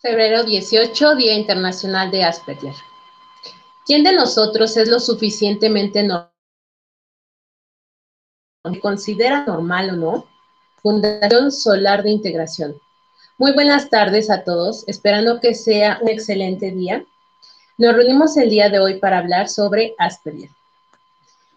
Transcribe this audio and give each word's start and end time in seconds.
Febrero 0.00 0.44
18, 0.44 1.16
Día 1.16 1.34
Internacional 1.34 2.12
de 2.12 2.22
Asperger. 2.22 2.74
¿Quién 3.84 4.04
de 4.04 4.12
nosotros 4.12 4.76
es 4.76 4.88
lo 4.88 5.00
suficientemente 5.00 6.04
normal? 6.04 6.30
¿Considera 8.80 9.44
normal 9.44 9.90
o 9.90 9.96
no? 9.96 10.26
Fundación 10.82 11.50
Solar 11.50 12.04
de 12.04 12.10
Integración. 12.10 12.76
Muy 13.38 13.52
buenas 13.54 13.90
tardes 13.90 14.30
a 14.30 14.44
todos, 14.44 14.84
esperando 14.86 15.40
que 15.40 15.56
sea 15.56 15.98
un 16.00 16.08
excelente 16.08 16.70
día. 16.70 17.04
Nos 17.76 17.96
reunimos 17.96 18.36
el 18.36 18.50
día 18.50 18.68
de 18.68 18.78
hoy 18.78 19.00
para 19.00 19.18
hablar 19.18 19.48
sobre 19.48 19.96
Asperger. 19.98 20.50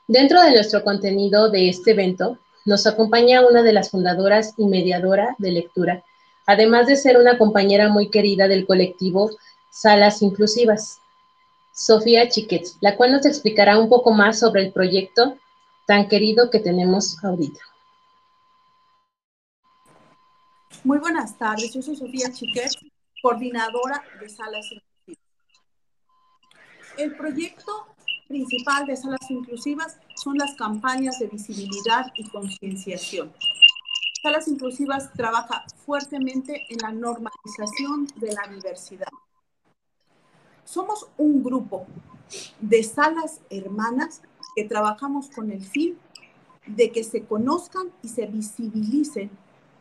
Dentro 0.07 0.41
de 0.41 0.53
nuestro 0.53 0.83
contenido 0.83 1.51
de 1.51 1.69
este 1.69 1.91
evento, 1.91 2.39
nos 2.65 2.87
acompaña 2.87 3.47
una 3.47 3.61
de 3.61 3.73
las 3.73 3.91
fundadoras 3.91 4.55
y 4.57 4.65
mediadora 4.65 5.35
de 5.37 5.51
lectura, 5.51 6.03
además 6.45 6.87
de 6.87 6.95
ser 6.95 7.17
una 7.17 7.37
compañera 7.37 7.89
muy 7.89 8.09
querida 8.09 8.47
del 8.47 8.65
colectivo 8.65 9.31
Salas 9.71 10.21
Inclusivas, 10.21 10.99
Sofía 11.73 12.27
Chiquets, 12.29 12.77
la 12.81 12.97
cual 12.97 13.13
nos 13.13 13.25
explicará 13.25 13.79
un 13.79 13.89
poco 13.89 14.11
más 14.11 14.39
sobre 14.39 14.63
el 14.63 14.73
proyecto 14.73 15.37
tan 15.87 16.07
querido 16.07 16.49
que 16.49 16.59
tenemos 16.59 17.23
ahorita. 17.23 17.59
Muy 20.83 20.97
buenas 20.97 21.37
tardes, 21.37 21.73
yo 21.73 21.81
soy 21.81 21.95
Sofía 21.95 22.31
Chiquets, 22.31 22.77
coordinadora 23.21 24.03
de 24.19 24.29
Salas 24.29 24.65
Inclusivas. 24.71 25.21
El 26.97 27.15
proyecto 27.15 27.87
principal 28.27 28.85
de 28.85 28.95
Salas 28.95 29.29
Inclusivas 29.29 29.99
son 30.15 30.37
las 30.37 30.55
campañas 30.55 31.19
de 31.19 31.27
visibilidad 31.27 32.05
y 32.15 32.27
concienciación. 32.29 33.31
Salas 34.21 34.47
Inclusivas 34.47 35.11
trabaja 35.13 35.65
fuertemente 35.85 36.65
en 36.69 36.77
la 36.79 36.91
normalización 36.91 38.07
de 38.17 38.33
la 38.33 38.47
diversidad. 38.53 39.07
Somos 40.63 41.09
un 41.17 41.43
grupo 41.43 41.87
de 42.59 42.83
salas 42.83 43.41
hermanas 43.49 44.21
que 44.55 44.65
trabajamos 44.65 45.29
con 45.29 45.51
el 45.51 45.65
fin 45.65 45.97
de 46.67 46.91
que 46.91 47.03
se 47.03 47.25
conozcan 47.25 47.91
y 48.03 48.09
se 48.09 48.27
visibilicen 48.27 49.31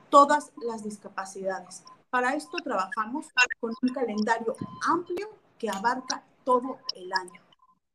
todas 0.09 0.53
las 0.67 0.83
discapacidades. 0.85 1.85
Para 2.09 2.35
esto 2.35 2.57
trabajamos 2.65 3.27
con 3.61 3.75
un 3.83 3.89
calendario 3.91 4.57
amplio 4.89 5.29
que 5.59 5.69
abarca 5.69 6.25
todo 6.45 6.79
el 6.97 7.13
año 7.13 7.41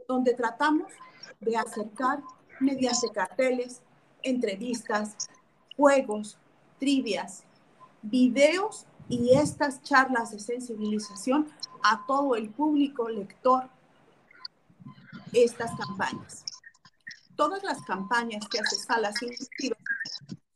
donde 0.08 0.34
tratamos 0.34 0.92
de 1.40 1.58
acercar 1.58 2.22
mediante 2.60 3.10
carteles, 3.10 3.82
entrevistas, 4.24 5.16
juegos, 5.76 6.38
trivias, 6.80 7.44
videos 8.02 8.86
y 9.10 9.36
estas 9.36 9.82
charlas 9.84 10.32
de 10.32 10.40
sensibilización 10.40 11.48
a 11.84 12.06
todo 12.06 12.36
el 12.36 12.50
público 12.50 13.10
lector 13.10 13.70
estas 15.34 15.72
campañas. 15.76 16.46
Todas 17.36 17.64
las 17.64 17.82
campañas 17.82 18.48
que 18.48 18.60
hace 18.60 18.78
Salas 18.78 19.16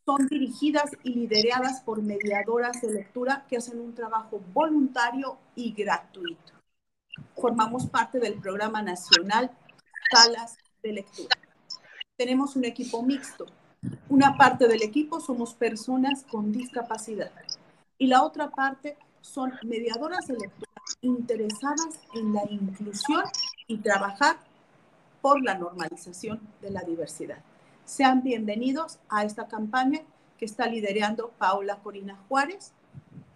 son 0.05 0.27
dirigidas 0.27 0.91
y 1.03 1.13
lideradas 1.13 1.81
por 1.81 2.01
mediadoras 2.01 2.81
de 2.81 2.93
lectura 2.93 3.45
que 3.49 3.57
hacen 3.57 3.79
un 3.79 3.93
trabajo 3.93 4.41
voluntario 4.53 5.37
y 5.55 5.73
gratuito 5.73 6.59
formamos 7.39 7.87
parte 7.87 8.19
del 8.19 8.39
programa 8.39 8.81
nacional 8.81 9.51
Salas 10.11 10.57
de 10.83 10.93
Lectura. 10.93 11.37
Tenemos 12.17 12.55
un 12.55 12.65
equipo 12.65 13.01
mixto. 13.01 13.45
Una 14.09 14.37
parte 14.37 14.67
del 14.67 14.83
equipo 14.83 15.19
somos 15.19 15.53
personas 15.53 16.25
con 16.29 16.51
discapacidad 16.51 17.31
y 17.97 18.07
la 18.07 18.23
otra 18.23 18.49
parte 18.49 18.97
son 19.21 19.53
mediadoras 19.63 20.27
de 20.27 20.37
lectura 20.37 20.71
interesadas 21.01 21.99
en 22.15 22.33
la 22.33 22.43
inclusión 22.49 23.23
y 23.67 23.77
trabajar 23.77 24.37
por 25.21 25.41
la 25.43 25.55
normalización 25.55 26.39
de 26.61 26.71
la 26.71 26.81
diversidad. 26.81 27.39
Sean 27.85 28.23
bienvenidos 28.23 28.99
a 29.09 29.23
esta 29.23 29.47
campaña 29.47 30.01
que 30.37 30.45
está 30.45 30.65
liderando 30.67 31.31
Paula 31.37 31.77
Corina 31.77 32.17
Juárez 32.27 32.73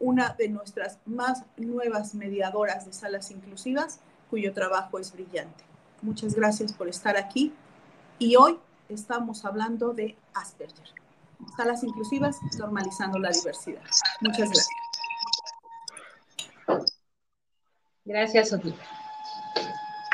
una 0.03 0.35
de 0.37 0.49
nuestras 0.49 0.99
más 1.05 1.43
nuevas 1.55 2.13
mediadoras 2.13 2.85
de 2.85 2.91
salas 2.91 3.31
inclusivas, 3.31 4.01
cuyo 4.29 4.53
trabajo 4.53 4.99
es 4.99 5.13
brillante. 5.13 5.63
Muchas 6.01 6.35
gracias 6.35 6.73
por 6.73 6.89
estar 6.89 7.15
aquí 7.15 7.53
y 8.19 8.35
hoy 8.35 8.59
estamos 8.93 9.45
hablando 9.45 9.93
de 9.93 10.15
Asperger. 10.33 10.89
Salas 11.57 11.83
inclusivas 11.83 12.37
normalizando 12.57 13.19
la 13.19 13.29
diversidad. 13.29 13.81
Muchas 14.21 14.49
gracias. 14.49 14.67
Gracias, 18.05 18.49
Sofía. 18.49 18.75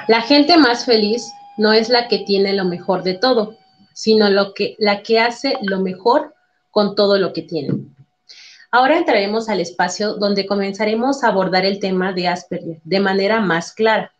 La 0.08 0.22
gente 0.22 0.58
más 0.58 0.86
feliz 0.86 1.32
no 1.58 1.74
es 1.74 1.90
la 1.90 2.08
que 2.08 2.20
tiene 2.20 2.54
lo 2.54 2.66
mejor 2.66 3.04
de 3.04 3.16
todo, 3.16 3.58
sino 3.94 4.30
lo 4.30 4.54
que, 4.54 4.76
la 4.80 5.04
que 5.04 5.20
hace 5.20 5.58
lo 5.62 5.80
mejor 5.80 6.34
con 6.72 6.96
todo 6.96 7.18
lo 7.18 7.34
que 7.34 7.42
tiene. 7.42 7.74
Ahora 8.72 8.98
entraremos 8.98 9.50
al 9.50 9.60
espacio 9.60 10.14
donde 10.14 10.46
comenzaremos 10.46 11.24
a 11.24 11.30
abordar 11.30 11.66
el 11.66 11.80
tema 11.80 12.14
de 12.14 12.28
Asperger 12.28 12.80
de 12.84 13.00
manera 13.00 13.42
más 13.42 13.74
clara. 13.74 14.14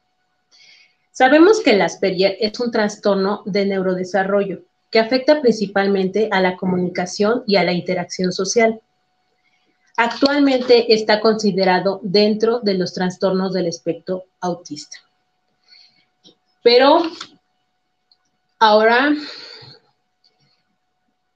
Sabemos 1.12 1.62
que 1.62 1.72
el 1.72 1.82
Asperger 1.82 2.38
es 2.40 2.60
un 2.60 2.72
trastorno 2.72 3.44
de 3.46 3.66
neurodesarrollo 3.66 4.64
que 4.90 5.00
afecta 5.00 5.42
principalmente 5.42 6.30
a 6.32 6.42
la 6.42 6.58
comunicación 6.58 7.44
y 7.46 7.58
a 7.58 7.64
la 7.64 7.74
interacción 7.74 8.32
social. 8.32 8.82
Actualmente 9.98 10.94
está 10.94 11.20
considerado 11.20 12.00
dentro 12.04 12.60
de 12.60 12.76
los 12.76 12.94
trastornos 12.94 13.54
del 13.54 13.68
espectro 13.68 14.26
autista. 14.40 14.98
Pero 16.64 17.04
ahora 18.60 19.14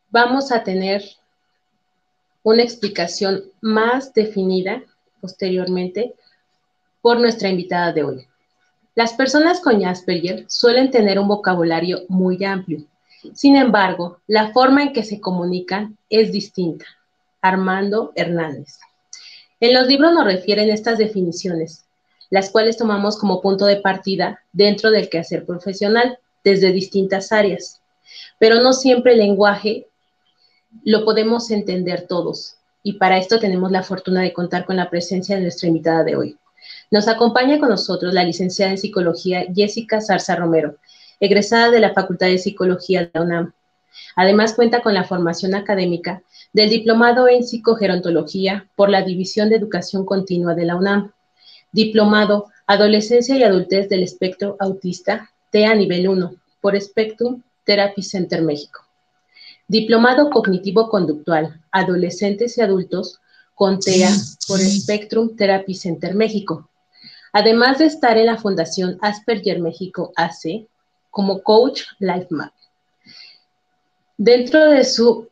vamos 0.09 0.51
a 0.51 0.63
tener 0.63 1.03
una 2.43 2.63
explicación 2.63 3.43
más 3.61 4.13
definida 4.13 4.83
posteriormente 5.21 6.13
por 7.01 7.19
nuestra 7.19 7.49
invitada 7.49 7.91
de 7.93 8.03
hoy. 8.03 8.27
Las 8.95 9.13
personas 9.13 9.59
con 9.59 9.83
Asperger 9.83 10.45
suelen 10.47 10.91
tener 10.91 11.17
un 11.17 11.27
vocabulario 11.27 12.01
muy 12.09 12.43
amplio. 12.43 12.85
Sin 13.33 13.55
embargo, 13.55 14.19
la 14.27 14.51
forma 14.51 14.83
en 14.83 14.93
que 14.93 15.03
se 15.03 15.19
comunican 15.19 15.97
es 16.09 16.31
distinta. 16.31 16.85
Armando 17.41 18.11
Hernández. 18.15 18.77
En 19.59 19.73
los 19.73 19.87
libros 19.87 20.13
nos 20.13 20.25
refieren 20.25 20.69
estas 20.69 20.97
definiciones, 20.97 21.85
las 22.29 22.51
cuales 22.51 22.77
tomamos 22.77 23.17
como 23.17 23.41
punto 23.41 23.65
de 23.65 23.77
partida 23.77 24.41
dentro 24.51 24.91
del 24.91 25.09
quehacer 25.09 25.45
profesional 25.45 26.19
desde 26.43 26.71
distintas 26.71 27.31
áreas. 27.31 27.81
Pero 28.39 28.61
no 28.61 28.73
siempre 28.73 29.13
el 29.13 29.19
lenguaje 29.19 29.87
lo 30.83 31.03
podemos 31.03 31.49
entender 31.49 32.05
todos. 32.07 32.57
Y 32.83 32.93
para 32.93 33.17
esto 33.17 33.39
tenemos 33.39 33.71
la 33.71 33.83
fortuna 33.83 34.21
de 34.21 34.33
contar 34.33 34.65
con 34.65 34.75
la 34.75 34.89
presencia 34.89 35.35
de 35.35 35.41
nuestra 35.41 35.67
invitada 35.67 36.03
de 36.03 36.15
hoy. 36.15 36.37
Nos 36.93 37.07
acompaña 37.07 37.59
con 37.59 37.69
nosotros 37.69 38.13
la 38.13 38.23
licenciada 38.23 38.69
en 38.69 38.77
psicología 38.77 39.47
Jessica 39.51 39.99
Zarza 39.99 40.35
Romero, 40.35 40.75
egresada 41.19 41.71
de 41.71 41.79
la 41.79 41.91
Facultad 41.91 42.27
de 42.27 42.37
Psicología 42.37 43.01
de 43.01 43.09
la 43.15 43.23
UNAM. 43.23 43.53
Además 44.15 44.53
cuenta 44.53 44.83
con 44.83 44.93
la 44.93 45.03
formación 45.03 45.55
académica 45.55 46.21
del 46.53 46.69
diplomado 46.69 47.27
en 47.27 47.43
psicogerontología 47.43 48.67
por 48.75 48.91
la 48.91 49.01
División 49.01 49.49
de 49.49 49.55
Educación 49.55 50.05
Continua 50.05 50.53
de 50.53 50.65
la 50.65 50.75
UNAM, 50.75 51.11
diplomado 51.71 52.51
Adolescencia 52.67 53.35
y 53.37 53.41
Adultez 53.41 53.89
del 53.89 54.03
Espectro 54.03 54.55
Autista, 54.59 55.31
TEA 55.49 55.73
Nivel 55.73 56.07
1, 56.07 56.35
por 56.61 56.79
Spectrum 56.79 57.41
Therapy 57.63 58.03
Center 58.03 58.43
México 58.43 58.81
Diplomado 59.67 60.29
Cognitivo 60.29 60.89
Conductual, 60.89 61.59
Adolescentes 61.71 62.55
y 62.59 62.61
Adultos, 62.61 63.19
con 63.55 63.79
TEA 63.79 64.11
por 64.47 64.59
Spectrum 64.59 65.35
Therapy 65.35 65.73
Center 65.73 66.13
México. 66.13 66.69
Además 67.33 67.79
de 67.79 67.87
estar 67.87 68.17
en 68.17 68.27
la 68.27 68.37
Fundación 68.37 68.99
Asperger 69.01 69.59
México 69.59 70.13
AC 70.15 70.67
como 71.09 71.41
Coach 71.41 71.81
LifeMap. 71.99 72.53
Dentro 74.17 74.69
de 74.69 74.85
su 74.85 75.27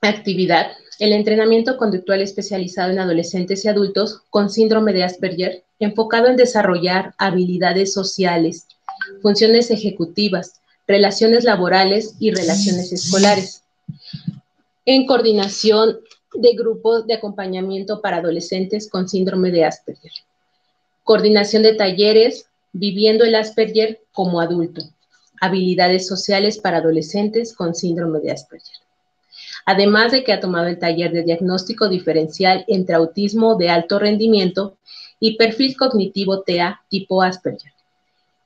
actividad, 0.00 0.72
el 0.98 1.12
entrenamiento 1.12 1.76
conductual 1.76 2.22
especializado 2.22 2.92
en 2.92 2.98
adolescentes 2.98 3.64
y 3.64 3.68
adultos 3.68 4.22
con 4.30 4.48
síndrome 4.48 4.94
de 4.94 5.04
Asperger, 5.04 5.64
enfocado 5.78 6.28
en 6.28 6.36
desarrollar 6.36 7.14
habilidades 7.18 7.92
sociales, 7.92 8.66
funciones 9.20 9.70
ejecutivas, 9.70 10.60
relaciones 10.86 11.44
laborales 11.44 12.16
y 12.20 12.30
relaciones 12.30 12.90
escolares 12.92 13.62
en 14.86 15.06
coordinación 15.06 15.98
de 16.34 16.54
grupos 16.54 17.06
de 17.06 17.14
acompañamiento 17.14 18.00
para 18.00 18.18
adolescentes 18.18 18.88
con 18.88 19.08
síndrome 19.08 19.50
de 19.50 19.64
Asperger. 19.64 20.12
Coordinación 21.04 21.62
de 21.62 21.74
talleres, 21.74 22.48
viviendo 22.72 23.24
el 23.24 23.34
Asperger 23.34 24.00
como 24.12 24.40
adulto. 24.40 24.82
Habilidades 25.40 26.08
sociales 26.08 26.58
para 26.58 26.78
adolescentes 26.78 27.54
con 27.54 27.74
síndrome 27.74 28.20
de 28.20 28.32
Asperger. 28.32 28.78
además 29.66 30.12
de 30.12 30.24
que 30.24 30.32
ha 30.32 30.40
tomado 30.40 30.66
el 30.66 30.78
taller 30.78 31.12
de 31.12 31.22
diagnóstico 31.22 31.88
diferencial 31.88 32.64
entre 32.68 32.96
autismo 32.96 33.56
de 33.56 33.70
alto 33.70 33.98
rendimiento 33.98 34.76
y 35.20 35.36
perfil 35.36 35.76
cognitivo 35.76 36.42
TEA 36.42 36.82
tipo 36.88 37.22
Asperger 37.22 37.72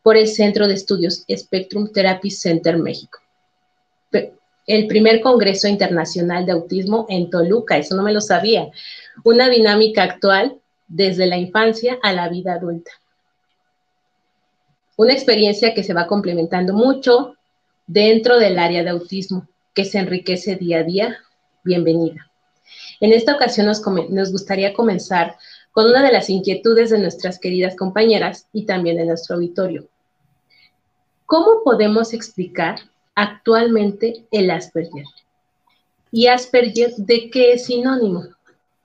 por 0.02 0.16
el 0.16 0.28
Centro 0.28 0.68
de 0.68 0.74
Estudios 0.74 1.24
Spectrum 1.28 1.92
Therapy 1.92 2.30
Center 2.30 2.78
México. 2.78 3.18
El 4.66 4.86
primer 4.86 5.20
Congreso 5.20 5.66
Internacional 5.66 6.44
de 6.44 6.52
Autismo 6.52 7.06
en 7.08 7.30
Toluca, 7.30 7.78
eso 7.78 7.96
no 7.96 8.02
me 8.02 8.12
lo 8.12 8.20
sabía. 8.20 8.70
Una 9.24 9.48
dinámica 9.48 10.02
actual 10.02 10.58
desde 10.88 11.26
la 11.26 11.36
infancia 11.36 11.98
a 12.02 12.12
la 12.12 12.28
vida 12.28 12.54
adulta. 12.54 12.90
Una 14.96 15.12
experiencia 15.12 15.74
que 15.74 15.84
se 15.84 15.94
va 15.94 16.06
complementando 16.06 16.72
mucho 16.72 17.36
dentro 17.86 18.38
del 18.38 18.58
área 18.58 18.82
de 18.82 18.90
autismo, 18.90 19.46
que 19.74 19.84
se 19.84 19.98
enriquece 19.98 20.56
día 20.56 20.78
a 20.78 20.82
día. 20.82 21.18
Bienvenida. 21.62 22.30
En 23.00 23.12
esta 23.12 23.36
ocasión 23.36 23.66
nos, 23.66 23.80
nos 24.10 24.32
gustaría 24.32 24.74
comenzar 24.74 25.36
con 25.70 25.86
una 25.86 26.02
de 26.02 26.12
las 26.12 26.28
inquietudes 26.28 26.90
de 26.90 26.98
nuestras 26.98 27.38
queridas 27.38 27.76
compañeras 27.76 28.48
y 28.52 28.66
también 28.66 28.96
de 28.96 29.04
nuestro 29.04 29.36
auditorio. 29.36 29.86
¿Cómo 31.26 31.62
podemos 31.62 32.14
explicar 32.14 32.80
actualmente 33.14 34.24
el 34.32 34.50
Asperger? 34.50 35.04
¿Y 36.10 36.26
Asperger 36.26 36.94
de 36.96 37.30
qué 37.30 37.52
es 37.52 37.66
sinónimo? 37.66 38.24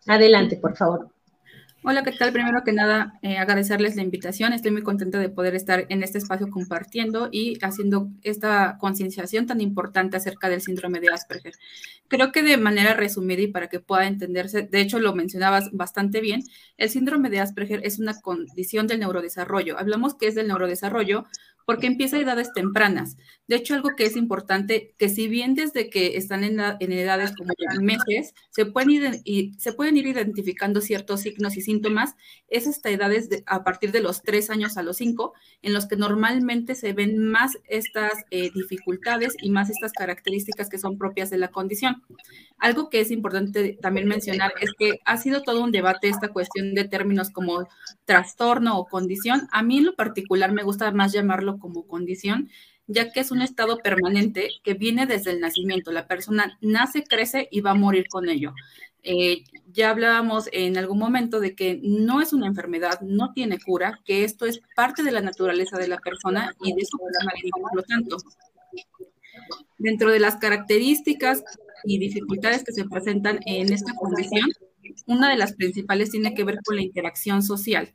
Adelante, 0.05 0.57
por 0.57 0.75
favor. 0.75 1.12
Hola, 1.85 2.01
¿qué 2.03 2.13
tal? 2.13 2.31
Primero 2.31 2.63
que 2.63 2.71
nada, 2.71 3.19
eh, 3.21 3.37
agradecerles 3.37 3.97
la 3.97 4.03
invitación. 4.03 4.53
Estoy 4.53 4.71
muy 4.71 4.83
contenta 4.83 5.19
de 5.19 5.27
poder 5.27 5.53
estar 5.53 5.85
en 5.89 6.01
este 6.01 6.17
espacio 6.17 6.49
compartiendo 6.49 7.27
y 7.29 7.57
haciendo 7.61 8.07
esta 8.21 8.77
concienciación 8.79 9.47
tan 9.47 9.59
importante 9.59 10.15
acerca 10.15 10.47
del 10.47 10.61
síndrome 10.61 11.01
de 11.01 11.09
Asperger. 11.09 11.55
Creo 12.07 12.31
que 12.31 12.41
de 12.41 12.55
manera 12.55 12.93
resumida 12.93 13.41
y 13.41 13.47
para 13.47 13.67
que 13.67 13.81
pueda 13.81 14.07
entenderse, 14.07 14.61
de 14.61 14.79
hecho 14.79 14.97
lo 14.99 15.13
mencionabas 15.13 15.71
bastante 15.73 16.21
bien, 16.21 16.43
el 16.77 16.89
síndrome 16.89 17.29
de 17.29 17.41
Asperger 17.41 17.81
es 17.83 17.99
una 17.99 18.21
condición 18.21 18.87
del 18.87 19.01
neurodesarrollo. 19.01 19.77
Hablamos 19.77 20.15
que 20.15 20.27
es 20.27 20.35
del 20.35 20.47
neurodesarrollo 20.47 21.25
porque 21.65 21.87
empieza 21.87 22.17
a 22.17 22.21
edades 22.21 22.51
tempranas. 22.53 23.17
De 23.47 23.57
hecho, 23.57 23.73
algo 23.73 23.95
que 23.95 24.05
es 24.05 24.15
importante, 24.15 24.95
que 24.97 25.09
si 25.09 25.27
bien 25.27 25.53
desde 25.53 25.89
que 25.89 26.17
están 26.17 26.43
en, 26.43 26.59
edades 26.59 27.33
como 27.35 27.53
meses, 27.81 28.33
se 28.51 28.65
pueden, 28.65 28.91
ir, 28.91 29.21
y, 29.25 29.53
se 29.59 29.73
pueden 29.73 29.97
ir 29.97 30.07
identificando 30.07 30.81
ciertos 30.81 31.21
signos 31.21 31.57
y 31.57 31.61
síntomas, 31.61 32.15
es 32.47 32.67
hasta 32.67 32.89
edades 32.89 33.29
a 33.45 33.63
partir 33.63 33.91
de 33.91 34.01
los 34.01 34.21
tres 34.21 34.49
años 34.49 34.77
a 34.77 34.83
los 34.83 34.97
cinco, 34.97 35.33
en 35.61 35.73
los 35.73 35.87
que 35.87 35.95
normalmente 35.97 36.75
se 36.75 36.93
ven 36.93 37.17
más 37.17 37.57
estas 37.67 38.13
eh, 38.31 38.51
dificultades 38.53 39.35
y 39.41 39.49
más 39.49 39.69
estas 39.69 39.91
características 39.91 40.69
que 40.69 40.77
son 40.77 40.97
propias 40.97 41.29
de 41.29 41.37
la 41.37 41.49
condición. 41.49 42.01
Algo 42.57 42.89
que 42.89 43.01
es 43.01 43.11
importante 43.11 43.77
también 43.81 44.07
mencionar 44.07 44.53
es 44.61 44.71
que 44.77 44.99
ha 45.05 45.17
sido 45.17 45.43
todo 45.43 45.63
un 45.63 45.71
debate 45.71 46.07
esta 46.07 46.29
cuestión 46.29 46.73
de 46.73 46.85
términos 46.85 47.29
como 47.29 47.67
trastorno 48.05 48.77
o 48.77 48.85
condición. 48.85 49.47
A 49.51 49.63
mí 49.63 49.79
en 49.79 49.85
lo 49.85 49.95
particular 49.95 50.51
me 50.51 50.63
gusta 50.63 50.91
más 50.91 51.11
llamarlo 51.11 51.52
como 51.59 51.87
condición, 51.87 52.49
ya 52.87 53.11
que 53.11 53.19
es 53.21 53.31
un 53.31 53.41
estado 53.41 53.77
permanente 53.77 54.49
que 54.63 54.73
viene 54.73 55.05
desde 55.05 55.31
el 55.31 55.39
nacimiento. 55.39 55.91
La 55.91 56.07
persona 56.07 56.57
nace, 56.61 57.03
crece 57.03 57.47
y 57.51 57.61
va 57.61 57.71
a 57.71 57.75
morir 57.75 58.07
con 58.09 58.29
ello. 58.29 58.53
Eh, 59.05 59.43
ya 59.73 59.89
hablábamos 59.89 60.47
en 60.53 60.77
algún 60.77 60.97
momento 60.97 61.41
de 61.41 61.55
que 61.55 61.79
no 61.83 62.21
es 62.21 62.31
una 62.31 62.47
enfermedad, 62.47 63.01
no 63.01 63.33
tiene 63.33 63.59
cura, 63.59 63.99
que 64.05 64.23
esto 64.23 64.45
es 64.45 64.61
parte 64.75 65.03
de 65.03 65.11
la 65.11 65.19
naturaleza 65.19 65.77
de 65.77 65.89
la 65.89 65.97
persona 65.97 66.55
y 66.63 66.73
de 66.73 66.85
su 66.85 66.97
personalidad, 66.97 67.61
por 67.61 67.75
lo 67.75 67.83
tanto. 67.83 68.17
Dentro 69.77 70.09
de 70.09 70.19
las 70.19 70.37
características 70.37 71.43
y 71.83 71.97
dificultades 71.99 72.63
que 72.63 72.71
se 72.71 72.85
presentan 72.85 73.39
en 73.45 73.73
esta 73.73 73.93
condición, 73.93 74.49
una 75.07 75.29
de 75.29 75.37
las 75.37 75.53
principales 75.53 76.11
tiene 76.11 76.33
que 76.33 76.45
ver 76.45 76.59
con 76.63 76.77
la 76.77 76.83
interacción 76.83 77.43
social. 77.43 77.93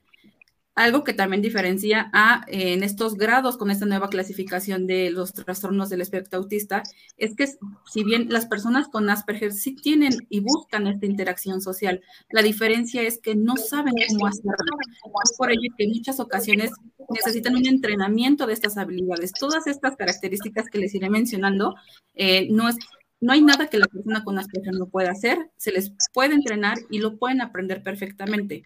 Algo 0.78 1.02
que 1.02 1.12
también 1.12 1.42
diferencia 1.42 2.08
a, 2.12 2.44
en 2.46 2.84
estos 2.84 3.16
grados 3.16 3.56
con 3.56 3.72
esta 3.72 3.84
nueva 3.84 4.08
clasificación 4.10 4.86
de 4.86 5.10
los 5.10 5.32
trastornos 5.32 5.88
del 5.88 6.02
espectro 6.02 6.38
autista 6.38 6.84
es 7.16 7.34
que 7.34 7.48
si 7.90 8.04
bien 8.04 8.28
las 8.28 8.46
personas 8.46 8.86
con 8.86 9.10
Asperger 9.10 9.52
sí 9.52 9.74
tienen 9.74 10.12
y 10.28 10.38
buscan 10.38 10.86
esta 10.86 11.04
interacción 11.04 11.60
social, 11.60 12.00
la 12.30 12.42
diferencia 12.42 13.02
es 13.02 13.18
que 13.18 13.34
no 13.34 13.56
saben 13.56 13.92
cómo 14.08 14.28
hacerlo. 14.28 14.76
Es 15.24 15.36
por 15.36 15.50
ello 15.50 15.68
que 15.76 15.82
en 15.82 15.90
muchas 15.90 16.20
ocasiones 16.20 16.70
necesitan 17.10 17.56
un 17.56 17.66
entrenamiento 17.66 18.46
de 18.46 18.52
estas 18.52 18.76
habilidades. 18.76 19.32
Todas 19.32 19.66
estas 19.66 19.96
características 19.96 20.66
que 20.70 20.78
les 20.78 20.94
iré 20.94 21.10
mencionando 21.10 21.74
eh, 22.14 22.46
no 22.52 22.68
es 22.68 22.76
no 23.20 23.32
hay 23.32 23.42
nada 23.42 23.66
que 23.66 23.78
la 23.78 23.88
persona 23.88 24.22
con 24.22 24.38
Asperger 24.38 24.74
no 24.74 24.86
pueda 24.86 25.10
hacer, 25.10 25.50
se 25.56 25.72
les 25.72 25.92
puede 26.14 26.34
entrenar 26.34 26.78
y 26.88 27.00
lo 27.00 27.18
pueden 27.18 27.40
aprender 27.40 27.82
perfectamente. 27.82 28.62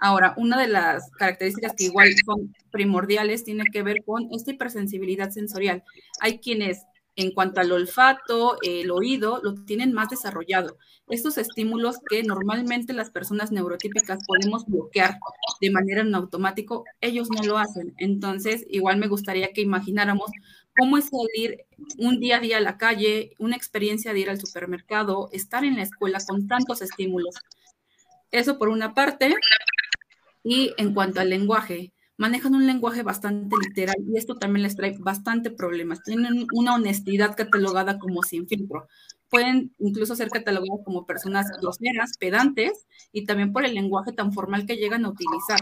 Ahora, 0.00 0.34
una 0.36 0.58
de 0.58 0.68
las 0.68 1.10
características 1.12 1.74
que 1.76 1.84
igual 1.84 2.08
son 2.24 2.54
primordiales 2.70 3.44
tiene 3.44 3.64
que 3.72 3.82
ver 3.82 4.02
con 4.04 4.28
esta 4.32 4.50
hipersensibilidad 4.52 5.30
sensorial. 5.30 5.84
Hay 6.20 6.38
quienes 6.38 6.84
en 7.16 7.32
cuanto 7.32 7.60
al 7.60 7.72
olfato, 7.72 8.56
el 8.62 8.90
oído, 8.90 9.40
lo 9.42 9.54
tienen 9.64 9.92
más 9.92 10.08
desarrollado. 10.08 10.78
Estos 11.08 11.38
estímulos 11.38 11.96
que 12.08 12.22
normalmente 12.22 12.92
las 12.92 13.10
personas 13.10 13.52
neurotípicas 13.52 14.20
podemos 14.26 14.64
bloquear 14.66 15.18
de 15.60 15.70
manera 15.70 16.00
en 16.00 16.14
automático, 16.14 16.84
ellos 17.00 17.28
no 17.30 17.42
lo 17.42 17.58
hacen. 17.58 17.94
Entonces, 17.98 18.64
igual 18.70 18.98
me 18.98 19.08
gustaría 19.08 19.52
que 19.52 19.60
imagináramos 19.60 20.30
cómo 20.78 20.96
es 20.96 21.10
salir 21.10 21.58
un 21.98 22.20
día 22.20 22.36
a 22.36 22.40
día 22.40 22.56
a 22.58 22.60
la 22.60 22.78
calle, 22.78 23.34
una 23.38 23.56
experiencia 23.56 24.14
de 24.14 24.20
ir 24.20 24.30
al 24.30 24.40
supermercado, 24.40 25.28
estar 25.32 25.64
en 25.64 25.76
la 25.76 25.82
escuela 25.82 26.20
con 26.26 26.46
tantos 26.46 26.80
estímulos. 26.80 27.34
Eso 28.30 28.58
por 28.58 28.68
una 28.68 28.94
parte. 28.94 29.34
Y 30.42 30.72
en 30.78 30.94
cuanto 30.94 31.20
al 31.20 31.30
lenguaje, 31.30 31.92
manejan 32.20 32.54
un 32.54 32.66
lenguaje 32.66 33.02
bastante 33.02 33.56
literal 33.56 33.96
y 34.06 34.18
esto 34.18 34.36
también 34.36 34.62
les 34.62 34.76
trae 34.76 34.94
bastante 34.98 35.50
problemas. 35.50 36.02
Tienen 36.02 36.46
una 36.52 36.74
honestidad 36.74 37.34
catalogada 37.34 37.98
como 37.98 38.22
sin 38.22 38.46
filtro. 38.46 38.88
Pueden 39.30 39.74
incluso 39.78 40.14
ser 40.14 40.28
catalogados 40.28 40.80
como 40.84 41.06
personas 41.06 41.46
groseras, 41.60 42.18
pedantes 42.18 42.86
y 43.10 43.24
también 43.24 43.54
por 43.54 43.64
el 43.64 43.74
lenguaje 43.74 44.12
tan 44.12 44.32
formal 44.32 44.66
que 44.66 44.76
llegan 44.76 45.06
a 45.06 45.10
utilizar. 45.10 45.60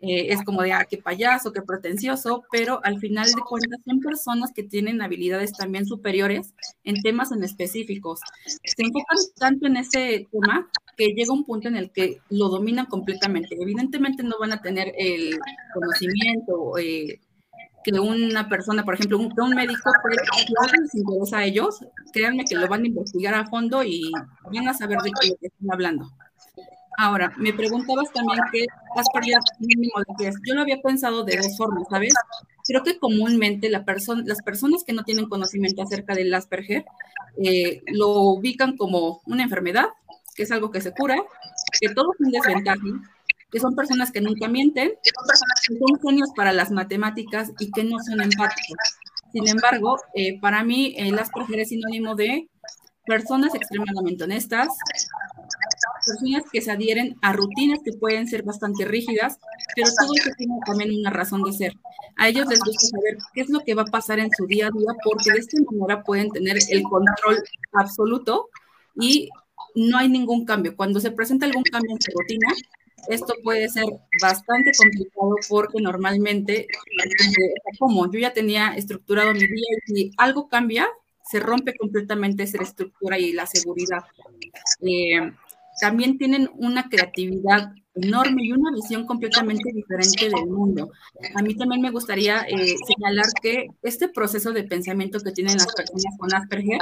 Eh, 0.00 0.32
es 0.32 0.44
como 0.44 0.62
de, 0.62 0.72
ah, 0.72 0.86
qué 0.88 0.98
payaso, 0.98 1.52
qué 1.52 1.62
pretencioso, 1.62 2.44
pero 2.52 2.80
al 2.84 3.00
final 3.00 3.26
de 3.26 3.42
cuentas 3.42 3.80
son 3.84 3.98
personas 3.98 4.52
que 4.54 4.62
tienen 4.62 5.02
habilidades 5.02 5.52
también 5.52 5.86
superiores 5.86 6.54
en 6.84 7.02
temas 7.02 7.32
en 7.32 7.42
específicos. 7.42 8.20
Se 8.46 8.82
enfocan 8.84 9.18
tanto 9.36 9.66
en 9.66 9.78
ese 9.78 10.28
tema 10.30 10.70
que 10.98 11.14
llega 11.14 11.32
un 11.32 11.44
punto 11.44 11.68
en 11.68 11.76
el 11.76 11.90
que 11.92 12.18
lo 12.28 12.48
dominan 12.48 12.86
completamente. 12.86 13.56
Evidentemente 13.58 14.24
no 14.24 14.36
van 14.40 14.52
a 14.52 14.60
tener 14.60 14.92
el 14.98 15.38
conocimiento 15.72 16.76
eh, 16.76 17.20
que 17.84 18.00
una 18.00 18.48
persona, 18.48 18.84
por 18.84 18.94
ejemplo, 18.94 19.18
un, 19.18 19.32
un 19.40 19.54
médico, 19.54 19.90
si 20.10 20.52
les 20.82 20.94
interesa 20.94 21.38
a 21.38 21.44
ellos, 21.44 21.78
créanme 22.12 22.44
que 22.44 22.56
lo 22.56 22.66
van 22.66 22.82
a 22.82 22.86
investigar 22.88 23.34
a 23.34 23.46
fondo 23.46 23.84
y 23.84 24.10
van 24.52 24.68
a 24.68 24.74
saber 24.74 24.98
de 24.98 25.10
qué 25.20 25.28
están 25.40 25.72
hablando. 25.72 26.10
Ahora, 27.00 27.32
me 27.36 27.52
preguntabas 27.52 28.12
también 28.12 28.40
qué 28.50 28.66
Asperger 28.96 29.38
mínimo 29.60 29.92
de 30.18 30.32
Yo 30.44 30.54
lo 30.56 30.62
había 30.62 30.82
pensado 30.82 31.22
de 31.22 31.36
dos 31.36 31.56
formas, 31.56 31.84
¿sabes? 31.88 32.12
Creo 32.66 32.82
que 32.82 32.98
comúnmente 32.98 33.70
la 33.70 33.84
las 34.24 34.42
personas 34.42 34.82
que 34.84 34.92
no 34.92 35.04
tienen 35.04 35.28
conocimiento 35.28 35.80
acerca 35.80 36.14
del 36.14 36.34
Asperger 36.34 36.84
eh, 37.40 37.82
lo 37.86 38.22
ubican 38.22 38.76
como 38.76 39.22
una 39.26 39.44
enfermedad, 39.44 39.86
que 40.38 40.44
es 40.44 40.52
algo 40.52 40.70
que 40.70 40.80
se 40.80 40.92
cura, 40.92 41.20
que 41.80 41.88
todos 41.88 42.14
son 42.16 42.30
desventaja, 42.30 42.80
que 43.50 43.58
son 43.58 43.74
personas 43.74 44.12
que 44.12 44.20
nunca 44.20 44.46
mienten, 44.46 44.92
que 45.02 45.76
son 45.76 46.00
genios 46.00 46.28
para 46.36 46.52
las 46.52 46.70
matemáticas 46.70 47.50
y 47.58 47.72
que 47.72 47.82
no 47.82 47.98
son 47.98 48.20
empáticos. 48.20 48.78
Sin 49.32 49.48
embargo, 49.48 49.98
eh, 50.14 50.38
para 50.40 50.62
mí 50.62 50.94
el 50.96 51.18
Asperger 51.18 51.58
es 51.58 51.70
sinónimo 51.70 52.14
de 52.14 52.48
personas 53.04 53.52
extremadamente 53.56 54.22
honestas, 54.22 54.68
personas 56.06 56.44
que 56.52 56.62
se 56.62 56.70
adhieren 56.70 57.16
a 57.20 57.32
rutinas 57.32 57.80
que 57.84 57.94
pueden 57.94 58.28
ser 58.28 58.44
bastante 58.44 58.84
rígidas, 58.84 59.40
pero 59.74 59.88
todo 59.98 60.12
eso 60.14 60.30
tiene 60.38 60.54
también 60.64 60.94
una 61.00 61.10
razón 61.10 61.42
de 61.42 61.52
ser. 61.52 61.72
A 62.16 62.28
ellos 62.28 62.46
les 62.46 62.60
gusta 62.60 62.86
saber 62.86 63.18
qué 63.34 63.40
es 63.40 63.48
lo 63.48 63.58
que 63.64 63.74
va 63.74 63.82
a 63.82 63.86
pasar 63.86 64.20
en 64.20 64.30
su 64.36 64.46
día 64.46 64.68
a 64.68 64.70
día, 64.70 64.92
porque 65.02 65.32
de 65.32 65.38
esta 65.40 65.56
manera 65.68 66.04
pueden 66.04 66.30
tener 66.30 66.58
el 66.70 66.82
control 66.84 67.42
absoluto 67.72 68.46
y 68.94 69.30
no 69.78 69.98
hay 69.98 70.08
ningún 70.08 70.44
cambio. 70.44 70.76
Cuando 70.76 71.00
se 71.00 71.12
presenta 71.12 71.46
algún 71.46 71.62
cambio 71.62 71.92
en 71.92 72.02
su 72.02 72.10
rutina, 72.18 72.48
esto 73.08 73.34
puede 73.42 73.68
ser 73.68 73.84
bastante 74.20 74.72
complicado 74.76 75.36
porque 75.48 75.80
normalmente, 75.80 76.66
como 77.78 78.10
yo 78.10 78.18
ya 78.18 78.32
tenía 78.32 78.74
estructurado 78.74 79.32
mi 79.32 79.40
día 79.40 79.66
y 79.86 79.92
si 79.92 80.10
algo 80.16 80.48
cambia, 80.48 80.88
se 81.30 81.40
rompe 81.40 81.74
completamente 81.76 82.42
esa 82.42 82.62
estructura 82.62 83.18
y 83.18 83.32
la 83.32 83.46
seguridad. 83.46 84.02
Eh, 84.80 85.32
también 85.80 86.18
tienen 86.18 86.50
una 86.54 86.88
creatividad 86.88 87.72
enorme 87.94 88.44
y 88.44 88.52
una 88.52 88.72
visión 88.72 89.06
completamente 89.06 89.70
diferente 89.72 90.28
del 90.28 90.46
mundo. 90.46 90.90
A 91.34 91.42
mí 91.42 91.54
también 91.54 91.80
me 91.80 91.90
gustaría 91.90 92.42
eh, 92.42 92.76
señalar 92.86 93.26
que 93.40 93.68
este 93.82 94.08
proceso 94.08 94.52
de 94.52 94.64
pensamiento 94.64 95.20
que 95.20 95.32
tienen 95.32 95.56
las 95.56 95.72
personas 95.72 96.16
con 96.18 96.34
Asperger 96.34 96.80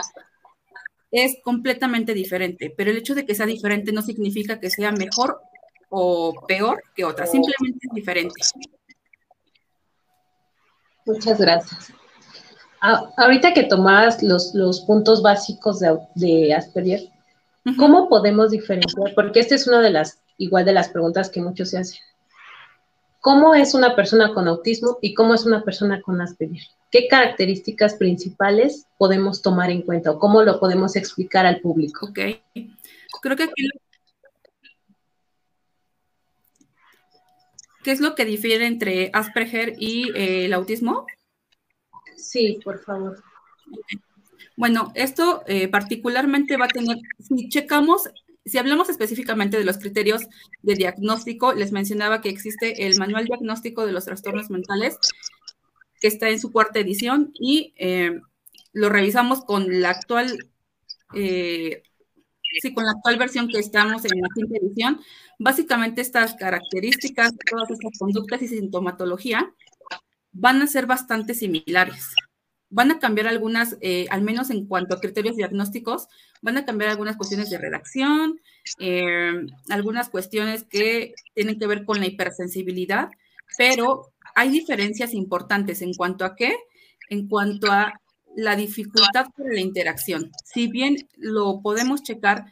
es 1.24 1.36
completamente 1.42 2.14
diferente, 2.14 2.72
pero 2.76 2.90
el 2.90 2.98
hecho 2.98 3.14
de 3.14 3.24
que 3.24 3.34
sea 3.34 3.46
diferente 3.46 3.92
no 3.92 4.02
significa 4.02 4.60
que 4.60 4.70
sea 4.70 4.92
mejor 4.92 5.40
o 5.88 6.34
peor 6.46 6.82
que 6.94 7.04
otra, 7.04 7.26
simplemente 7.26 7.78
es 7.82 7.94
diferente. 7.94 8.34
Muchas 11.06 11.40
gracias. 11.40 11.92
Ah, 12.82 13.10
ahorita 13.16 13.54
que 13.54 13.64
tomabas 13.64 14.22
los, 14.22 14.54
los 14.54 14.80
puntos 14.80 15.22
básicos 15.22 15.80
de, 15.80 16.54
Asperger, 16.54 17.00
¿cómo 17.78 18.08
podemos 18.08 18.50
diferenciar? 18.50 19.14
Porque 19.14 19.40
esta 19.40 19.54
es 19.54 19.66
una 19.66 19.80
de 19.80 19.90
las, 19.90 20.20
igual 20.36 20.64
de 20.64 20.72
las 20.72 20.88
preguntas 20.88 21.30
que 21.30 21.40
muchos 21.40 21.70
se 21.70 21.78
hacen. 21.78 22.00
¿Cómo 23.20 23.54
es 23.54 23.74
una 23.74 23.96
persona 23.96 24.34
con 24.34 24.46
autismo 24.46 24.98
y 25.00 25.14
cómo 25.14 25.34
es 25.34 25.46
una 25.46 25.64
persona 25.64 26.02
con 26.02 26.20
Asperger? 26.20 26.62
¿Qué 26.90 27.08
características 27.08 27.94
principales 27.94 28.86
podemos 28.98 29.42
tomar 29.42 29.70
en 29.70 29.82
cuenta 29.82 30.12
o 30.12 30.18
cómo 30.18 30.42
lo 30.42 30.60
podemos 30.60 30.96
explicar 30.96 31.46
al 31.46 31.60
público? 31.60 32.06
Ok. 32.06 32.18
Creo 33.22 33.36
que 33.36 33.42
aquí 33.44 33.68
¿Qué 37.86 37.92
es 37.92 38.00
lo 38.00 38.16
que 38.16 38.24
difiere 38.24 38.66
entre 38.66 39.10
Asperger 39.12 39.74
y 39.78 40.10
eh, 40.16 40.46
el 40.46 40.54
autismo? 40.54 41.06
Sí, 42.16 42.58
por 42.64 42.80
favor. 42.80 43.22
Bueno, 44.56 44.90
esto 44.96 45.44
eh, 45.46 45.68
particularmente 45.68 46.56
va 46.56 46.64
a 46.64 46.68
tener, 46.68 46.96
si 47.20 47.48
checamos, 47.48 48.10
si 48.44 48.58
hablamos 48.58 48.88
específicamente 48.88 49.56
de 49.56 49.64
los 49.64 49.78
criterios 49.78 50.22
de 50.62 50.74
diagnóstico, 50.74 51.52
les 51.52 51.70
mencionaba 51.70 52.20
que 52.20 52.28
existe 52.28 52.88
el 52.88 52.98
Manual 52.98 53.26
Diagnóstico 53.26 53.86
de 53.86 53.92
los 53.92 54.06
Trastornos 54.06 54.50
Mentales, 54.50 54.98
que 56.00 56.08
está 56.08 56.28
en 56.28 56.40
su 56.40 56.52
cuarta 56.52 56.78
edición 56.78 57.32
y 57.38 57.74
eh, 57.76 58.20
lo 58.72 58.88
revisamos 58.88 59.44
con 59.44 59.80
la 59.80 59.90
actual 59.90 60.38
sí, 62.60 62.74
con 62.74 62.84
la 62.84 62.92
actual 62.92 63.18
versión 63.18 63.48
que 63.48 63.58
estamos 63.58 64.04
en 64.04 64.20
la 64.20 64.28
quinta 64.34 64.56
edición, 64.58 65.00
básicamente 65.38 66.00
estas 66.00 66.34
características, 66.34 67.32
todas 67.50 67.70
estas 67.70 67.98
conductas 67.98 68.42
y 68.42 68.48
sintomatología 68.48 69.52
van 70.32 70.62
a 70.62 70.66
ser 70.66 70.86
bastante 70.86 71.34
similares. 71.34 72.14
Van 72.68 72.90
a 72.90 72.98
cambiar 72.98 73.28
algunas, 73.28 73.76
eh, 73.80 74.06
al 74.10 74.22
menos 74.22 74.50
en 74.50 74.66
cuanto 74.66 74.94
a 74.94 75.00
criterios 75.00 75.36
diagnósticos, 75.36 76.08
van 76.42 76.56
a 76.56 76.64
cambiar 76.64 76.90
algunas 76.90 77.16
cuestiones 77.16 77.48
de 77.48 77.58
redacción, 77.58 78.40
eh, 78.78 79.46
algunas 79.70 80.08
cuestiones 80.08 80.64
que 80.64 81.14
tienen 81.34 81.58
que 81.58 81.66
ver 81.66 81.84
con 81.84 82.00
la 82.00 82.06
hipersensibilidad, 82.06 83.08
pero 83.56 84.12
hay 84.36 84.50
diferencias 84.50 85.14
importantes 85.14 85.80
en 85.80 85.94
cuanto 85.94 86.24
a 86.24 86.36
qué, 86.36 86.54
en 87.08 87.26
cuanto 87.26 87.72
a 87.72 88.00
la 88.36 88.54
dificultad 88.54 89.26
para 89.34 89.50
la 89.50 89.60
interacción. 89.60 90.30
Si 90.44 90.68
bien 90.68 91.08
lo 91.16 91.62
podemos 91.62 92.02
checar, 92.02 92.44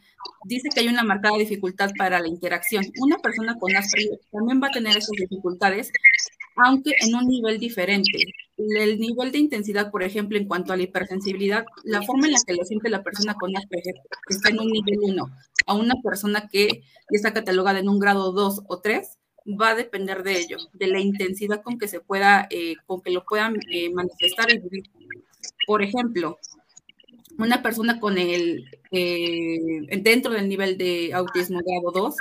dice 0.47 0.71
que 0.75 0.81
hay 0.81 0.89
una 0.89 1.05
marcada 1.05 1.37
dificultad 1.37 1.91
para 1.99 2.21
la 2.21 2.27
interacción. 2.27 2.87
Una 3.03 3.19
persona 3.19 3.57
con 3.59 3.77
Asperger 3.77 4.19
también 4.33 4.63
va 4.63 4.69
a 4.69 4.71
tener 4.71 4.97
esas 4.97 5.11
dificultades, 5.11 5.93
aunque 6.57 6.93
en 7.03 7.15
un 7.15 7.29
nivel 7.29 7.59
diferente. 7.59 8.19
El 8.57 8.99
nivel 8.99 9.31
de 9.31 9.39
intensidad, 9.39 9.91
por 9.91 10.03
ejemplo, 10.03 10.39
en 10.39 10.47
cuanto 10.47 10.73
a 10.73 10.79
la 10.79 10.85
hipersensibilidad, 10.85 11.67
la 11.83 12.01
forma 12.01 12.29
en 12.29 12.33
la 12.33 12.39
que 12.47 12.55
lo 12.55 12.65
siente 12.65 12.89
la 12.89 13.03
persona 13.03 13.35
con 13.35 13.55
Asperger 13.55 13.97
está 14.31 14.49
en 14.49 14.61
un 14.61 14.69
nivel 14.69 15.01
1, 15.03 15.27
a 15.67 15.75
una 15.75 15.97
persona 16.03 16.49
que 16.51 16.69
ya 17.11 17.17
está 17.17 17.35
catalogada 17.35 17.79
en 17.79 17.91
un 17.91 17.99
grado 17.99 18.33
2 18.33 18.63
o 18.69 18.81
3, 18.81 19.19
va 19.47 19.71
a 19.71 19.75
depender 19.75 20.23
de 20.23 20.39
ello, 20.39 20.59
de 20.73 20.87
la 20.87 21.01
intensidad 21.01 21.63
con 21.63 21.79
que 21.79 21.89
se 21.89 22.01
pueda, 22.01 22.47
eh, 22.51 22.77
con 22.87 23.03
que 23.03 23.11
lo 23.11 23.25
puedan 23.25 23.57
eh, 23.71 23.91
manifestar 23.93 24.49
por 25.67 25.83
ejemplo, 25.83 26.39
una 27.39 27.63
persona 27.63 28.01
con 28.01 28.19
el, 28.19 28.65
eh, 28.91 29.99
dentro 30.01 30.33
del 30.33 30.49
nivel 30.49 30.79
de 30.79 31.13
autismo 31.15 31.61
grado 31.65 31.91
2 31.93 32.15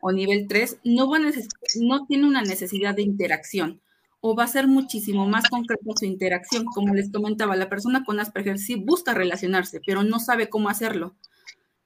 o 0.00 0.12
nivel 0.12 0.46
3 0.48 0.78
no, 0.84 1.08
va 1.08 1.18
no 1.18 2.06
tiene 2.06 2.26
una 2.26 2.42
necesidad 2.42 2.94
de 2.94 3.02
interacción 3.02 3.80
o 4.20 4.34
va 4.34 4.44
a 4.44 4.48
ser 4.48 4.66
muchísimo 4.66 5.26
más 5.28 5.48
concreta 5.50 5.82
su 5.96 6.06
interacción. 6.06 6.64
Como 6.64 6.94
les 6.94 7.12
comentaba, 7.12 7.56
la 7.56 7.68
persona 7.68 8.04
con 8.04 8.20
Asperger 8.20 8.58
sí 8.58 8.74
busca 8.74 9.12
relacionarse, 9.12 9.80
pero 9.84 10.02
no 10.02 10.18
sabe 10.18 10.48
cómo 10.48 10.70
hacerlo. 10.70 11.14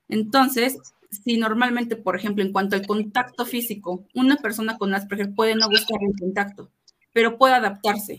Entonces, 0.08 0.78
si 1.10 1.38
normalmente, 1.38 1.96
por 1.96 2.16
ejemplo, 2.16 2.44
en 2.44 2.52
cuanto 2.52 2.76
al 2.76 2.86
contacto 2.86 3.46
físico, 3.46 4.06
una 4.14 4.36
persona 4.36 4.76
con 4.78 4.94
Asperger 4.94 5.34
puede 5.34 5.54
no 5.54 5.68
buscar 5.68 5.98
el 6.02 6.18
contacto, 6.18 6.70
pero 7.12 7.38
puede 7.38 7.54
adaptarse. 7.54 8.18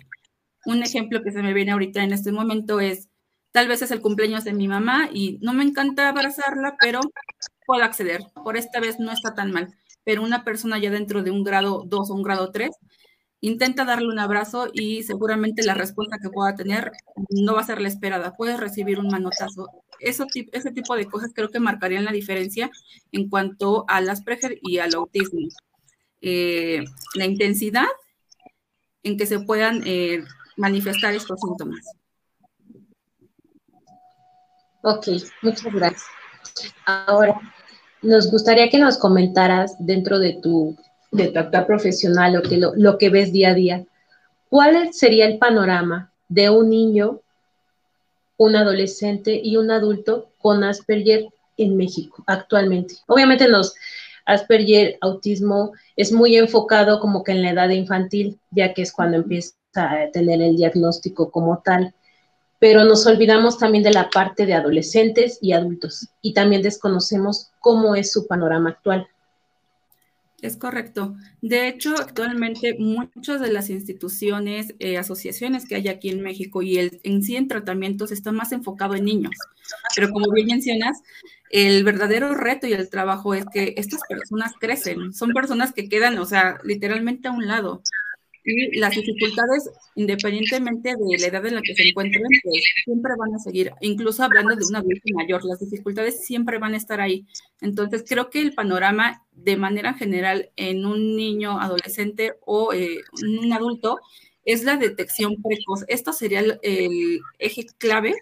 Un 0.65 0.83
ejemplo 0.83 1.23
que 1.23 1.31
se 1.31 1.41
me 1.43 1.53
viene 1.53 1.71
ahorita 1.71 2.03
en 2.03 2.13
este 2.13 2.31
momento 2.31 2.79
es, 2.79 3.09
tal 3.51 3.67
vez 3.67 3.81
es 3.81 3.91
el 3.91 4.01
cumpleaños 4.01 4.43
de 4.43 4.53
mi 4.53 4.67
mamá 4.67 5.09
y 5.13 5.39
no 5.41 5.53
me 5.53 5.63
encanta 5.63 6.09
abrazarla, 6.09 6.75
pero 6.79 6.99
puedo 7.65 7.83
acceder. 7.83 8.21
Por 8.43 8.57
esta 8.57 8.79
vez 8.79 8.99
no 8.99 9.11
está 9.11 9.35
tan 9.35 9.51
mal. 9.51 9.73
Pero 10.03 10.23
una 10.23 10.43
persona 10.43 10.79
ya 10.79 10.89
dentro 10.91 11.23
de 11.23 11.31
un 11.31 11.43
grado 11.43 11.83
2 11.85 12.09
o 12.09 12.15
un 12.15 12.23
grado 12.23 12.51
3, 12.51 12.71
intenta 13.41 13.85
darle 13.85 14.07
un 14.07 14.19
abrazo 14.19 14.69
y 14.73 15.03
seguramente 15.03 15.63
la 15.63 15.75
respuesta 15.75 16.17
que 16.21 16.29
pueda 16.29 16.55
tener 16.55 16.91
no 17.29 17.53
va 17.55 17.61
a 17.61 17.65
ser 17.65 17.81
la 17.81 17.87
esperada. 17.87 18.33
Puedes 18.35 18.59
recibir 18.59 18.99
un 18.99 19.07
manotazo. 19.07 19.67
Eso, 19.99 20.25
ese 20.51 20.71
tipo 20.71 20.95
de 20.95 21.05
cosas 21.05 21.31
creo 21.33 21.49
que 21.49 21.59
marcarían 21.59 22.05
la 22.05 22.11
diferencia 22.11 22.69
en 23.11 23.29
cuanto 23.29 23.85
al 23.87 24.09
Asperger 24.09 24.57
y 24.61 24.79
al 24.79 24.93
autismo. 24.95 25.47
Eh, 26.21 26.83
la 27.15 27.25
intensidad 27.25 27.87
en 29.03 29.17
que 29.17 29.25
se 29.25 29.39
puedan 29.39 29.81
eh, 29.85 30.23
manifestar 30.57 31.13
estos 31.13 31.39
síntomas. 31.39 31.79
Ok, 34.81 35.07
muchas 35.41 35.73
gracias. 35.73 36.05
Ahora, 36.85 37.39
nos 38.01 38.31
gustaría 38.31 38.69
que 38.69 38.77
nos 38.77 38.97
comentaras 38.97 39.75
dentro 39.79 40.19
de 40.19 40.39
tu, 40.41 40.77
de 41.11 41.27
tu 41.27 41.39
actual 41.39 41.65
profesional 41.65 42.37
o 42.37 42.41
que 42.41 42.57
lo, 42.57 42.73
lo 42.75 42.97
que 42.97 43.09
ves 43.09 43.31
día 43.31 43.49
a 43.49 43.53
día, 43.53 43.85
¿cuál 44.49 44.93
sería 44.93 45.25
el 45.25 45.37
panorama 45.37 46.11
de 46.29 46.49
un 46.49 46.69
niño, 46.69 47.21
un 48.39 48.55
adolescente 48.55 49.39
y 49.43 49.57
un 49.57 49.69
adulto 49.69 50.31
con 50.39 50.63
Asperger 50.63 51.27
en 51.57 51.77
México 51.77 52.23
actualmente? 52.25 52.95
Obviamente 53.07 53.47
los 53.47 53.75
Asperger, 54.25 54.97
autismo, 55.01 55.73
es 55.95 56.11
muy 56.11 56.37
enfocado 56.37 56.99
como 56.99 57.23
que 57.23 57.31
en 57.31 57.41
la 57.41 57.51
edad 57.51 57.69
infantil, 57.69 58.39
ya 58.51 58.73
que 58.73 58.83
es 58.83 58.91
cuando 58.91 59.17
empieza 59.17 59.53
tener 60.13 60.41
el 60.41 60.55
diagnóstico 60.55 61.31
como 61.31 61.61
tal, 61.63 61.93
pero 62.59 62.83
nos 62.83 63.05
olvidamos 63.05 63.57
también 63.57 63.83
de 63.83 63.91
la 63.91 64.09
parte 64.09 64.45
de 64.45 64.53
adolescentes 64.53 65.39
y 65.41 65.53
adultos 65.53 66.09
y 66.21 66.33
también 66.33 66.61
desconocemos 66.61 67.51
cómo 67.59 67.95
es 67.95 68.11
su 68.11 68.27
panorama 68.27 68.71
actual. 68.71 69.07
Es 70.41 70.55
correcto. 70.55 71.15
De 71.41 71.67
hecho, 71.67 71.95
actualmente 71.97 72.75
muchas 72.79 73.41
de 73.41 73.51
las 73.51 73.69
instituciones, 73.69 74.73
eh, 74.79 74.97
asociaciones 74.97 75.65
que 75.67 75.75
hay 75.75 75.89
aquí 75.89 76.09
en 76.09 76.21
México 76.21 76.61
y 76.61 76.77
el, 76.77 77.01
en 77.03 77.23
sí 77.23 77.35
en 77.35 77.47
tratamientos 77.47 78.11
está 78.11 78.31
más 78.31 78.51
enfocado 78.53 78.95
en 78.95 79.05
niños. 79.05 79.33
Pero 79.95 80.09
como 80.11 80.31
bien 80.31 80.47
mencionas, 80.47 81.01
el 81.49 81.83
verdadero 81.83 82.33
reto 82.35 82.67
y 82.67 82.73
el 82.73 82.89
trabajo 82.89 83.33
es 83.33 83.45
que 83.51 83.73
estas 83.77 84.01
personas 84.07 84.53
crecen. 84.59 85.13
Son 85.13 85.31
personas 85.33 85.73
que 85.73 85.89
quedan, 85.89 86.17
o 86.19 86.25
sea, 86.25 86.59
literalmente 86.63 87.27
a 87.27 87.31
un 87.31 87.47
lado. 87.47 87.81
Y 88.51 88.79
las 88.79 88.95
dificultades, 88.95 89.69
independientemente 89.95 90.95
de 90.95 91.17
la 91.19 91.27
edad 91.27 91.45
en 91.45 91.55
la 91.55 91.61
que 91.61 91.75
se 91.75 91.87
encuentren, 91.87 92.23
pues 92.43 92.63
siempre 92.83 93.13
van 93.17 93.35
a 93.35 93.39
seguir, 93.39 93.71
incluso 93.81 94.23
hablando 94.23 94.55
de 94.55 94.65
un 94.65 94.75
adulto 94.75 95.13
mayor, 95.13 95.45
las 95.45 95.59
dificultades 95.59 96.25
siempre 96.25 96.57
van 96.57 96.73
a 96.73 96.77
estar 96.77 96.99
ahí. 96.99 97.27
Entonces, 97.61 98.03
creo 98.07 98.31
que 98.31 98.41
el 98.41 98.53
panorama 98.55 99.23
de 99.31 99.55
manera 99.55 99.93
general 99.93 100.49
en 100.55 100.85
un 100.85 101.15
niño, 101.15 101.59
adolescente 101.59 102.33
o 102.45 102.73
eh, 102.73 103.01
un 103.21 103.53
adulto 103.53 103.99
es 104.45 104.63
la 104.63 104.77
detección 104.77 105.35
precoz. 105.43 105.85
Esto 105.87 106.11
sería 106.11 106.39
el, 106.39 106.59
el 106.63 107.19
eje 107.37 107.67
clave 107.77 108.15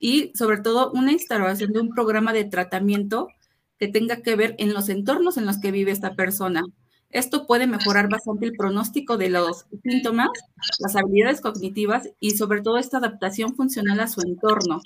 y 0.00 0.32
sobre 0.34 0.58
todo 0.58 0.90
una 0.92 1.12
instalación 1.12 1.72
de 1.72 1.80
un 1.80 1.90
programa 1.90 2.32
de 2.32 2.44
tratamiento 2.44 3.28
que 3.78 3.86
tenga 3.86 4.20
que 4.20 4.34
ver 4.34 4.56
en 4.58 4.74
los 4.74 4.88
entornos 4.88 5.36
en 5.36 5.46
los 5.46 5.58
que 5.58 5.70
vive 5.70 5.92
esta 5.92 6.14
persona 6.14 6.64
esto 7.14 7.46
puede 7.46 7.68
mejorar 7.68 8.08
bastante 8.10 8.46
el 8.46 8.52
pronóstico 8.52 9.16
de 9.16 9.30
los 9.30 9.66
síntomas, 9.84 10.30
las 10.80 10.96
habilidades 10.96 11.40
cognitivas 11.40 12.10
y 12.18 12.32
sobre 12.32 12.60
todo 12.60 12.76
esta 12.76 12.98
adaptación 12.98 13.54
funcional 13.54 14.00
a 14.00 14.08
su 14.08 14.20
entorno. 14.20 14.80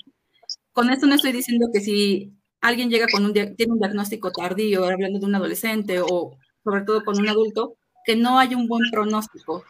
Con 0.71 0.91
esto 0.91 1.07
no 1.07 1.15
estoy 1.15 1.31
diciendo 1.31 1.69
que 1.73 1.81
si 1.81 2.31
alguien 2.61 2.91
llega 2.91 3.07
con 3.11 3.25
un 3.25 3.33
tiene 3.33 3.73
un 3.73 3.79
diagnóstico 3.79 4.31
tardío, 4.31 4.85
hablando 4.85 5.17
de 5.19 5.25
un 5.25 5.35
adolescente 5.35 6.01
o 6.01 6.37
sobre 6.63 6.83
todo 6.83 7.03
con 7.03 7.17
un 7.17 7.27
adulto, 7.27 7.77
que 8.05 8.15
no 8.15 8.37
hay 8.37 8.53
un 8.53 8.67
buen 8.67 8.83
pronóstico. 8.91 9.63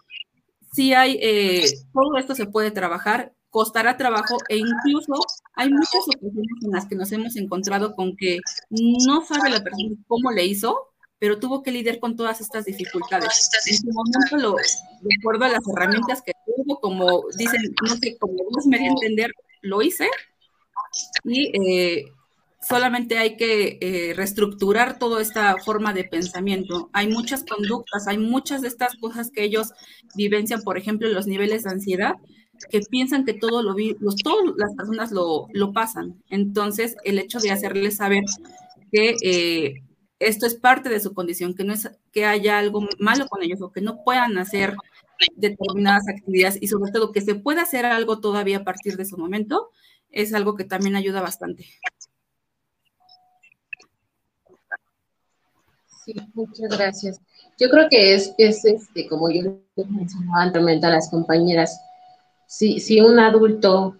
Si 0.73 0.93
hay, 0.93 1.17
eh, 1.21 1.63
todo 1.93 2.17
esto 2.17 2.35
se 2.35 2.45
puede 2.45 2.71
trabajar, 2.71 3.31
costará 3.49 3.95
trabajo 3.95 4.35
e 4.49 4.57
incluso 4.57 5.13
hay 5.55 5.69
muchas 5.69 6.01
ocasiones 6.07 6.57
en 6.65 6.71
las 6.71 6.87
que 6.87 6.95
nos 6.95 7.11
hemos 7.13 7.37
encontrado 7.37 7.95
con 7.95 8.17
que 8.17 8.39
no 8.69 9.25
sabe 9.25 9.49
la 9.49 9.63
persona 9.63 9.95
cómo 10.07 10.31
le 10.31 10.45
hizo 10.45 10.88
pero 11.19 11.37
tuvo 11.37 11.61
que 11.61 11.71
lidiar 11.71 11.99
con 11.99 12.15
todas 12.15 12.39
estas 12.41 12.65
dificultades. 12.65 13.49
En 13.67 13.77
su 13.77 13.91
momento, 13.91 14.37
lo, 14.37 14.55
de 14.55 15.15
acuerdo 15.19 15.45
a 15.45 15.49
las 15.49 15.67
herramientas 15.67 16.21
que 16.25 16.31
tuvo, 16.45 16.79
como 16.79 17.23
dicen, 17.37 17.61
no 17.87 17.95
sé, 17.97 18.17
como 18.17 18.35
Dios 18.35 18.65
me 18.65 18.79
dio 18.79 18.87
a 18.87 18.93
entender, 18.93 19.31
lo 19.61 19.81
hice 19.81 20.07
y 21.25 21.51
eh, 21.57 22.05
solamente 22.61 23.17
hay 23.17 23.35
que 23.35 23.77
eh, 23.81 24.13
reestructurar 24.15 24.97
toda 24.97 25.21
esta 25.21 25.57
forma 25.57 25.93
de 25.93 26.05
pensamiento. 26.05 26.89
Hay 26.93 27.07
muchas 27.07 27.43
conductas, 27.43 28.07
hay 28.07 28.17
muchas 28.17 28.61
de 28.61 28.69
estas 28.69 28.95
cosas 28.95 29.29
que 29.29 29.43
ellos 29.43 29.73
vivencian, 30.15 30.61
por 30.61 30.77
ejemplo, 30.77 31.09
los 31.09 31.27
niveles 31.27 31.63
de 31.63 31.71
ansiedad, 31.71 32.15
que 32.69 32.81
piensan 32.81 33.25
que 33.25 33.33
todo 33.33 33.61
lo 33.61 33.75
los, 33.99 34.15
todas 34.17 34.55
las 34.57 34.73
personas 34.75 35.11
lo, 35.11 35.47
lo, 35.53 35.71
pasan. 35.71 36.21
Entonces, 36.29 36.95
el 37.03 37.19
hecho 37.19 37.39
de 37.39 37.51
hacerles 37.51 37.97
saber 37.97 38.23
que 38.91 39.15
eh, 39.21 39.83
esto 40.19 40.45
es 40.45 40.55
parte 40.55 40.89
de 40.89 40.99
su 40.99 41.13
condición, 41.13 41.55
que 41.55 41.63
no 41.63 41.73
es 41.73 41.89
que 42.11 42.25
haya 42.25 42.59
algo 42.59 42.87
malo 42.99 43.27
con 43.27 43.41
ellos 43.41 43.61
o 43.61 43.71
que 43.71 43.81
no 43.81 44.03
puedan 44.03 44.37
hacer 44.37 44.75
determinadas 45.35 46.07
actividades 46.07 46.57
y 46.61 46.67
sobre 46.67 46.91
todo 46.91 47.11
que 47.11 47.21
se 47.21 47.35
pueda 47.35 47.63
hacer 47.63 47.85
algo 47.85 48.19
todavía 48.19 48.57
a 48.57 48.63
partir 48.63 48.97
de 48.97 49.05
su 49.05 49.17
momento, 49.17 49.69
es 50.11 50.33
algo 50.33 50.55
que 50.55 50.65
también 50.65 50.95
ayuda 50.95 51.21
bastante. 51.21 51.65
Sí, 56.05 56.13
muchas 56.33 56.77
gracias. 56.77 57.21
Yo 57.57 57.69
creo 57.69 57.87
que 57.89 58.15
es, 58.15 58.33
es 58.37 58.65
este, 58.65 59.07
como 59.07 59.29
yo 59.29 59.59
mencionaba 59.75 60.43
anteriormente 60.43 60.87
a 60.87 60.91
las 60.91 61.09
compañeras, 61.09 61.79
si, 62.47 62.79
si 62.79 62.99
un 62.99 63.19
adulto 63.19 63.95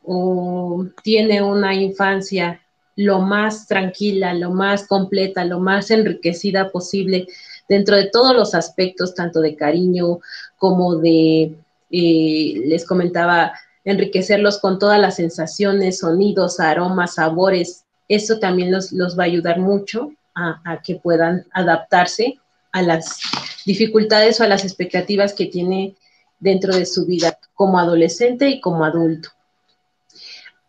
tiene 1.04 1.44
una 1.44 1.76
infancia 1.76 2.62
lo 3.00 3.22
más 3.22 3.66
tranquila, 3.66 4.34
lo 4.34 4.52
más 4.52 4.86
completa, 4.86 5.46
lo 5.46 5.62
más 5.62 5.90
enriquecida 5.90 6.70
posible 6.70 7.28
dentro 7.70 7.96
de 7.96 8.08
todos 8.08 8.36
los 8.36 8.54
aspectos, 8.54 9.16
tanto 9.16 9.40
de 9.40 9.56
cariño 9.56 10.20
como 10.58 10.98
de, 10.98 11.56
eh, 11.92 12.54
les 12.66 12.86
comentaba, 12.86 13.54
enriquecerlos 13.86 14.60
con 14.60 14.80
todas 14.80 15.00
las 15.00 15.16
sensaciones, 15.16 16.00
sonidos, 16.00 16.60
aromas, 16.60 17.16
sabores. 17.16 17.86
Eso 18.10 18.38
también 18.38 18.70
los, 18.70 18.92
va 19.18 19.24
a 19.24 19.28
ayudar 19.28 19.60
mucho 19.60 20.12
a, 20.36 20.60
a, 20.66 20.82
que 20.82 20.96
puedan 20.96 21.46
adaptarse 21.54 22.38
a 22.74 22.82
las 22.82 23.22
dificultades 23.66 24.42
o 24.42 24.44
a 24.44 24.48
las 24.48 24.66
expectativas 24.66 25.34
que 25.34 25.46
tiene 25.46 25.96
dentro 26.38 26.76
de 26.76 26.86
su 26.86 27.06
vida 27.06 27.40
como 27.54 27.80
adolescente 27.80 28.50
y 28.50 28.60
como 28.60 28.84
adulto. 28.84 29.30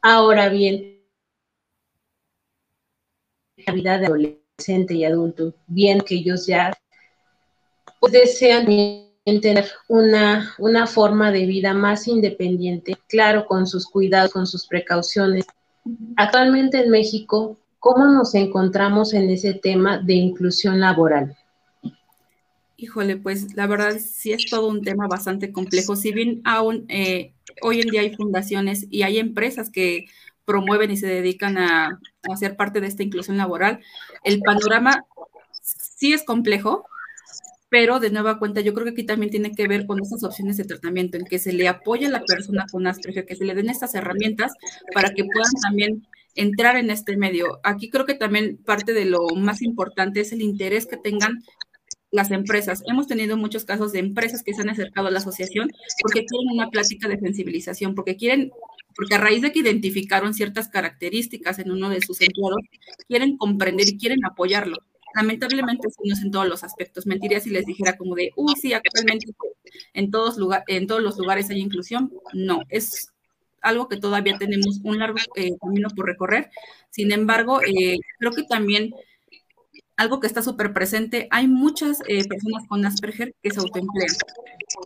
Ahora 0.00 0.48
bien, 0.48 0.99
la 3.70 3.74
vida 3.74 3.98
de 3.98 4.06
adolescente 4.06 4.94
y 4.94 5.04
adulto, 5.04 5.54
bien 5.68 6.00
que 6.00 6.16
ellos 6.16 6.46
ya 6.46 6.76
desean 8.10 8.66
tener 9.24 9.66
una, 9.88 10.54
una 10.58 10.86
forma 10.86 11.30
de 11.30 11.46
vida 11.46 11.72
más 11.72 12.08
independiente, 12.08 12.96
claro, 13.08 13.46
con 13.46 13.66
sus 13.66 13.86
cuidados, 13.86 14.32
con 14.32 14.46
sus 14.46 14.66
precauciones. 14.66 15.46
Actualmente 16.16 16.80
en 16.82 16.90
México, 16.90 17.56
¿cómo 17.78 18.06
nos 18.06 18.34
encontramos 18.34 19.14
en 19.14 19.30
ese 19.30 19.54
tema 19.54 19.98
de 19.98 20.14
inclusión 20.14 20.80
laboral? 20.80 21.36
Híjole, 22.76 23.18
pues 23.18 23.54
la 23.54 23.66
verdad 23.66 23.98
sí 24.00 24.32
es 24.32 24.46
todo 24.46 24.66
un 24.66 24.82
tema 24.82 25.06
bastante 25.06 25.52
complejo. 25.52 25.94
Si 25.94 26.12
bien 26.12 26.40
aún 26.44 26.86
eh, 26.88 27.32
hoy 27.62 27.82
en 27.82 27.90
día 27.90 28.00
hay 28.00 28.16
fundaciones 28.16 28.86
y 28.90 29.02
hay 29.02 29.18
empresas 29.18 29.70
que 29.70 30.06
promueven 30.50 30.90
y 30.90 30.96
se 30.96 31.06
dedican 31.06 31.58
a, 31.58 32.00
a 32.28 32.36
ser 32.36 32.56
parte 32.56 32.80
de 32.80 32.88
esta 32.88 33.04
inclusión 33.04 33.36
laboral. 33.36 33.78
El 34.24 34.40
panorama 34.40 35.04
sí 35.62 36.12
es 36.12 36.24
complejo, 36.24 36.84
pero 37.68 38.00
de 38.00 38.10
nueva 38.10 38.40
cuenta 38.40 38.60
yo 38.60 38.74
creo 38.74 38.84
que 38.84 38.90
aquí 38.90 39.04
también 39.04 39.30
tiene 39.30 39.52
que 39.54 39.68
ver 39.68 39.86
con 39.86 40.02
estas 40.02 40.24
opciones 40.24 40.56
de 40.56 40.64
tratamiento, 40.64 41.16
en 41.16 41.24
que 41.24 41.38
se 41.38 41.52
le 41.52 41.68
apoye 41.68 42.06
a 42.06 42.10
la 42.10 42.24
persona 42.24 42.66
con 42.72 42.88
Asperger, 42.88 43.26
que 43.26 43.36
se 43.36 43.44
le 43.44 43.54
den 43.54 43.70
estas 43.70 43.94
herramientas 43.94 44.52
para 44.92 45.10
que 45.10 45.24
puedan 45.24 45.52
también 45.62 46.04
entrar 46.34 46.76
en 46.76 46.90
este 46.90 47.16
medio. 47.16 47.60
Aquí 47.62 47.88
creo 47.88 48.06
que 48.06 48.14
también 48.14 48.56
parte 48.56 48.92
de 48.92 49.04
lo 49.04 49.20
más 49.36 49.62
importante 49.62 50.20
es 50.20 50.32
el 50.32 50.42
interés 50.42 50.86
que 50.86 50.96
tengan 50.96 51.44
las 52.10 52.32
empresas. 52.32 52.82
Hemos 52.86 53.06
tenido 53.06 53.36
muchos 53.36 53.64
casos 53.64 53.92
de 53.92 54.00
empresas 54.00 54.42
que 54.42 54.52
se 54.52 54.62
han 54.62 54.70
acercado 54.70 55.06
a 55.06 55.10
la 55.12 55.20
asociación 55.20 55.70
porque 56.02 56.24
quieren 56.24 56.48
una 56.52 56.70
plática 56.70 57.06
de 57.08 57.20
sensibilización, 57.20 57.94
porque 57.94 58.16
quieren, 58.16 58.50
porque 58.94 59.14
a 59.14 59.18
raíz 59.18 59.42
de 59.42 59.52
que 59.52 59.60
identificaron 59.60 60.34
ciertas 60.34 60.68
características 60.68 61.58
en 61.58 61.70
uno 61.70 61.88
de 61.90 62.00
sus 62.00 62.20
empleados, 62.20 62.60
quieren 63.08 63.36
comprender 63.36 63.88
y 63.88 63.98
quieren 63.98 64.24
apoyarlo. 64.24 64.78
Lamentablemente, 65.14 65.88
no 66.04 66.12
es 66.12 66.22
en 66.22 66.30
todos 66.30 66.48
los 66.48 66.62
aspectos. 66.62 67.06
Mentiría 67.06 67.40
si 67.40 67.50
les 67.50 67.66
dijera 67.66 67.96
como 67.96 68.14
de, 68.14 68.30
uy, 68.36 68.54
sí, 68.60 68.72
actualmente 68.72 69.26
en 69.94 70.10
todos, 70.10 70.36
lugar, 70.36 70.64
en 70.68 70.86
todos 70.86 71.02
los 71.02 71.18
lugares 71.18 71.50
hay 71.50 71.60
inclusión. 71.60 72.12
No, 72.32 72.60
es 72.68 73.12
algo 73.60 73.88
que 73.88 73.96
todavía 73.96 74.38
tenemos 74.38 74.80
un 74.82 74.98
largo 74.98 75.18
eh, 75.34 75.56
camino 75.60 75.88
por 75.94 76.06
recorrer. 76.06 76.50
Sin 76.90 77.12
embargo, 77.12 77.60
eh, 77.62 77.98
creo 78.18 78.32
que 78.32 78.44
también 78.44 78.94
algo 79.96 80.18
que 80.18 80.26
está 80.26 80.40
súper 80.42 80.72
presente, 80.72 81.28
hay 81.30 81.46
muchas 81.46 81.98
eh, 82.08 82.26
personas 82.26 82.66
con 82.68 82.86
Asperger 82.86 83.34
que 83.42 83.50
se 83.50 83.60
autoemplean, 83.60 84.08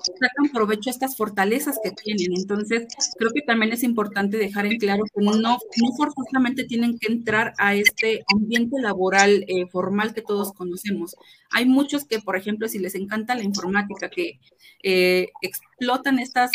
sacan 0.03 0.53
provecho 0.53 0.91
a 0.91 0.93
estas 0.93 1.17
fortalezas 1.17 1.79
que 1.83 1.91
tienen. 1.91 2.33
Entonces, 2.37 2.87
creo 3.19 3.31
que 3.33 3.43
también 3.43 3.73
es 3.73 3.83
importante 3.83 4.37
dejar 4.37 4.67
en 4.67 4.79
claro 4.79 5.05
que 5.05 5.25
no, 5.25 5.33
no 5.37 5.59
forzosamente 5.97 6.65
tienen 6.65 6.99
que 6.99 7.13
entrar 7.13 7.55
a 7.59 7.75
este 7.75 8.25
ambiente 8.33 8.81
laboral 8.81 9.45
eh, 9.49 9.67
formal 9.67 10.15
que 10.15 10.23
todos 10.23 10.53
conocemos. 10.53 11.17
Hay 11.51 11.67
muchos 11.67 12.05
que, 12.05 12.21
por 12.21 12.37
ejemplo, 12.37 12.69
si 12.69 12.79
les 12.79 12.95
encanta 12.95 13.35
la 13.35 13.43
informática, 13.43 14.09
que 14.09 14.39
eh, 14.83 15.29
explotan 15.43 16.19
estas 16.19 16.51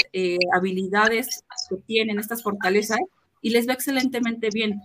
habilidades 0.53 1.43
que 1.69 1.77
tienen, 1.77 2.19
estas 2.19 2.43
fortalezas, 2.43 2.99
y 3.41 3.51
les 3.51 3.67
va 3.67 3.73
excelentemente 3.73 4.49
bien 4.53 4.81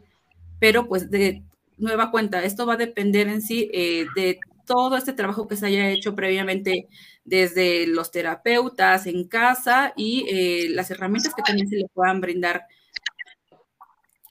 pero 0.61 0.87
pues 0.87 1.11
de, 1.11 1.43
nueva 1.79 2.11
cuenta. 2.11 2.43
Esto 2.45 2.67
va 2.67 2.75
a 2.75 2.79
depender 2.79 3.29
en 3.29 3.43
sí 3.43 3.71
eh, 3.73 4.07
de 4.15 4.39
todo 4.65 4.97
este 4.97 5.13
trabajo 5.13 5.49
que 5.49 5.57
se 5.57 5.67
haya 5.67 5.91
hecho 5.91 6.15
previamente 6.15 6.89
desde 7.25 7.87
los 7.87 8.11
terapeutas 8.11 9.07
en 9.07 9.29
casa 9.29 9.93
y 9.97 10.27
eh, 10.29 10.69
las 10.71 10.91
herramientas 10.91 11.35
que 11.35 11.43
también 11.43 11.69
se 11.69 11.77
le 11.77 11.89
puedan 11.93 12.21
brindar 12.21 12.67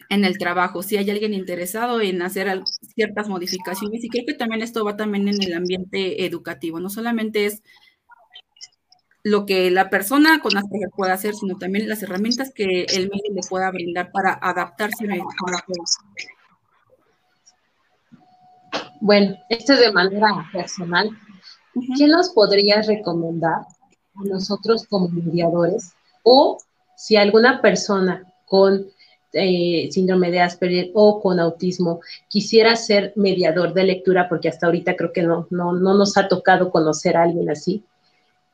en 0.09 0.25
el 0.25 0.37
trabajo, 0.37 0.83
si 0.83 0.97
hay 0.97 1.09
alguien 1.09 1.33
interesado 1.33 1.99
en 1.99 2.21
hacer 2.21 2.61
ciertas 2.93 3.29
modificaciones. 3.29 4.03
Y 4.03 4.09
creo 4.09 4.25
que 4.27 4.35
también 4.35 4.61
esto 4.61 4.85
va 4.85 4.95
también 4.95 5.27
en 5.27 5.41
el 5.41 5.53
ambiente 5.53 6.25
educativo, 6.25 6.79
no 6.79 6.89
solamente 6.89 7.45
es 7.47 7.63
lo 9.23 9.45
que 9.45 9.71
la 9.71 9.89
persona 9.89 10.39
con 10.41 10.57
Asperger 10.57 10.89
pueda 10.95 11.13
hacer, 11.13 11.33
sino 11.33 11.57
también 11.57 11.87
las 11.87 12.03
herramientas 12.03 12.51
que 12.53 12.83
el 12.83 13.09
medio 13.09 13.33
le 13.33 13.41
pueda 13.49 13.71
brindar 13.71 14.11
para 14.11 14.33
adaptarse 14.33 15.05
a 15.05 15.15
la 15.15 15.63
bueno, 18.99 19.35
esto 19.49 19.73
es 19.73 19.79
de 19.79 19.91
manera 19.91 20.29
personal. 20.51 21.09
¿Qué 21.97 22.07
nos 22.07 22.29
podrías 22.29 22.87
recomendar 22.87 23.61
a 24.15 24.23
nosotros 24.23 24.85
como 24.87 25.09
mediadores? 25.09 25.93
O 26.23 26.57
si 26.95 27.15
alguna 27.15 27.61
persona 27.61 28.23
con 28.45 28.87
eh, 29.33 29.89
síndrome 29.91 30.29
de 30.29 30.41
Asperger 30.41 30.91
o 30.93 31.19
con 31.19 31.39
autismo 31.39 32.01
quisiera 32.29 32.75
ser 32.75 33.13
mediador 33.15 33.73
de 33.73 33.83
lectura, 33.83 34.29
porque 34.29 34.47
hasta 34.47 34.67
ahorita 34.67 34.95
creo 34.95 35.11
que 35.11 35.23
no, 35.23 35.47
no, 35.49 35.73
nos 35.73 36.15
ha 36.17 36.27
tocado 36.27 36.69
conocer 36.69 37.17
a 37.17 37.23
alguien 37.23 37.49
así, 37.49 37.83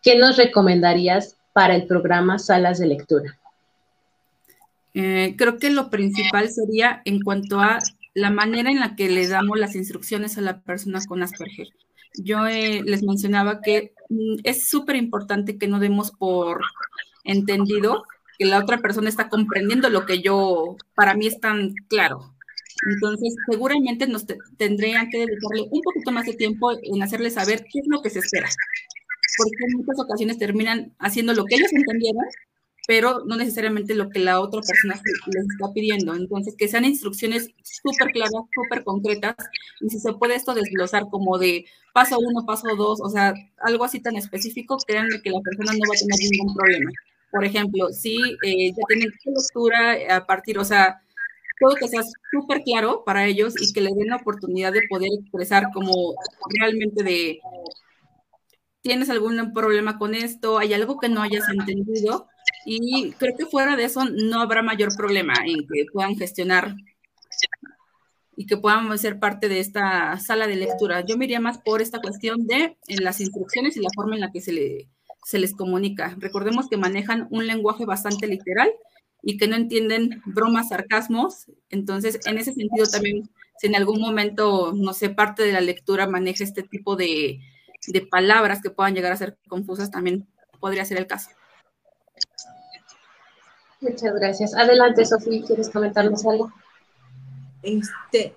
¿qué 0.01 0.17
nos 0.17 0.37
recomendarías 0.37 1.35
para 1.51 1.75
el 1.75 1.85
programa 1.85 2.39
Salas 2.39 2.79
de 2.79 2.87
Lectura? 2.87 3.37
Eh, 4.93 5.35
creo 5.37 5.57
que 5.57 5.69
lo 5.69 5.89
principal 5.89 6.49
sería 6.49 7.01
en 7.05 7.21
cuanto 7.21 7.59
a 7.59 7.79
la 8.13 8.29
manera 8.29 8.71
en 8.71 8.79
la 8.79 8.95
que 8.95 9.09
le 9.09 9.27
damos 9.27 9.59
las 9.59 9.75
instrucciones 9.75 10.37
a 10.37 10.41
la 10.41 10.61
persona 10.61 10.99
con 11.07 11.23
Asperger. 11.23 11.67
Yo 12.15 12.47
eh, 12.47 12.81
les 12.83 13.03
mencionaba 13.03 13.61
que 13.61 13.93
mm, 14.09 14.37
es 14.43 14.67
súper 14.67 14.95
importante 14.95 15.57
que 15.57 15.67
no 15.67 15.79
demos 15.79 16.11
por 16.11 16.61
entendido 17.23 18.03
que 18.37 18.45
la 18.45 18.59
otra 18.59 18.79
persona 18.79 19.09
está 19.09 19.29
comprendiendo 19.29 19.89
lo 19.89 20.05
que 20.05 20.21
yo, 20.21 20.77
para 20.95 21.13
mí 21.13 21.27
es 21.27 21.39
tan 21.39 21.73
claro. 21.87 22.33
Entonces, 22.89 23.35
seguramente 23.49 24.07
nos 24.07 24.25
tendrían 24.57 25.09
que 25.09 25.19
dedicarle 25.19 25.67
un 25.69 25.81
poquito 25.81 26.11
más 26.11 26.25
de 26.25 26.33
tiempo 26.33 26.71
en 26.81 27.03
hacerle 27.03 27.29
saber 27.29 27.65
qué 27.71 27.79
es 27.79 27.87
lo 27.87 28.01
que 28.01 28.09
se 28.09 28.19
espera. 28.19 28.47
Porque 29.37 29.65
en 29.67 29.77
muchas 29.77 29.99
ocasiones 29.99 30.37
terminan 30.37 30.93
haciendo 30.99 31.33
lo 31.33 31.43
que 31.45 31.55
ellos 31.55 31.73
entendieron 31.73 32.23
pero 32.89 33.23
no 33.23 33.35
necesariamente 33.35 33.93
lo 33.93 34.09
que 34.09 34.17
la 34.17 34.41
otra 34.41 34.61
persona 34.61 34.99
les 35.27 35.45
está 35.45 35.71
pidiendo. 35.71 36.15
Entonces, 36.15 36.55
que 36.57 36.67
sean 36.67 36.85
instrucciones 36.85 37.51
súper 37.61 38.11
claras, 38.11 38.31
súper 38.51 38.83
concretas, 38.83 39.35
y 39.79 39.91
si 39.91 39.99
se 39.99 40.11
puede 40.13 40.33
esto 40.33 40.55
desglosar 40.55 41.03
como 41.11 41.37
de 41.37 41.65
paso 41.93 42.17
uno, 42.17 42.47
paso 42.47 42.75
dos, 42.75 42.99
o 42.99 43.09
sea, 43.09 43.35
algo 43.59 43.83
así 43.83 43.99
tan 43.99 44.15
específico, 44.15 44.75
créanme 44.87 45.21
que 45.21 45.29
la 45.29 45.39
persona 45.39 45.71
no 45.73 45.87
va 45.87 45.93
a 45.95 45.99
tener 45.99 46.31
ningún 46.31 46.55
problema. 46.55 46.91
Por 47.31 47.45
ejemplo, 47.45 47.89
si 47.89 48.15
eh, 48.43 48.71
ya 48.71 48.83
tienen 48.87 49.11
lectura 49.11 50.15
a 50.15 50.25
partir, 50.25 50.57
o 50.57 50.65
sea, 50.65 50.99
todo 51.59 51.75
que 51.75 51.89
sea 51.89 52.01
súper 52.31 52.63
claro 52.63 53.03
para 53.05 53.27
ellos 53.27 53.53
y 53.61 53.71
que 53.71 53.81
le 53.81 53.91
den 53.93 54.07
la 54.07 54.15
oportunidad 54.15 54.73
de 54.73 54.81
poder 54.89 55.09
expresar 55.21 55.65
como 55.75 56.15
realmente 56.59 57.03
de, 57.03 57.39
¿tienes 58.81 59.11
algún 59.11 59.53
problema 59.53 59.99
con 59.99 60.15
esto? 60.15 60.57
¿Hay 60.57 60.73
algo 60.73 60.97
que 60.97 61.09
no 61.09 61.21
hayas 61.21 61.47
entendido? 61.49 62.27
Y 62.71 63.13
creo 63.13 63.35
que 63.35 63.47
fuera 63.47 63.75
de 63.75 63.85
eso 63.85 64.05
no 64.05 64.41
habrá 64.41 64.61
mayor 64.61 64.95
problema 64.95 65.33
en 65.43 65.61
que 65.61 65.85
puedan 65.91 66.15
gestionar 66.15 66.75
y 68.35 68.45
que 68.45 68.57
puedan 68.57 68.95
ser 68.99 69.19
parte 69.19 69.49
de 69.49 69.59
esta 69.59 70.19
sala 70.19 70.45
de 70.45 70.55
lectura. 70.55 71.03
Yo 71.03 71.17
me 71.17 71.25
iría 71.25 71.39
más 71.39 71.57
por 71.57 71.81
esta 71.81 71.99
cuestión 71.99 72.45
de 72.45 72.77
las 73.01 73.21
instrucciones 73.21 73.75
y 73.75 73.79
la 73.79 73.89
forma 73.95 74.13
en 74.13 74.21
la 74.21 74.31
que 74.31 74.39
se, 74.39 74.51
le, 74.51 74.87
se 75.25 75.39
les 75.39 75.55
comunica. 75.55 76.15
Recordemos 76.19 76.69
que 76.69 76.77
manejan 76.77 77.27
un 77.31 77.47
lenguaje 77.47 77.85
bastante 77.85 78.27
literal 78.27 78.69
y 79.23 79.37
que 79.37 79.47
no 79.47 79.55
entienden 79.55 80.21
bromas, 80.27 80.69
sarcasmos. 80.69 81.47
Entonces, 81.71 82.19
en 82.27 82.37
ese 82.37 82.53
sentido 82.53 82.85
también, 82.85 83.31
si 83.57 83.65
en 83.65 83.75
algún 83.75 83.99
momento, 83.99 84.73
no 84.75 84.93
sé, 84.93 85.09
parte 85.09 85.41
de 85.41 85.53
la 85.53 85.61
lectura 85.61 86.07
maneja 86.07 86.43
este 86.43 86.61
tipo 86.61 86.95
de, 86.95 87.39
de 87.87 88.01
palabras 88.01 88.61
que 88.61 88.69
puedan 88.69 88.93
llegar 88.93 89.11
a 89.11 89.17
ser 89.17 89.39
confusas, 89.47 89.89
también 89.89 90.27
podría 90.59 90.85
ser 90.85 90.99
el 90.99 91.07
caso. 91.07 91.31
Muchas 93.81 94.13
gracias. 94.13 94.53
Adelante, 94.53 95.05
Sofía, 95.05 95.41
¿quieres 95.45 95.69
comentarnos 95.69 96.25
algo? 96.25 96.51
Este, 97.61 98.33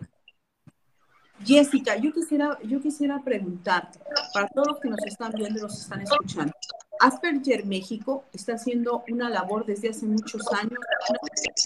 Jessica, 1.44 1.96
yo 1.96 2.12
quisiera, 2.12 2.58
yo 2.62 2.80
quisiera 2.80 3.20
preguntarte, 3.22 3.98
para 4.32 4.48
todos 4.48 4.68
los 4.68 4.80
que 4.80 4.90
nos 4.90 5.04
están 5.04 5.32
viendo 5.32 5.58
y 5.58 5.62
nos 5.62 5.80
están 5.80 6.02
escuchando, 6.02 6.52
Asperger 7.00 7.66
México 7.66 8.24
está 8.32 8.54
haciendo 8.54 9.02
una 9.08 9.28
labor 9.28 9.66
desde 9.66 9.90
hace 9.90 10.06
muchos 10.06 10.42
años 10.52 10.78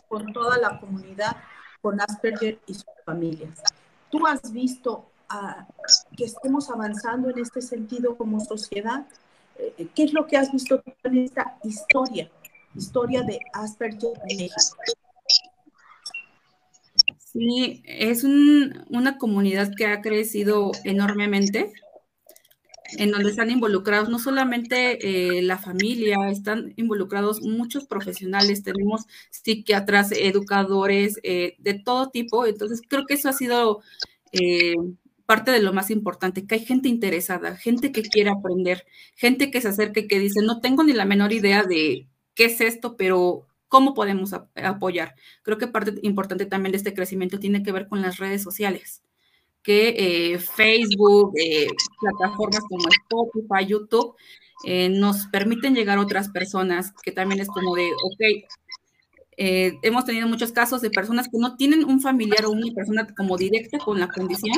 con 0.09 0.33
toda 0.33 0.57
la 0.57 0.81
comunidad, 0.81 1.37
con 1.83 2.01
Asperger 2.01 2.59
y 2.67 2.75
sus 2.75 2.87
familias. 3.05 3.63
¿Tú 4.11 4.27
has 4.27 4.51
visto 4.51 5.05
ah, 5.29 5.67
que 6.17 6.25
estemos 6.25 6.71
avanzando 6.71 7.29
en 7.29 7.39
este 7.39 7.61
sentido 7.61 8.17
como 8.17 8.41
sociedad? 8.41 9.05
Eh, 9.59 9.89
¿Qué 9.95 10.05
es 10.05 10.15
lo 10.15 10.27
que 10.27 10.39
has 10.39 10.51
visto 10.51 10.83
en 11.03 11.19
esta 11.19 11.59
historia, 11.65 12.31
historia 12.77 13.23
de 13.23 13.39
Asperger 13.53 14.13
México? 14.25 14.57
Sí, 17.19 17.83
es 17.85 18.25
una 18.25 19.19
comunidad 19.19 19.73
que 19.77 19.87
ha 19.87 20.01
crecido 20.01 20.73
enormemente, 20.85 21.73
en 22.99 23.11
donde 23.11 23.31
están 23.31 23.51
involucrados 23.51 24.09
no 24.09 24.19
solamente 24.19 25.39
eh, 25.39 25.43
la 25.43 25.59
familia, 25.59 26.17
están 26.31 26.73
involucrados 26.77 27.43
muchos 27.43 27.85
profesionales, 27.85 28.63
tenemos 28.63 29.03
psiquiatras, 29.31 30.13
educadores, 30.13 31.19
eh, 31.25 31.57
de 31.59 31.75
todo 31.75 32.11
tipo. 32.11 32.47
Entonces, 32.47 32.81
creo 32.89 33.05
que 33.07 33.15
eso 33.15 33.29
ha 33.29 33.33
sido 33.33 33.83
eh, 34.33 34.75
parte 35.27 35.51
de 35.51 35.61
lo 35.61 35.73
más 35.73 35.91
importante, 35.91 36.47
que 36.47 36.55
hay 36.55 36.65
gente 36.65 36.89
interesada, 36.89 37.57
gente 37.57 37.93
que 37.93 38.03
quiere 38.03 38.31
aprender, 38.31 38.87
gente 39.17 39.51
que 39.51 39.61
se 39.61 39.69
acerca 39.69 40.01
y 40.01 40.09
que 40.09 40.21
dice, 40.21 40.41
no 40.43 40.61
tengo 40.61 40.85
ni 40.85 40.93
la 40.93 41.05
menor 41.05 41.33
idea 41.33 41.65
de 41.65 42.07
qué 42.37 42.45
es 42.45 42.61
esto, 42.61 42.97
pero 42.97 43.49
¿Cómo 43.69 43.95
podemos 43.95 44.33
apoyar? 44.33 45.17
Creo 45.43 45.59
que 45.59 45.67
parte 45.67 45.95
importante 46.03 46.47
también 46.47 46.73
de 46.73 46.79
este 46.79 46.95
crecimiento 46.95 47.41
tiene 47.41 47.63
que 47.63 47.73
ver 47.73 47.89
con 47.89 48.01
las 48.01 48.19
redes 48.19 48.43
sociales, 48.43 49.03
que 49.63 50.33
eh, 50.35 50.39
Facebook, 50.39 51.33
eh, 51.37 51.67
plataformas 52.01 52.61
como 52.61 52.87
Spotify, 52.89 53.67
YouTube, 53.67 54.15
eh, 54.65 54.89
nos 54.89 55.27
permiten 55.27 55.75
llegar 55.75 55.99
a 55.99 56.03
otras 56.03 56.29
personas, 56.29 56.93
que 57.03 57.11
también 57.11 57.41
es 57.41 57.49
como 57.49 57.75
de, 57.75 57.91
ok, 58.05 58.49
hemos 59.39 60.05
tenido 60.05 60.29
muchos 60.29 60.53
casos 60.53 60.81
de 60.81 60.91
personas 60.91 61.29
que 61.29 61.39
no 61.39 61.57
tienen 61.57 61.85
un 61.85 62.01
familiar 62.01 62.47
o 62.47 62.53
una 62.53 62.73
persona 62.73 63.07
como 63.17 63.37
directa 63.37 63.79
con 63.79 63.99
la 63.99 64.09
condición, 64.09 64.57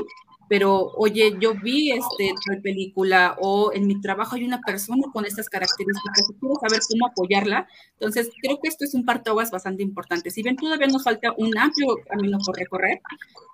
pero 0.48 0.92
oye, 0.96 1.37
yo 1.40 1.54
vi 1.54 1.92
este 1.92 2.34
tal 2.46 2.62
película 2.62 3.37
o 3.38 3.70
en 3.72 3.87
mi 3.87 4.00
trabajo 4.00 4.37
hay 4.37 4.44
una 4.44 4.61
persona 4.61 5.04
con 5.12 5.26
estas 5.26 5.48
características 5.48 6.30
y 6.30 6.34
quiero 6.34 6.54
saber 6.56 6.80
cómo 6.88 7.06
apoyarla. 7.06 7.68
Entonces, 7.92 8.30
creo 8.40 8.58
que 8.61 8.68
esto 8.68 8.84
es 8.84 8.94
un 8.94 9.04
parteaguas 9.04 9.50
bastante 9.50 9.82
importante. 9.82 10.30
Si 10.30 10.42
bien 10.42 10.56
todavía 10.56 10.87
nos 10.87 11.04
falta 11.04 11.34
un 11.37 11.56
amplio 11.56 11.98
camino 12.08 12.38
por 12.44 12.56
recorrer, 12.56 13.00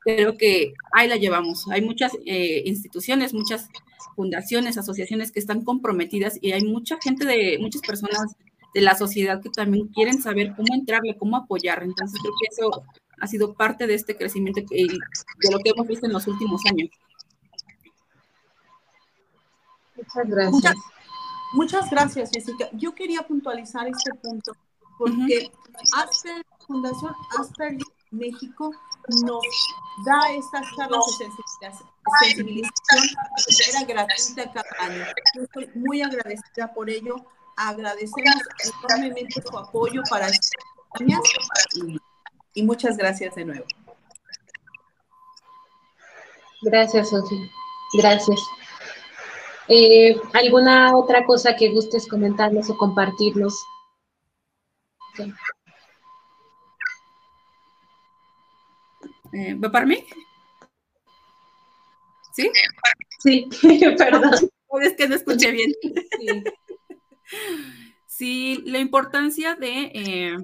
creo 0.04 0.36
que 0.36 0.74
ahí 0.92 1.08
la 1.08 1.16
llevamos. 1.16 1.66
Hay 1.70 1.82
muchas 1.82 2.12
eh, 2.26 2.62
instituciones, 2.64 3.34
muchas 3.34 3.68
fundaciones, 4.14 4.78
asociaciones 4.78 5.32
que 5.32 5.40
están 5.40 5.64
comprometidas 5.64 6.38
y 6.40 6.52
hay 6.52 6.62
mucha 6.62 6.98
gente 7.02 7.26
de 7.26 7.58
muchas 7.60 7.82
personas 7.82 8.36
de 8.72 8.80
la 8.80 8.94
sociedad 8.94 9.40
que 9.40 9.50
también 9.50 9.88
quieren 9.88 10.20
saber 10.20 10.54
cómo 10.56 10.74
entrarle, 10.74 11.16
cómo 11.16 11.36
apoyar. 11.36 11.82
Entonces, 11.82 12.20
creo 12.20 12.34
que 12.40 12.48
eso 12.50 12.84
ha 13.24 13.26
sido 13.26 13.54
parte 13.54 13.86
de 13.86 13.94
este 13.94 14.16
crecimiento 14.16 14.60
y 14.70 14.86
de 14.86 15.50
lo 15.50 15.58
que 15.58 15.70
hemos 15.70 15.86
visto 15.86 16.06
en 16.06 16.12
los 16.12 16.26
últimos 16.26 16.60
años. 16.70 16.90
Muchas 19.96 20.28
gracias. 20.28 20.74
Muchas, 21.54 21.90
gracias, 21.90 22.30
Jessica. 22.32 22.68
Yo 22.72 22.94
quería 22.94 23.22
puntualizar 23.22 23.86
este 23.88 24.12
punto 24.14 24.52
porque 24.98 25.50
Asper, 25.96 26.44
Fundación 26.66 27.14
Asper 27.38 27.78
México 28.10 28.72
nos 29.24 29.42
da 30.04 30.32
estas 30.32 30.66
charlas 30.76 31.18
de 31.18 31.70
sensibilización 32.20 33.06
de 33.46 33.84
manera 33.84 34.06
gratuita 34.06 34.52
cada 34.52 34.84
año. 34.86 35.04
Yo 35.34 35.42
estoy 35.42 35.70
muy 35.74 36.02
agradecida 36.02 36.72
por 36.74 36.90
ello. 36.90 37.16
Agradecemos 37.56 38.34
enormemente 38.88 39.40
su 39.40 39.56
apoyo 39.56 40.02
para 40.10 40.26
estas 40.28 40.50
campañas 40.92 41.20
y 41.76 41.98
muchas 42.62 42.96
gracias 42.96 43.34
de 43.34 43.44
nuevo. 43.44 43.66
Gracias, 46.62 47.10
Sofía. 47.10 47.50
Gracias. 47.94 48.40
Eh, 49.68 50.16
¿Alguna 50.32 50.96
otra 50.96 51.24
cosa 51.24 51.56
que 51.56 51.70
gustes 51.70 52.06
comentarnos 52.06 52.68
o 52.70 52.76
compartirnos? 52.76 53.54
Eh, 59.32 59.54
¿Va 59.54 59.70
para 59.70 59.86
mí? 59.86 60.04
¿Sí? 62.34 62.50
Sí, 63.18 63.48
perdón. 63.98 64.50
Es 64.82 64.94
que 64.94 65.08
no 65.08 65.14
escuché 65.14 65.52
bien. 65.52 65.72
Sí, 65.82 66.42
sí 68.06 68.62
la 68.66 68.78
importancia 68.78 69.54
de 69.54 69.90
eh, 69.94 70.36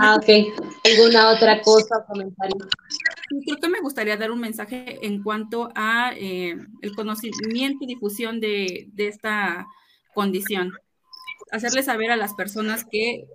Ah, 0.00 0.16
ok. 0.16 0.54
¿Alguna 0.84 1.30
otra 1.30 1.60
cosa 1.60 1.98
o 1.98 2.06
comentario? 2.06 2.56
Creo 3.44 3.56
que 3.58 3.68
me 3.68 3.80
gustaría 3.80 4.16
dar 4.16 4.30
un 4.30 4.40
mensaje 4.40 4.98
en 5.06 5.22
cuanto 5.22 5.70
a 5.74 6.12
eh, 6.16 6.56
el 6.80 6.94
conocimiento 6.94 7.84
y 7.84 7.86
difusión 7.86 8.40
de, 8.40 8.90
esta 8.96 9.66
condición. 10.14 10.72
Hacerle 11.50 11.82
saber 11.82 12.10
a 12.10 12.16
las 12.16 12.34
personas 12.34 12.84
que 12.90 13.26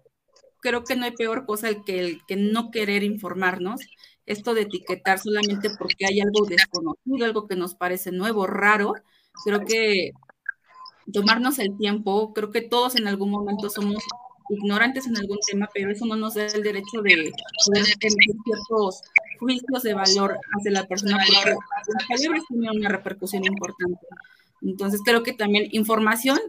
creo 0.59 0.83
que 0.83 0.95
no 0.95 1.05
hay 1.05 1.11
peor 1.11 1.45
cosa 1.45 1.69
que, 1.85 1.99
el 1.99 2.25
que 2.27 2.35
no 2.35 2.71
querer 2.71 3.03
informarnos. 3.03 3.81
Esto 4.25 4.53
de 4.53 4.61
etiquetar 4.61 5.19
solamente 5.19 5.69
porque 5.77 6.05
hay 6.05 6.19
algo 6.19 6.45
desconocido, 6.45 7.25
algo 7.25 7.47
que 7.47 7.55
nos 7.55 7.75
parece 7.75 8.11
nuevo, 8.11 8.47
raro. 8.47 8.93
Creo 9.45 9.63
que 9.63 10.11
tomarnos 11.13 11.59
el 11.59 11.77
tiempo, 11.77 12.33
creo 12.33 12.51
que 12.51 12.61
todos 12.61 12.95
en 12.95 13.07
algún 13.07 13.29
momento 13.29 13.69
somos 13.69 14.03
ignorantes 14.49 15.07
en 15.07 15.17
algún 15.17 15.39
tema, 15.45 15.69
pero 15.73 15.91
eso 15.91 16.05
no 16.05 16.15
nos 16.15 16.35
da 16.35 16.45
el 16.45 16.63
derecho 16.63 17.01
de 17.01 17.31
poder 17.65 17.85
tener 17.99 18.35
ciertos 18.43 19.01
juicios 19.39 19.83
de 19.83 19.93
valor 19.93 20.37
hacia 20.57 20.71
la 20.71 20.85
persona, 20.85 21.17
porque 21.17 21.55
las 21.93 22.07
palabras 22.07 22.43
tienen 22.47 22.69
una 22.71 22.89
repercusión 22.89 23.45
importante. 23.45 24.05
Entonces, 24.61 25.01
creo 25.05 25.23
que 25.23 25.33
también 25.33 25.67
información, 25.71 26.39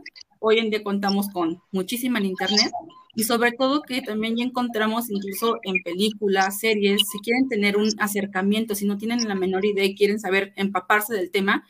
hoy 0.40 0.58
en 0.58 0.70
día 0.70 0.82
contamos 0.82 1.28
con 1.30 1.60
muchísima 1.72 2.18
en 2.18 2.26
Internet 2.26 2.72
y 3.14 3.24
sobre 3.24 3.52
todo 3.52 3.82
que 3.82 4.00
también 4.00 4.36
ya 4.36 4.44
encontramos 4.44 5.10
incluso 5.10 5.58
en 5.64 5.82
películas, 5.82 6.60
series, 6.60 7.02
si 7.10 7.18
quieren 7.18 7.48
tener 7.48 7.76
un 7.76 7.90
acercamiento, 7.98 8.74
si 8.74 8.86
no 8.86 8.96
tienen 8.96 9.26
la 9.26 9.34
menor 9.34 9.64
idea 9.64 9.84
y 9.84 9.96
quieren 9.96 10.20
saber 10.20 10.52
empaparse 10.56 11.14
del 11.14 11.30
tema, 11.30 11.66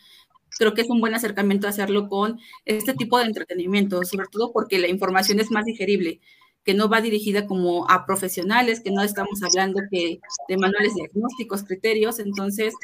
creo 0.59 0.75
que 0.75 0.83
es 0.83 0.91
un 0.91 1.01
buen 1.01 1.15
acercamiento 1.15 1.69
hacerlo 1.69 2.09
con 2.09 2.39
este 2.65 2.95
tipo 2.95 3.19
de 3.19 3.27
entretenimiento, 3.27 4.05
sobre 4.05 4.27
todo 4.31 4.53
porque 4.53 4.79
la 4.79 4.89
información 4.89 5.41
es 5.41 5.51
más 5.51 5.65
digerible, 5.65 6.21
que 6.65 6.75
no 6.75 6.89
va 6.89 7.01
dirigida 7.01 7.47
como 7.47 7.89
a 7.89 8.05
profesionales, 8.05 8.81
que 8.81 8.91
no 8.91 9.03
estamos 9.03 9.41
hablando 9.43 9.81
que 9.91 10.19
de 10.49 10.57
manuales 10.57 10.95
diagnósticos, 10.95 11.63
criterios, 11.63 12.19
entonces 12.19 12.75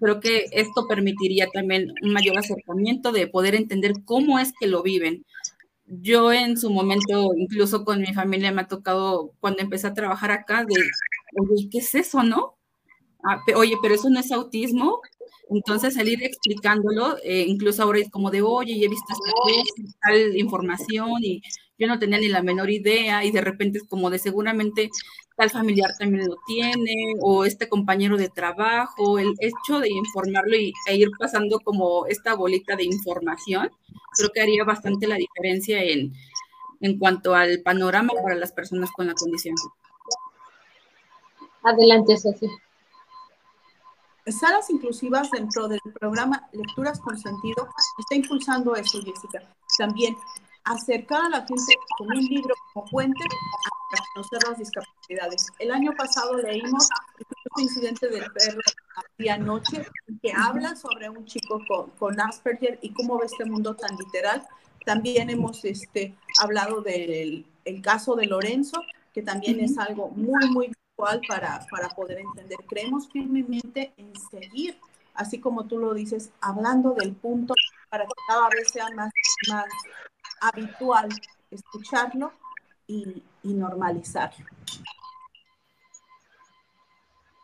creo 0.00 0.20
que 0.20 0.46
esto 0.52 0.86
permitiría 0.88 1.46
también 1.52 1.92
un 2.02 2.12
mayor 2.12 2.38
acercamiento 2.38 3.12
de 3.12 3.26
poder 3.26 3.54
entender 3.54 3.92
cómo 4.04 4.38
es 4.38 4.52
que 4.58 4.66
lo 4.66 4.82
viven. 4.82 5.24
Yo 5.86 6.32
en 6.32 6.56
su 6.56 6.70
momento, 6.70 7.32
incluso 7.36 7.84
con 7.84 8.00
mi 8.00 8.14
familia, 8.14 8.52
me 8.52 8.62
ha 8.62 8.68
tocado 8.68 9.32
cuando 9.40 9.60
empecé 9.60 9.86
a 9.88 9.94
trabajar 9.94 10.30
acá, 10.30 10.64
de, 10.64 10.74
oye, 11.38 11.68
¿qué 11.70 11.78
es 11.78 11.94
eso, 11.94 12.22
no? 12.22 12.56
Ah, 13.22 13.40
oye, 13.56 13.76
pero 13.82 13.94
eso 13.94 14.10
no 14.10 14.20
es 14.20 14.30
autismo, 14.32 15.00
entonces, 15.50 15.94
salir 15.94 16.22
explicándolo, 16.22 17.16
eh, 17.22 17.44
incluso 17.46 17.82
ahora 17.82 17.98
es 18.00 18.10
como 18.10 18.30
de, 18.30 18.42
oye, 18.42 18.74
he 18.74 18.88
visto 18.88 19.12
esta 19.12 19.30
tal 20.02 20.36
información 20.36 21.10
y 21.22 21.42
yo 21.78 21.86
no 21.86 21.98
tenía 21.98 22.18
ni 22.18 22.28
la 22.28 22.42
menor 22.42 22.70
idea 22.70 23.24
y 23.24 23.30
de 23.30 23.40
repente 23.40 23.78
es 23.78 23.84
como 23.84 24.10
de 24.10 24.18
seguramente 24.18 24.90
tal 25.36 25.50
familiar 25.50 25.90
también 25.98 26.26
lo 26.26 26.36
tiene 26.46 27.14
o 27.20 27.44
este 27.44 27.68
compañero 27.68 28.16
de 28.16 28.28
trabajo, 28.28 29.18
el 29.18 29.34
hecho 29.40 29.80
de 29.80 29.90
informarlo 29.90 30.56
y, 30.56 30.72
e 30.88 30.96
ir 30.96 31.10
pasando 31.18 31.58
como 31.60 32.06
esta 32.06 32.34
bolita 32.34 32.76
de 32.76 32.84
información, 32.84 33.70
creo 34.16 34.30
que 34.32 34.40
haría 34.40 34.64
bastante 34.64 35.08
la 35.08 35.16
diferencia 35.16 35.82
en, 35.82 36.12
en 36.80 36.98
cuanto 36.98 37.34
al 37.34 37.60
panorama 37.62 38.12
para 38.22 38.36
las 38.36 38.52
personas 38.52 38.90
con 38.92 39.08
la 39.08 39.14
condición. 39.14 39.56
Adelante, 41.62 42.16
Sofía. 42.16 42.50
Salas 44.26 44.70
inclusivas 44.70 45.30
dentro 45.30 45.68
del 45.68 45.80
programa 46.00 46.48
Lecturas 46.52 46.98
con 47.00 47.18
Sentido 47.18 47.68
está 47.98 48.14
impulsando 48.14 48.74
eso, 48.74 49.00
Jessica. 49.02 49.42
También 49.76 50.16
acercar 50.64 51.26
a 51.26 51.28
la 51.28 51.46
gente 51.46 51.74
con 51.98 52.08
un 52.08 52.24
libro 52.24 52.54
como 52.72 52.86
puente 52.86 53.22
a 53.22 54.02
conocer 54.14 54.38
las 54.48 54.58
discapacidades. 54.58 55.48
El 55.58 55.70
año 55.72 55.92
pasado 55.92 56.36
leímos 56.38 56.88
este 57.18 57.62
incidente 57.62 58.08
del 58.08 58.24
perro 58.32 58.60
día 59.18 59.36
noche 59.36 59.86
que 60.22 60.32
habla 60.32 60.74
sobre 60.74 61.10
un 61.10 61.24
chico 61.26 61.60
con, 61.68 61.90
con, 61.90 62.20
Asperger 62.20 62.78
y 62.80 62.92
cómo 62.94 63.18
ve 63.18 63.26
este 63.26 63.44
mundo 63.44 63.76
tan 63.76 63.94
literal. 63.96 64.42
También 64.86 65.28
hemos 65.28 65.64
este, 65.64 66.16
hablado 66.40 66.80
del 66.80 67.46
el 67.64 67.82
caso 67.82 68.14
de 68.14 68.26
Lorenzo, 68.26 68.82
que 69.12 69.22
también 69.22 69.60
es 69.60 69.78
algo 69.78 70.08
muy, 70.10 70.50
muy 70.50 70.72
para, 70.96 71.66
para 71.70 71.88
poder 71.90 72.18
entender. 72.18 72.58
Creemos 72.68 73.08
firmemente 73.10 73.92
en 73.96 74.12
seguir, 74.30 74.78
así 75.14 75.40
como 75.40 75.66
tú 75.66 75.78
lo 75.78 75.94
dices, 75.94 76.30
hablando 76.40 76.92
del 76.94 77.12
punto 77.12 77.54
para 77.88 78.04
que 78.04 78.12
cada 78.28 78.48
vez 78.48 78.70
sea 78.70 78.88
más, 78.94 79.12
más 79.48 79.66
habitual 80.40 81.08
escucharlo 81.50 82.32
y, 82.86 83.22
y 83.42 83.54
normalizarlo. 83.54 84.46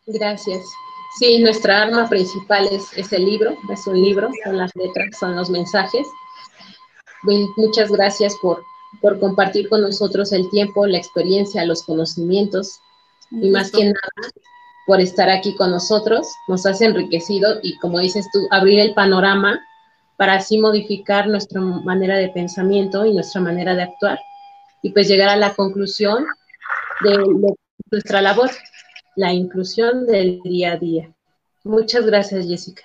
Gracias. 0.06 0.64
Sí, 1.18 1.40
nuestra 1.40 1.82
arma 1.82 2.08
principal 2.08 2.68
es, 2.70 2.96
es, 2.96 3.12
el 3.12 3.24
libro, 3.24 3.56
es 3.70 3.86
un 3.86 4.00
libro, 4.00 4.30
son 4.44 4.56
las 4.56 4.74
letras, 4.76 5.18
son 5.18 5.36
los 5.36 5.50
mensajes. 5.50 6.06
Muchas 7.56 7.90
gracias 7.90 8.34
por, 8.40 8.62
por 9.00 9.18
compartir 9.18 9.68
con 9.68 9.82
nosotros 9.82 10.32
el 10.32 10.48
tiempo, 10.50 10.86
la 10.86 10.98
experiencia, 10.98 11.64
los 11.64 11.82
conocimientos 11.82 12.80
y 13.30 13.50
más 13.50 13.70
que 13.70 13.84
nada 13.84 14.00
por 14.86 15.00
estar 15.00 15.28
aquí 15.28 15.54
con 15.56 15.70
nosotros. 15.70 16.26
Nos 16.48 16.66
has 16.66 16.80
enriquecido 16.80 17.60
y 17.62 17.76
como 17.78 17.98
dices 17.98 18.26
tú, 18.32 18.46
abrir 18.50 18.80
el 18.80 18.94
panorama 18.94 19.60
para 20.16 20.34
así 20.34 20.58
modificar 20.58 21.28
nuestra 21.28 21.60
manera 21.60 22.16
de 22.16 22.28
pensamiento 22.28 23.06
y 23.06 23.14
nuestra 23.14 23.40
manera 23.40 23.74
de 23.74 23.84
actuar 23.84 24.18
y 24.82 24.90
pues 24.90 25.08
llegar 25.08 25.28
a 25.28 25.36
la 25.36 25.54
conclusión 25.54 26.24
de, 27.02 27.18
nuestra 27.90 28.20
labor, 28.20 28.50
la 29.16 29.32
inclusión 29.32 30.06
del 30.06 30.40
día 30.42 30.72
a 30.72 30.76
día. 30.76 31.10
Muchas 31.64 32.06
gracias, 32.06 32.46
Jessica. 32.46 32.84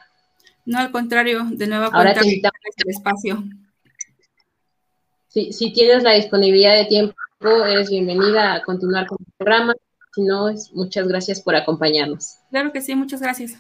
No, 0.66 0.80
al 0.80 0.92
contrario, 0.92 1.46
de 1.52 1.68
nuevo 1.68 1.90
Ahora 1.94 2.14
te 2.14 2.26
invitamos 2.26 2.60
el 2.78 2.90
espacio 2.90 3.44
si, 5.52 5.74
tienes 5.74 6.04
la 6.04 6.14
disponibilidad 6.14 6.76
de 6.76 6.86
tiempo, 6.86 7.16
eres 7.68 7.90
bienvenida 7.90 8.54
a 8.54 8.62
continuar 8.62 9.06
con 9.06 9.18
el 9.20 9.34
programa. 9.38 9.74
Si 10.16 10.22
no, 10.22 10.46
muchas 10.72 11.10
gracias 11.10 11.42
por 11.42 11.58
acompañarnos. 11.58 12.38
Claro 12.50 12.72
que 12.72 12.80
sí, 12.80 12.96
muchas 12.96 13.22
gracias. 13.22 13.58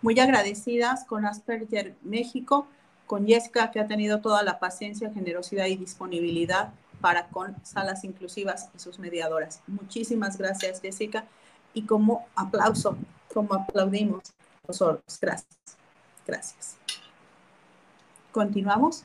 Muy 0.00 0.20
agradecidas 0.20 1.04
con 1.04 1.26
Asperger 1.26 1.96
México 2.02 2.68
con 3.06 3.26
Jessica, 3.26 3.72
que 3.72 3.80
ha 3.80 3.88
tenido 3.88 4.20
toda 4.20 4.44
la 4.44 4.60
paciencia, 4.60 5.10
generosidad 5.12 5.66
y 5.66 5.76
disponibilidad 5.76 6.72
para 7.06 7.28
con 7.28 7.54
salas 7.64 8.02
inclusivas 8.02 8.68
y 8.74 8.80
sus 8.80 8.98
mediadoras. 8.98 9.62
Muchísimas 9.68 10.36
gracias, 10.36 10.80
Jessica. 10.80 11.24
Y 11.72 11.82
como 11.82 12.26
aplauso, 12.34 12.96
como 13.32 13.54
aplaudimos 13.54 14.24
nosotros. 14.66 15.16
Gracias. 15.20 15.56
Gracias. 16.26 16.76
Continuamos. 18.32 19.04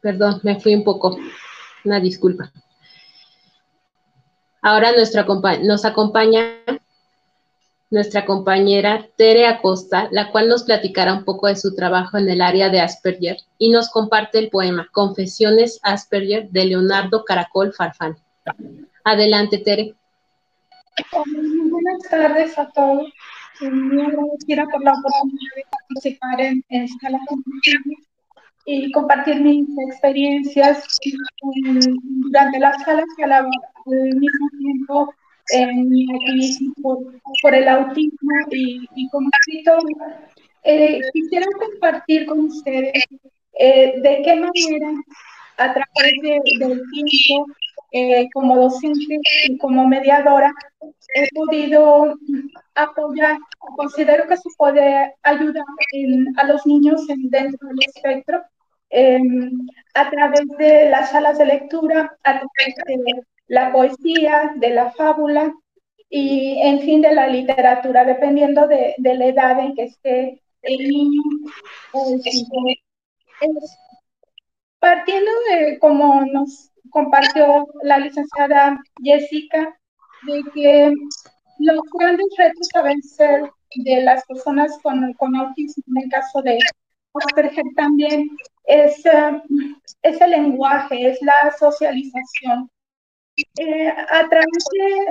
Perdón, 0.00 0.40
me 0.42 0.60
fui 0.60 0.74
un 0.74 0.84
poco. 0.84 1.18
Una 1.84 2.00
disculpa. 2.00 2.52
Ahora 4.62 4.92
nuestra, 4.92 5.26
nos 5.62 5.84
acompaña 5.84 6.42
nuestra 7.90 8.24
compañera 8.24 9.08
Tere 9.16 9.46
Acosta, 9.46 10.08
la 10.12 10.30
cual 10.30 10.48
nos 10.48 10.62
platicará 10.62 11.12
un 11.12 11.24
poco 11.24 11.48
de 11.48 11.56
su 11.56 11.74
trabajo 11.74 12.18
en 12.18 12.28
el 12.28 12.40
área 12.40 12.68
de 12.68 12.80
Asperger 12.80 13.38
y 13.58 13.70
nos 13.70 13.90
comparte 13.90 14.38
el 14.38 14.48
poema 14.48 14.88
Confesiones 14.92 15.80
Asperger 15.82 16.48
de 16.50 16.66
Leonardo 16.66 17.24
Caracol 17.24 17.72
Farfán. 17.72 18.16
Adelante, 19.04 19.58
Tere. 19.58 19.94
buenas 21.12 22.02
tardes 22.08 22.58
a 22.58 22.70
todos. 22.70 23.12
Muy 23.60 24.00
agradecida 24.00 24.64
por 24.70 24.82
la 24.82 24.92
oportunidad 24.92 25.54
de 25.56 25.64
participar 25.70 26.40
en, 26.40 26.64
esta 26.68 27.08
y 28.66 28.90
compartir 28.92 29.40
mis 29.40 29.66
experiencias 29.88 30.98
durante 32.22 32.58
las 32.58 32.82
salas 32.84 33.04
y 33.18 33.22
al 33.22 33.46
mismo 33.86 34.48
tiempo 34.58 35.14
en 35.52 35.88
mi 35.88 36.06
activismo 36.14 36.98
por, 37.42 37.54
el 37.54 37.68
autismo 37.68 38.30
y, 38.50 38.86
y 38.94 39.08
como 39.08 39.28
eh, 40.62 41.00
quisiera 41.12 41.46
compartir 41.58 42.26
con 42.26 42.40
ustedes 42.40 42.92
eh, 43.58 43.94
de 44.00 44.22
qué 44.22 44.36
manera 44.36 44.92
a 45.56 45.72
través 45.72 46.14
del 46.22 46.42
tiempo 46.92 47.46
eh, 47.92 48.28
como 48.32 48.56
docente 48.56 49.20
y 49.44 49.58
como 49.58 49.86
mediadora 49.86 50.52
he 51.14 51.28
podido 51.34 52.14
apoyar, 52.74 53.38
considero 53.76 54.26
que 54.26 54.36
se 54.36 54.48
puede 54.56 55.14
ayudar 55.22 55.64
a 56.36 56.44
los 56.44 56.66
niños 56.66 57.06
dentro 57.06 57.68
del 57.68 57.78
espectro 57.86 58.42
em, 58.90 59.66
a 59.94 60.10
través 60.10 60.46
de 60.58 60.90
las 60.90 61.10
salas 61.10 61.38
de 61.38 61.46
lectura, 61.46 62.16
a 62.24 62.32
través 62.32 62.74
de 62.86 63.22
la 63.48 63.72
poesía, 63.72 64.52
de 64.56 64.70
la 64.70 64.92
fábula 64.92 65.52
y, 66.08 66.60
en 66.62 66.80
fin, 66.80 67.02
de 67.02 67.14
la 67.14 67.26
literatura, 67.26 68.04
dependiendo 68.04 68.66
de, 68.66 68.94
la 68.98 69.26
edad 69.26 69.58
en 69.60 69.74
que 69.74 69.84
esté 69.84 70.42
el 70.62 70.88
niño. 70.88 71.22
partiendo 74.78 75.30
de 75.50 75.78
como 75.78 76.24
nos 76.24 76.69
compartió 76.90 77.66
la 77.82 77.98
licenciada 77.98 78.80
Jessica, 79.02 79.76
de 80.26 80.42
que 80.54 80.92
los 81.58 81.80
grandes 81.98 82.26
retos 82.36 82.68
a 82.74 82.82
vencer 82.82 83.50
de 83.76 84.02
las 84.02 84.24
personas 84.26 84.78
con, 84.82 85.12
con 85.14 85.36
autismo, 85.36 85.84
en 85.88 86.04
el 86.04 86.10
caso 86.10 86.42
de 86.42 86.58
Asperger 87.14 87.64
también, 87.76 88.30
es, 88.64 89.04
eh, 89.06 89.42
es 90.02 90.20
el 90.20 90.30
lenguaje, 90.30 91.08
es 91.08 91.20
la 91.22 91.52
socialización. 91.58 92.70
Eh, 93.58 93.88
a 93.88 94.28
través 94.28 94.64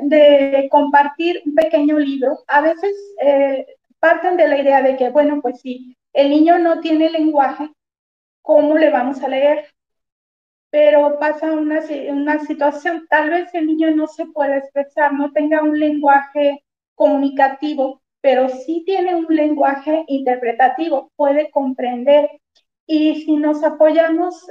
de, 0.03 0.67
compartir 0.69 1.41
un 1.45 1.55
pequeño 1.55 1.97
libro, 1.97 2.43
a 2.47 2.61
veces 2.61 2.95
eh, 3.21 3.65
parten 3.99 4.37
de 4.37 4.47
la 4.47 4.59
idea 4.59 4.81
de 4.81 4.95
que, 4.97 5.09
bueno, 5.09 5.41
pues 5.41 5.61
si 5.61 5.95
el 6.13 6.29
niño 6.29 6.59
no 6.59 6.79
tiene 6.79 7.09
lenguaje, 7.09 7.69
¿cómo 8.41 8.77
le 8.77 8.89
vamos 8.91 9.21
a 9.21 9.27
leer? 9.27 9.65
Pero 10.71 11.17
pasa 11.19 11.51
una, 11.51 11.81
una 12.09 12.39
situación, 12.39 13.07
tal 13.09 13.29
vez 13.31 13.53
el 13.53 13.67
niño 13.67 13.91
no 13.95 14.07
se 14.07 14.25
pueda 14.27 14.57
expresar, 14.57 15.13
no 15.13 15.31
tenga 15.31 15.63
un 15.63 15.79
lenguaje 15.79 16.63
comunicativo, 16.95 18.01
pero 18.21 18.49
sí 18.49 18.83
tiene 18.85 19.15
un 19.15 19.27
lenguaje 19.29 20.03
interpretativo, 20.07 21.11
puede 21.15 21.49
comprender. 21.51 22.29
Y 22.85 23.23
si 23.23 23.37
nos 23.37 23.63
apoyamos, 23.63 24.45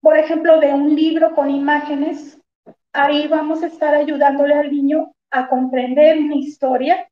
por 0.00 0.16
ejemplo, 0.16 0.60
de 0.60 0.72
un 0.72 0.94
libro 0.94 1.34
con 1.34 1.50
imágenes, 1.50 2.40
ahí 2.92 3.26
vamos 3.28 3.62
a 3.62 3.66
estar 3.66 3.94
ayudándole 3.94 4.54
al 4.54 4.70
niño 4.70 5.12
a 5.30 5.48
comprender 5.48 6.18
una 6.18 6.36
historia 6.36 7.08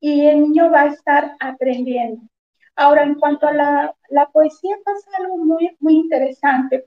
y 0.00 0.26
el 0.26 0.40
niño 0.40 0.70
va 0.70 0.82
a 0.82 0.86
estar 0.86 1.32
aprendiendo. 1.40 2.22
Ahora, 2.76 3.02
en 3.02 3.16
cuanto 3.16 3.46
a 3.48 3.52
la, 3.52 3.94
la 4.10 4.26
poesía, 4.30 4.76
pasa 4.84 5.10
algo 5.18 5.38
muy, 5.38 5.76
muy 5.80 5.96
interesante. 5.96 6.86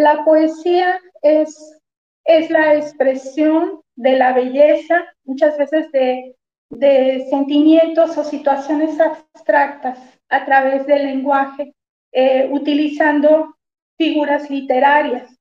La 0.00 0.24
poesía 0.24 1.00
es, 1.22 1.80
es 2.24 2.50
la 2.50 2.74
expresión 2.74 3.80
de 3.94 4.18
la 4.18 4.32
belleza, 4.32 5.04
muchas 5.24 5.56
veces 5.56 5.90
de, 5.92 6.34
de 6.70 7.26
sentimientos 7.30 8.18
o 8.18 8.24
situaciones 8.24 8.98
abstractas 9.00 9.98
a 10.28 10.44
través 10.44 10.84
del 10.86 11.06
lenguaje, 11.06 11.74
eh, 12.10 12.48
utilizando 12.50 13.54
figuras 13.96 14.50
literarias. 14.50 15.38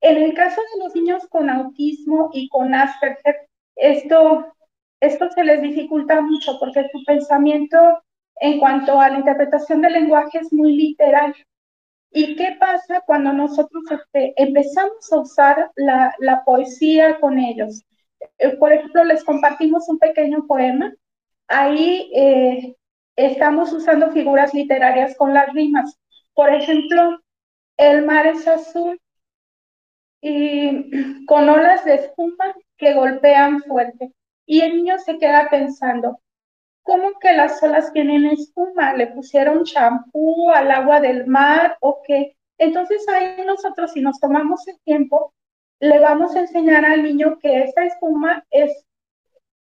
En 0.00 0.16
el 0.16 0.34
caso 0.34 0.60
de 0.60 0.84
los 0.84 0.94
niños 0.96 1.26
con 1.28 1.48
autismo 1.48 2.30
y 2.32 2.48
con 2.48 2.74
Asperger, 2.74 3.48
esto, 3.76 4.52
esto 5.00 5.30
se 5.30 5.44
les 5.44 5.62
dificulta 5.62 6.20
mucho 6.20 6.58
porque 6.58 6.88
su 6.90 7.04
pensamiento 7.04 7.78
en 8.40 8.58
cuanto 8.58 9.00
a 9.00 9.08
la 9.10 9.18
interpretación 9.18 9.82
del 9.82 9.92
lenguaje 9.92 10.38
es 10.38 10.52
muy 10.52 10.74
literal. 10.74 11.32
¿Y 12.14 12.36
qué 12.36 12.56
pasa 12.60 13.02
cuando 13.04 13.32
nosotros 13.32 13.82
este, 13.90 14.34
empezamos 14.40 15.12
a 15.12 15.18
usar 15.18 15.72
la, 15.74 16.14
la 16.20 16.44
poesía 16.44 17.18
con 17.18 17.40
ellos? 17.40 17.82
Eh, 18.38 18.56
por 18.56 18.72
ejemplo, 18.72 19.02
les 19.04 19.24
compartimos 19.24 19.88
un 19.88 19.98
pequeño 19.98 20.46
poema. 20.46 20.94
Ahí 21.48 22.12
eh, 22.14 22.76
estamos 23.16 23.72
usando 23.72 24.12
figuras 24.12 24.54
literarias 24.54 25.16
con 25.16 25.34
las 25.34 25.52
rimas. 25.52 25.98
Por 26.34 26.54
ejemplo, 26.54 27.18
el 27.78 28.06
mar 28.06 28.28
es 28.28 28.46
azul 28.46 29.00
y 30.20 31.24
con 31.26 31.48
olas 31.48 31.84
de 31.84 31.96
espuma 31.96 32.54
que 32.78 32.94
golpean 32.94 33.60
fuerte. 33.62 34.12
Y 34.46 34.60
el 34.60 34.76
niño 34.76 34.98
se 34.98 35.18
queda 35.18 35.48
pensando, 35.50 36.20
¿cómo 36.84 37.18
que 37.18 37.32
las 37.32 37.60
olas 37.62 37.92
tienen 37.92 38.26
espuma? 38.26 38.94
¿Le 38.94 39.08
pusieron 39.08 39.64
champú 39.64 40.50
al 40.50 40.70
agua 40.70 41.00
del 41.00 41.26
mar 41.26 41.76
o 41.80 42.00
qué? 42.06 42.36
Entonces 42.58 43.04
ahí 43.08 43.44
nosotros, 43.44 43.92
si 43.92 44.00
nos 44.00 44.20
tomamos 44.20 44.66
el 44.68 44.78
tiempo, 44.84 45.34
le 45.80 45.98
vamos 45.98 46.36
a 46.36 46.40
enseñar 46.40 46.84
al 46.84 47.02
niño 47.02 47.38
que 47.40 47.64
esta 47.64 47.84
espuma 47.84 48.44
es, 48.50 48.86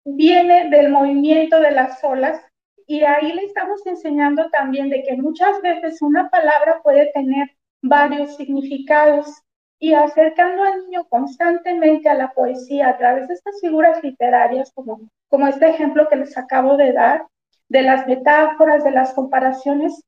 viene 0.04 0.70
del 0.70 0.90
movimiento 0.90 1.60
de 1.60 1.72
las 1.72 2.04
olas 2.04 2.42
y 2.88 3.04
ahí 3.04 3.34
le 3.34 3.44
estamos 3.44 3.86
enseñando 3.86 4.50
también 4.50 4.90
de 4.90 5.04
que 5.04 5.16
muchas 5.16 5.62
veces 5.62 6.02
una 6.02 6.30
palabra 6.30 6.82
puede 6.82 7.12
tener 7.14 7.52
varios 7.82 8.36
significados 8.36 9.44
y 9.82 9.96
acercando 9.96 10.64
al 10.64 10.82
niño 10.82 11.06
constantemente 11.10 12.08
a 12.08 12.14
la 12.14 12.32
poesía 12.34 12.90
a 12.90 12.98
través 13.00 13.28
de 13.28 13.34
estas 13.34 13.60
figuras 13.60 14.02
literarias, 14.04 14.72
como, 14.76 15.10
como 15.28 15.48
este 15.48 15.70
ejemplo 15.70 16.08
que 16.08 16.18
les 16.18 16.38
acabo 16.38 16.78
de 16.78 16.94
dar, 16.94 17.26
de 17.68 17.82
las 17.82 18.06
metáforas, 18.06 18.84
de 18.84 18.92
las 18.92 19.12
comparaciones, 19.16 20.04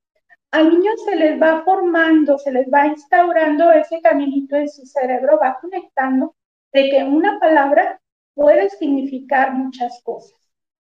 al 0.51 0.69
niño 0.69 0.91
se 1.03 1.15
les 1.15 1.41
va 1.41 1.63
formando, 1.63 2.37
se 2.37 2.51
les 2.51 2.67
va 2.71 2.85
instaurando 2.85 3.71
ese 3.71 3.99
caminito 3.99 4.55
en 4.55 4.69
su 4.69 4.85
cerebro, 4.85 5.39
va 5.41 5.57
conectando 5.59 6.35
de 6.71 6.91
que 6.91 7.03
una 7.03 7.39
palabra 7.39 7.99
puede 8.35 8.69
significar 8.69 9.53
muchas 9.55 10.03
cosas. 10.03 10.39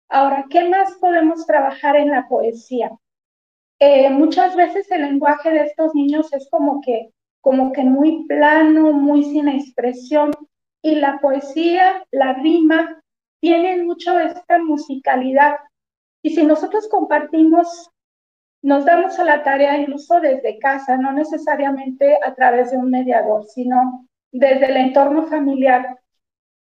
Ahora, 0.08 0.46
¿qué 0.48 0.66
más 0.66 0.92
podemos 0.94 1.46
trabajar 1.46 1.94
en 1.96 2.10
la 2.10 2.26
poesía? 2.26 2.90
Eh, 3.80 4.08
muchas 4.08 4.56
veces 4.56 4.90
el 4.90 5.02
lenguaje 5.02 5.50
de 5.50 5.64
estos 5.64 5.94
niños 5.94 6.32
es 6.32 6.48
como 6.48 6.80
que 6.80 7.12
como 7.40 7.72
que 7.72 7.82
muy 7.84 8.26
plano, 8.26 8.92
muy 8.92 9.24
sin 9.24 9.48
expresión. 9.48 10.30
Y 10.82 10.96
la 10.96 11.18
poesía, 11.20 12.04
la 12.10 12.34
rima, 12.34 13.02
tienen 13.40 13.86
mucho 13.86 14.18
esta 14.18 14.58
musicalidad. 14.58 15.56
Y 16.22 16.30
si 16.30 16.44
nosotros 16.44 16.88
compartimos, 16.88 17.90
nos 18.62 18.84
damos 18.84 19.18
a 19.18 19.24
la 19.24 19.42
tarea 19.42 19.78
incluso 19.78 20.20
desde 20.20 20.58
casa, 20.58 20.96
no 20.96 21.12
necesariamente 21.12 22.18
a 22.24 22.34
través 22.34 22.70
de 22.70 22.76
un 22.76 22.90
mediador, 22.90 23.44
sino 23.46 24.08
desde 24.32 24.66
el 24.66 24.76
entorno 24.76 25.26
familiar, 25.26 25.98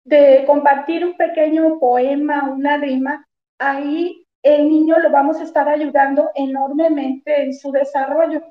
de 0.04 0.44
compartir 0.46 1.06
un 1.06 1.18
pequeño 1.18 1.80
poema, 1.80 2.50
una 2.52 2.78
rima, 2.78 3.28
ahí 3.60 4.26
el 4.44 4.70
niño 4.70 5.00
lo 5.00 5.10
vamos 5.10 5.40
a 5.40 5.44
estar 5.44 5.68
ayudando 5.68 6.30
enormemente 6.36 7.44
en 7.44 7.54
su 7.54 7.72
desarrollo. 7.72 8.44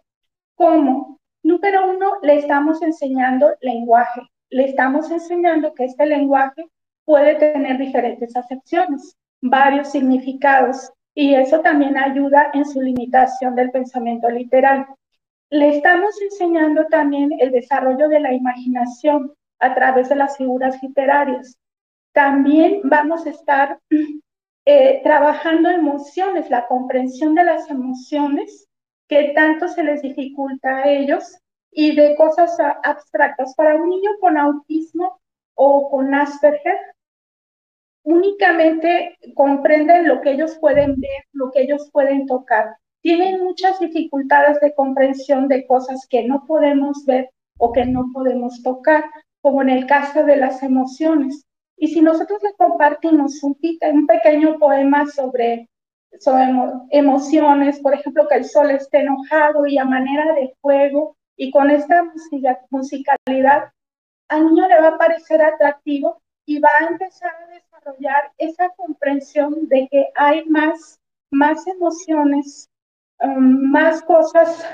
¿Cómo? 0.57 1.21
Número 1.45 1.91
uno, 1.91 2.15
le 2.23 2.37
estamos 2.37 2.81
enseñando 2.81 3.55
lenguaje. 3.61 4.23
Le 4.49 4.65
estamos 4.65 5.11
enseñando 5.11 5.75
que 5.75 5.85
este 5.85 6.07
lenguaje 6.07 6.65
puede 7.05 7.35
tener 7.35 7.77
diferentes 7.77 8.35
acepciones, 8.35 9.15
varios 9.43 9.91
significados, 9.91 10.91
y 11.15 11.35
eso 11.35 11.61
también 11.61 11.99
ayuda 11.99 12.51
en 12.55 12.65
su 12.65 12.81
limitación 12.81 13.55
del 13.55 13.71
pensamiento 13.71 14.31
literal. 14.31 14.87
Le 15.51 15.77
estamos 15.77 16.19
enseñando 16.23 16.87
también 16.87 17.31
el 17.39 17.53
desarrollo 17.53 18.09
de 18.09 18.21
la 18.21 18.33
imaginación 18.33 19.31
a 19.59 19.75
través 19.75 20.09
de 20.09 20.17
las 20.17 20.39
figuras 20.39 20.83
literarias. 20.83 21.59
También 22.13 22.81
vamos 22.85 23.27
a 23.27 23.31
estar 23.31 23.79
eh, 24.65 25.01
trabajando 25.05 25.69
emociones, 25.69 26.49
la 26.49 26.67
comprensión 26.67 27.35
de 27.35 27.45
las 27.45 27.69
emociones 27.69 28.67
que 29.09 29.33
tanto 29.35 29.69
se 29.69 29.83
les 29.83 30.03
dificulta 30.03 30.79
a 30.79 30.89
ellos 30.89 31.39
y 31.71 31.95
de 31.95 32.15
cosas 32.17 32.57
abstractas. 32.83 33.55
Para 33.55 33.77
un 33.77 33.91
niño 33.91 34.11
con 34.21 34.39
autismo 34.39 35.21
o 35.55 35.91
con 35.91 36.15
Asperger, 36.15 36.77
únicamente 38.05 39.19
comprenden 39.35 40.09
lo 40.09 40.21
que 40.21 40.33
ellos 40.33 40.57
pueden 40.61 41.01
ver, 41.01 41.25
lo 41.33 41.51
que 41.51 41.63
ellos 41.63 41.91
pueden 41.93 42.27
tocar. 42.27 42.77
Tienen 43.01 43.43
muchas 43.43 43.79
dificultades 43.81 44.61
de 44.61 44.75
comprensión 44.75 45.49
de 45.49 45.67
cosas 45.67 46.07
que 46.09 46.25
no 46.25 46.45
podemos 46.47 47.05
ver 47.07 47.31
o 47.59 47.73
que 47.73 47.85
no 47.85 48.11
podemos 48.13 48.63
tocar, 48.63 49.05
como 49.41 49.63
en 49.63 49.69
el 49.69 49.87
caso 49.87 50.25
de 50.25 50.37
las 50.37 50.63
emociones. 50.63 51.45
Y 51.77 51.89
si 51.89 52.01
nosotros 52.01 52.43
le 52.43 52.55
compartimos 52.55 53.43
un, 53.43 53.57
un 53.93 54.07
pequeño 54.07 54.59
poema 54.59 55.07
sobre 55.07 55.69
sobre 56.21 56.45
emociones, 56.91 57.81
por 57.81 57.95
ejemplo, 57.95 58.27
que 58.29 58.37
el 58.37 58.45
sol 58.45 58.71
esté 58.71 59.01
enojado 59.01 59.67
y 59.67 59.79
a 59.79 59.85
manera 59.85 60.35
de 60.35 60.55
fuego, 60.61 61.17
y 61.37 61.51
con 61.51 61.71
esta 61.71 62.05
musicalidad, 62.71 63.73
al 64.29 64.47
niño 64.47 64.69
le 64.69 64.81
va 64.81 64.89
a 64.89 64.99
parecer 64.99 65.43
atractivo 65.43 66.23
y 66.47 66.61
va 66.61 66.71
a 66.81 66.87
empezar 66.87 67.33
a 67.35 67.53
desarrollar 67.53 68.33
esa 68.39 68.69
comprensión 68.71 69.69
de 69.69 69.89
que 69.91 70.09
hay 70.15 70.45
más, 70.47 71.01
más 71.31 71.67
emociones, 71.67 72.71
um, 73.21 73.71
más 73.71 74.03
cosas 74.03 74.65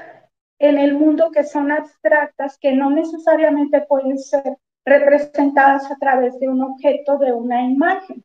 en 0.58 0.78
el 0.78 0.94
mundo 0.94 1.30
que 1.30 1.44
son 1.44 1.72
abstractas, 1.72 2.58
que 2.58 2.72
no 2.72 2.90
necesariamente 2.90 3.80
pueden 3.82 4.18
ser 4.18 4.58
representadas 4.84 5.90
a 5.90 5.96
través 5.96 6.38
de 6.38 6.48
un 6.48 6.62
objeto, 6.62 7.18
de 7.18 7.32
una 7.32 7.62
imagen. 7.62 8.24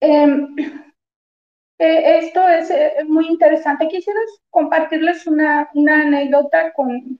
Em, 0.00 0.54
eh, 1.80 2.18
esto 2.18 2.46
es 2.46 2.70
eh, 2.70 2.92
muy 3.08 3.26
interesante. 3.26 3.88
Quisiera 3.88 4.20
compartirles 4.50 5.26
una, 5.26 5.70
anécdota 5.74 6.72
con, 6.74 7.18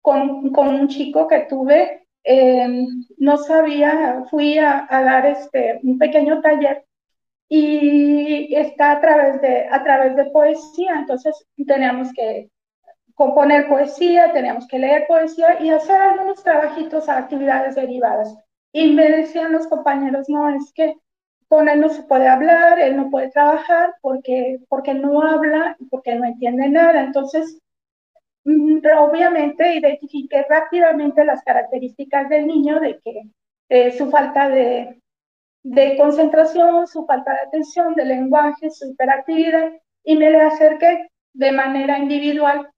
con, 0.00 0.54
un 0.56 0.88
chico 0.88 1.26
que 1.26 1.40
tuve. 1.40 2.06
Em, 2.22 2.86
no 3.18 3.36
sabía, 3.38 4.24
fui 4.30 4.58
a, 4.58 4.86
dar 4.90 5.26
este, 5.26 5.80
un 5.82 5.98
pequeño 5.98 6.40
taller 6.40 6.84
y 7.48 8.54
está 8.54 8.92
a 8.92 9.00
través, 9.00 9.40
de, 9.42 9.66
a 9.68 9.82
través 9.82 10.14
de 10.14 10.26
poesía. 10.26 10.94
Entonces 11.00 11.34
teníamos 11.66 12.12
que 12.12 12.48
componer 13.16 13.68
poesía, 13.68 14.32
teníamos 14.32 14.68
que 14.68 14.78
leer 14.78 15.06
poesía 15.08 15.60
y 15.60 15.70
hacer 15.70 16.00
algunos 16.00 16.44
trabajitos 16.44 17.08
a 17.08 17.18
actividades 17.18 17.74
derivadas. 17.74 18.36
Y 18.72 18.92
me 18.92 19.10
decían 19.10 19.50
los 19.52 19.66
compañeros, 19.66 20.28
no, 20.28 20.48
es 20.48 20.72
que 20.74 20.94
con 21.50 21.68
él 21.68 21.80
no 21.80 21.90
se 21.90 22.04
puede 22.04 22.28
hablar, 22.28 22.78
él 22.80 22.96
no 22.96 23.10
puede 23.10 23.30
trabajar 23.30 23.96
porque, 24.02 24.60
porque 24.68 24.94
no 24.94 25.22
habla 25.22 25.76
porque 25.90 26.14
no 26.14 26.24
entiende 26.24 26.68
nada. 26.70 27.02
Entonces, 27.02 27.58
mm, 28.44 28.78
obviamente 28.98 29.74
identifiqué 29.76 30.46
rápidamente 30.48 31.24
las 31.24 31.42
características 31.44 32.28
del 32.30 32.46
niño 32.46 32.80
de 32.80 33.00
que 33.04 33.22
eh, 33.70 33.92
su 33.98 34.10
falta 34.10 34.48
de, 34.48 35.00
de 35.64 35.96
concentración, 35.98 36.86
su 36.86 37.06
falta 37.06 37.32
de 37.32 37.40
atención, 37.48 37.94
de 37.94 38.04
lenguaje, 38.06 38.70
su 38.70 38.90
hiperactividad, 38.90 39.72
y 40.04 40.16
me 40.16 40.30
le 40.30 40.42
acerqué 40.42 41.08
de 41.34 41.52
manera 41.52 41.98
individual 41.98 42.68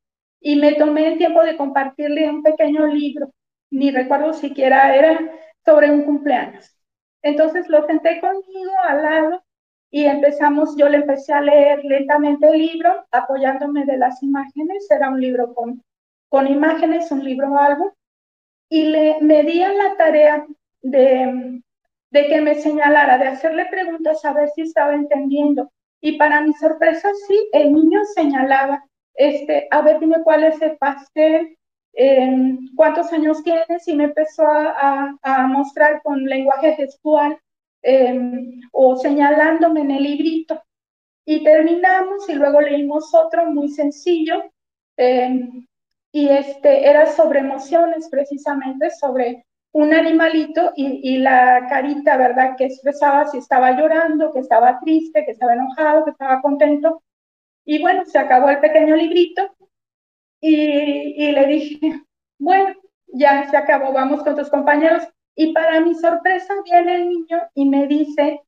y 0.41 0.57
me 0.57 0.75
tomé 0.75 1.09
el 1.13 1.19
tiempo 1.19 1.45
de 1.45 1.57
compartirle 1.57 2.31
un 2.31 2.43
pequeño 2.43 2.87
libro, 2.87 3.33
ni 3.71 3.91
recuerdo 3.91 4.33
siquiera 4.35 4.97
era 4.97 5.21
sobre 5.65 5.91
un 5.91 6.05
cumpleaños. 6.05 6.75
Entonces 7.23 7.69
lo 7.69 7.87
senté 7.87 8.21
conmigo 8.21 8.73
al 8.87 9.03
lado 9.03 9.43
y 9.91 10.05
empezamos, 10.05 10.77
yo 10.77 10.89
le 10.89 10.99
empecé 10.99 11.33
a 11.33 11.41
leer 11.43 11.85
lentamente 11.85 12.49
el 12.49 12.59
libro, 12.59 13.07
apoyándome 13.11 13.85
de 13.85 13.99
las 13.99 14.23
imágenes, 14.23 14.91
era 14.91 15.11
un 15.11 15.21
libro 15.21 15.55
con, 15.55 15.83
con 16.29 16.49
imágenes, 16.49 17.11
un 17.13 17.23
libro 17.23 17.59
algo, 17.59 17.95
y 18.71 18.85
le, 18.85 19.21
me 19.21 19.43
di 19.43 19.63
a 19.63 19.73
la 19.73 19.97
tarea 19.97 20.47
de, 20.81 21.61
de 22.11 22.27
que 22.27 22.41
me 22.41 22.55
señalara, 22.55 23.19
de 23.19 23.29
hacerle 23.29 23.67
preguntas 23.67 24.25
a 24.25 24.33
ver 24.33 24.49
si 24.55 24.63
estaba 24.63 24.95
entendiendo. 24.95 25.71
Y 26.01 26.17
para 26.17 26.41
mi 26.41 26.55
sorpresa, 26.55 27.11
sí, 27.29 27.49
el 27.53 27.73
niño 27.73 28.01
señalaba, 28.15 28.83
este, 29.15 29.69
a 29.71 29.83
ver, 29.83 30.01
dime 30.01 30.23
cuál 30.25 30.45
es 30.45 30.61
el 30.63 30.79
pastel, 30.79 31.59
cuántos 32.75 33.13
años 33.13 33.43
tienes 33.43 33.87
y 33.87 33.95
me 33.95 34.05
empezó 34.05 34.45
a, 34.47 35.47
mostrar 35.49 36.03
con 36.03 36.25
lenguaje 36.25 36.75
gestual 36.75 37.39
em, 37.83 38.61
o 38.73 38.97
señalándome 38.97 39.81
en 39.83 39.91
el 39.91 40.03
librito. 40.03 40.63
Y 41.25 41.45
terminamos 41.45 42.29
y 42.29 42.35
luego 42.35 42.61
leímos 42.61 43.15
otro 43.15 43.47
muy 43.47 43.69
sencillo. 43.69 44.43
Em, 44.97 45.67
y 46.13 46.29
este 46.29 46.89
era 46.89 47.07
sobre 47.07 47.41
emociones, 47.41 48.09
precisamente 48.11 48.91
sobre 48.91 49.47
un 49.73 49.95
animalito 49.95 50.73
y, 50.77 51.19
la 51.19 51.67
carita, 51.69 52.17
¿verdad? 52.19 52.57
Que 52.57 52.67
expresaba 52.67 53.27
si 53.27 53.39
estaba 53.39 53.73
llorando, 53.73 54.33
que 54.33 54.41
estaba 54.41 54.79
triste, 54.81 55.25
que 55.25 55.33
estaba 55.33 55.55
enojado, 55.55 56.05
que 56.05 56.11
estaba 56.11 56.43
contento. 56.43 57.03
Y 57.65 57.81
bueno, 57.81 58.05
se 58.05 58.19
acabó 58.19 58.51
el 58.51 58.61
pequeño 58.61 58.97
librito 58.97 59.51
y, 60.45 61.33
le 61.33 61.47
dije, 61.47 62.03
bueno, 62.39 62.75
ya 63.07 63.49
se 63.49 63.57
acabó, 63.57 63.93
vamos 63.93 64.23
con 64.25 64.35
tus 64.37 64.51
compañeros. 64.51 65.05
Y 65.37 65.53
para 65.55 65.81
mi 65.81 65.95
sorpresa 65.95 66.53
viene 66.65 66.97
el 66.97 67.09
niño 67.09 67.43
y 67.55 67.69
me 67.69 67.87
dice, 67.87 68.43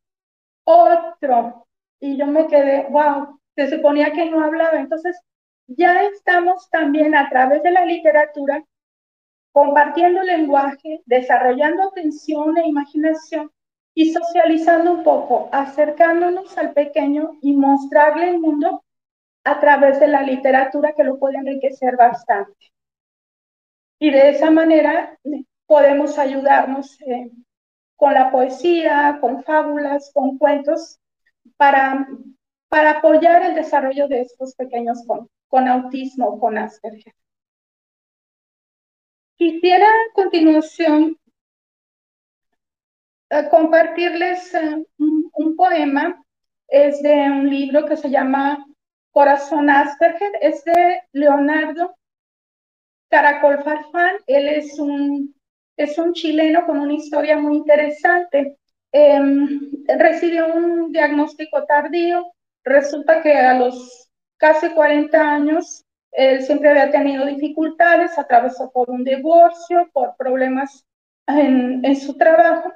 otro. 0.65 1.67
Y 2.01 2.17
yo 2.17 2.27
me 2.27 2.49
quedé, 2.49 2.89
wow, 2.91 3.39
se 3.55 3.71
suponía 3.71 4.13
que 4.13 4.29
no 4.29 4.45
hablaba. 4.45 4.79
Entonces, 4.81 5.17
ya 5.69 6.03
estamos 6.05 6.69
también 6.71 7.15
a 7.15 7.31
través 7.31 7.63
de 7.63 7.71
la 7.71 7.87
literatura 7.87 8.63
compartiendo 9.53 10.21
lenguaje, 10.25 11.01
desarrollando 11.07 11.85
atención 11.85 12.59
e 12.59 12.67
imaginación 12.67 13.53
y 13.95 14.13
socializando 14.13 14.93
un 14.93 15.05
poco, 15.05 15.49
acercándonos 15.53 16.59
al 16.59 16.73
pequeño 16.73 17.39
y 17.41 17.55
mostrarle 17.55 18.31
el 18.31 18.41
mundo 18.41 18.84
a 19.45 19.61
través 19.61 20.01
de 20.01 20.09
la 20.09 20.23
literatura 20.23 20.95
que 20.95 21.05
lo 21.05 21.19
puede 21.19 21.39
enriquecer 21.39 21.97
bastante. 21.97 22.73
Y 23.99 24.11
de 24.11 24.31
esa 24.31 24.51
manera 24.51 25.19
podemos 25.67 26.19
ayudarnos 26.19 27.01
eh, 27.03 27.31
con 27.97 28.15
la 28.15 28.31
poesía, 28.31 29.19
con 29.21 29.45
fábulas, 29.45 30.11
con 30.13 30.39
cuentos, 30.39 30.99
para, 31.57 32.07
para 32.69 32.99
apoyar 32.99 33.43
el 33.43 33.55
desarrollo 33.55 34.09
de 34.09 34.23
estos 34.23 34.55
pequeños 34.55 35.05
con, 35.07 35.29
con 35.49 35.69
autismo 35.69 36.41
con 36.41 36.59
Asperger. 36.59 37.15
Quisiera 39.37 39.87
a 39.87 40.13
continuación 40.15 41.19
eh, 43.31 43.49
compartirles 43.51 44.55
eh, 44.55 44.85
un, 44.99 45.57
poema. 45.57 46.21
Es 46.69 47.03
de 47.03 47.31
un 47.31 47.49
libro 47.49 47.85
que 47.87 47.97
se 47.97 48.11
llama 48.11 48.65
Corazón 49.15 49.71
Asperger. 49.71 50.33
Es 50.41 50.65
de 50.65 51.01
Leonardo 51.13 51.97
Caracol 53.09 53.63
Farfán. 53.63 54.17
Él 54.27 54.49
es 54.49 54.79
un, 54.79 55.35
es 55.77 55.97
un 55.97 56.13
chileno 56.13 56.67
con 56.67 56.79
una 56.79 56.95
historia 56.95 57.39
muy 57.39 57.57
interesante. 57.59 58.59
Em, 58.93 59.71
recibió 59.87 60.53
un 60.53 60.91
diagnóstico 60.91 61.65
tardío. 61.65 62.27
Resulta 62.65 63.23
que 63.23 63.33
a 63.33 63.55
los 63.55 64.11
casi 64.37 64.71
40 64.71 65.19
años 65.19 65.85
él 66.11 66.43
siempre 66.43 66.71
había 66.71 66.91
tenido 66.91 67.25
dificultades, 67.25 68.19
atravesó 68.19 68.71
por 68.73 68.91
un 68.91 69.05
divorcio, 69.05 69.89
por 69.93 70.17
problemas 70.17 70.85
en 71.27 71.97
su 71.97 72.17
trabajo 72.17 72.73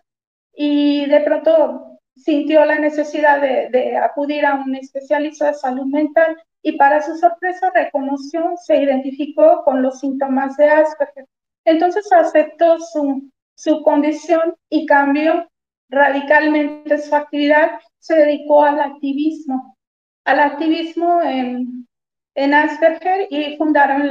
y 0.54 1.06
de 1.06 1.20
pronto 1.20 1.87
sintió 2.18 2.64
la 2.64 2.78
necesidad 2.78 3.40
de, 3.40 3.96
acudir 3.96 4.44
a 4.44 4.54
un 4.54 4.74
especialista 4.74 5.46
de 5.46 5.54
salud 5.54 5.86
mental 5.86 6.36
y 6.62 6.72
para 6.76 7.00
su 7.00 7.16
sorpresa 7.16 7.70
reconoció, 7.74 8.54
se 8.56 8.82
identificó 8.82 9.62
con 9.64 9.82
los 9.82 10.00
síntomas 10.00 10.56
de 10.56 10.68
Asperger. 10.68 11.26
Entonces 11.64 12.10
aceptó 12.12 12.78
su, 12.80 13.30
su 13.54 13.82
condición 13.82 14.56
y 14.68 14.86
cambió 14.86 15.48
radicalmente 15.88 16.98
su 16.98 17.14
actividad, 17.14 17.80
se 17.98 18.14
dedicó 18.14 18.64
al 18.64 18.80
activismo, 18.80 19.76
al 20.24 20.40
activismo 20.40 21.22
en, 21.22 21.86
en 22.34 22.54
Asperger 22.54 23.28
y 23.30 23.56
fundaron 23.56 24.08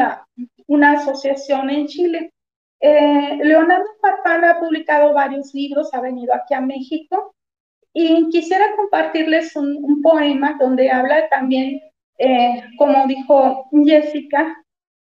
una 0.68 0.92
asociación 0.94 1.70
en 1.70 1.88
Chile. 1.88 2.34
Eh, 2.80 3.38
Leonardo 3.42 3.88
Farfán 4.02 4.46
ha 4.46 4.60
publicado 4.60 5.14
varios 5.14 5.54
libros, 5.54 5.94
ha 5.94 6.02
venido 6.02 6.34
aquí 6.34 6.54
a 6.54 6.62
México 6.62 7.34
y 8.00 8.30
quisiera 8.30 8.76
compartirles 8.76 9.56
un, 9.56 10.04
poema 10.04 10.56
donde 10.60 10.92
habla 10.92 11.28
también, 11.30 11.82
eh, 12.20 12.64
como 12.78 13.08
dijo 13.08 13.68
Jessica, 13.72 14.56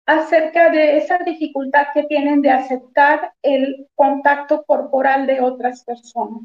acerca 0.04 0.70
de 0.70 0.98
esa 0.98 1.16
dificultad 1.18 1.86
que 1.94 2.02
tienen 2.02 2.42
de 2.42 2.50
aceptar 2.50 3.32
el 3.42 3.88
contacto 3.94 4.64
corporal 4.64 5.26
de 5.26 5.40
otras 5.40 5.82
personas. 5.84 6.42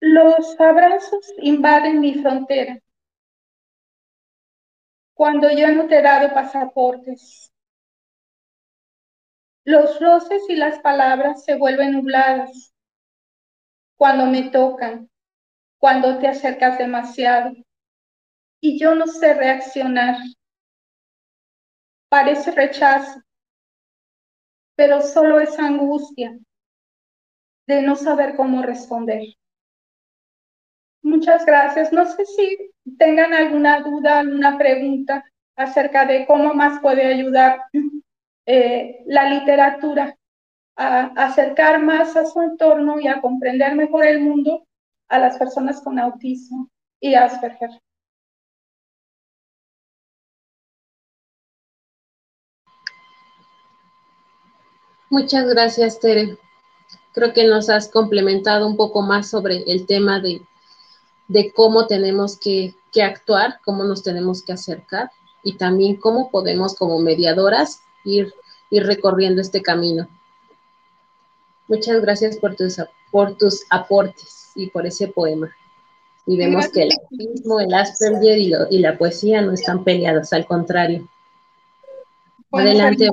Los 0.00 0.60
abrazos 0.60 1.32
invaden 1.38 2.00
mi 2.00 2.14
frontera. 2.16 2.78
Cuando 5.14 5.50
yo 5.50 5.72
no 5.72 5.86
te 5.86 5.98
he 5.98 6.02
dado 6.02 6.34
pasaportes. 6.34 7.50
Los 9.66 9.98
roces 9.98 10.44
y 10.48 10.54
las 10.54 10.78
palabras 10.78 11.44
se 11.44 11.56
vuelven 11.56 11.90
nubladas 11.90 12.72
cuando 13.96 14.26
me 14.26 14.50
tocan, 14.50 15.10
cuando 15.78 16.20
te 16.20 16.28
acercas 16.28 16.78
demasiado. 16.78 17.52
Y 18.60 18.78
yo 18.78 18.94
no 18.94 19.08
sé 19.08 19.34
reaccionar. 19.34 20.18
Parece 22.08 22.52
rechazo, 22.52 23.20
pero 24.76 25.02
solo 25.02 25.40
es 25.40 25.58
angustia 25.58 26.38
de 27.66 27.82
no 27.82 27.96
saber 27.96 28.36
cómo 28.36 28.62
responder. 28.62 29.34
Muchas 31.02 31.44
gracias. 31.44 31.92
No 31.92 32.06
sé 32.06 32.24
si 32.24 32.70
tengan 32.98 33.34
alguna 33.34 33.80
duda, 33.80 34.20
alguna 34.20 34.56
pregunta 34.56 35.24
acerca 35.56 36.06
de 36.06 36.24
cómo 36.24 36.54
más 36.54 36.80
puede 36.80 37.04
ayudar 37.04 37.62
eh, 38.46 39.02
la 39.06 39.28
literatura 39.28 40.16
a 40.76 41.06
acercar 41.16 41.82
más 41.82 42.16
a 42.16 42.26
su 42.26 42.40
entorno 42.42 43.00
y 43.00 43.08
a 43.08 43.20
comprender 43.20 43.74
mejor 43.74 44.06
el 44.06 44.20
mundo 44.20 44.66
a 45.08 45.18
las 45.18 45.38
personas 45.38 45.80
con 45.82 45.98
autismo 45.98 46.68
y 47.00 47.14
Asperger. 47.14 47.70
Muchas 55.08 55.48
gracias, 55.48 56.00
Tere. 56.00 56.36
Creo 57.14 57.32
que 57.32 57.44
nos 57.44 57.70
has 57.70 57.88
complementado 57.88 58.66
un 58.66 58.76
poco 58.76 59.02
más 59.02 59.30
sobre 59.30 59.62
el 59.66 59.86
tema 59.86 60.20
de 60.20 60.40
de 61.28 61.52
cómo 61.52 61.86
tenemos 61.86 62.38
que, 62.38 62.74
actuar, 63.02 63.60
cómo 63.64 63.84
nos 63.84 64.02
tenemos 64.02 64.42
que 64.42 64.54
acercar 64.54 65.10
y 65.42 65.58
también 65.58 65.96
cómo 65.96 66.30
podemos 66.30 66.74
como 66.74 66.98
mediadoras 66.98 67.82
ir, 68.06 68.32
ir 68.70 68.86
recorriendo 68.86 69.42
este 69.42 69.60
camino. 69.60 70.08
Muchas 71.68 72.00
gracias 72.00 72.36
por 72.38 72.54
tus, 72.54 72.76
por 73.10 73.36
tus 73.36 73.64
aportes 73.70 74.52
y 74.54 74.68
por 74.70 74.86
ese 74.86 75.08
poema. 75.08 75.54
Y 76.26 76.36
vemos 76.36 76.68
que 76.68 76.82
el 76.82 76.90
autismo, 76.92 77.60
el 77.60 77.74
Asperger 77.74 78.38
y, 78.38 78.52
y, 78.70 78.78
la 78.78 78.96
poesía 78.96 79.42
no 79.42 79.52
están 79.52 79.84
peleados, 79.84 80.32
al 80.32 80.46
contrario. 80.46 81.08
Adelante. 82.52 83.10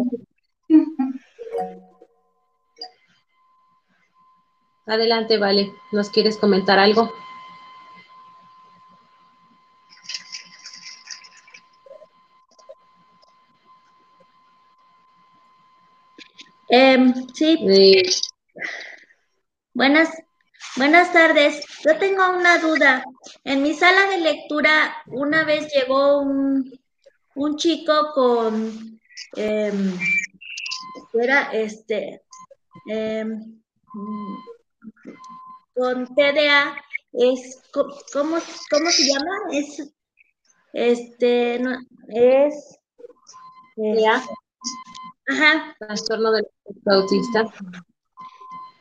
Adelante, 4.85 5.37
Vale. 5.37 5.71
¿Nos 5.91 6.09
quieres 6.09 6.37
comentar 6.37 6.79
algo? 6.79 7.11
Em, 16.75 17.13
sí. 17.35 18.01
Buenas, 19.75 20.09
buenas 20.75 21.13
tardes. 21.13 21.63
Yo 21.85 21.99
tengo 21.99 22.27
una 22.31 22.57
duda. 22.57 23.03
En 23.43 23.61
mi 23.61 23.75
sala 23.75 24.09
de 24.09 24.17
lectura 24.17 24.95
una 25.05 25.43
vez 25.43 25.71
llegó 25.71 26.21
un, 26.21 26.71
un 27.35 27.57
chico 27.57 28.11
con, 28.15 28.99
em, 29.35 29.99
era 31.13 31.51
este, 31.51 32.23
em, 32.89 33.61
con 35.75 36.07
TDA. 36.15 36.75
Es, 37.11 37.61
¿cómo, 37.71 37.93
¿Cómo 38.71 38.89
se 38.89 39.03
llama? 39.03 39.35
Es, 39.51 39.91
este, 40.73 41.59
no, 41.59 41.77
es... 42.07 42.79
TDA. 43.75 44.23
Ajá. 45.27 45.75
Trastorno 45.79 46.31
del 46.31 46.45
autista. 46.85 47.45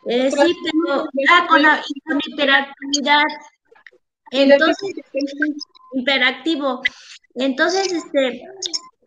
Eh, 0.07 0.31
sí, 0.31 0.57
pero 0.65 1.07
ah, 1.31 1.47
con, 1.49 1.63
la, 1.63 1.83
hiperactividad. 2.27 3.23
Entonces, 4.31 4.95
hiperactivo. 5.93 6.83
Entonces, 7.35 7.93
este, 7.93 8.43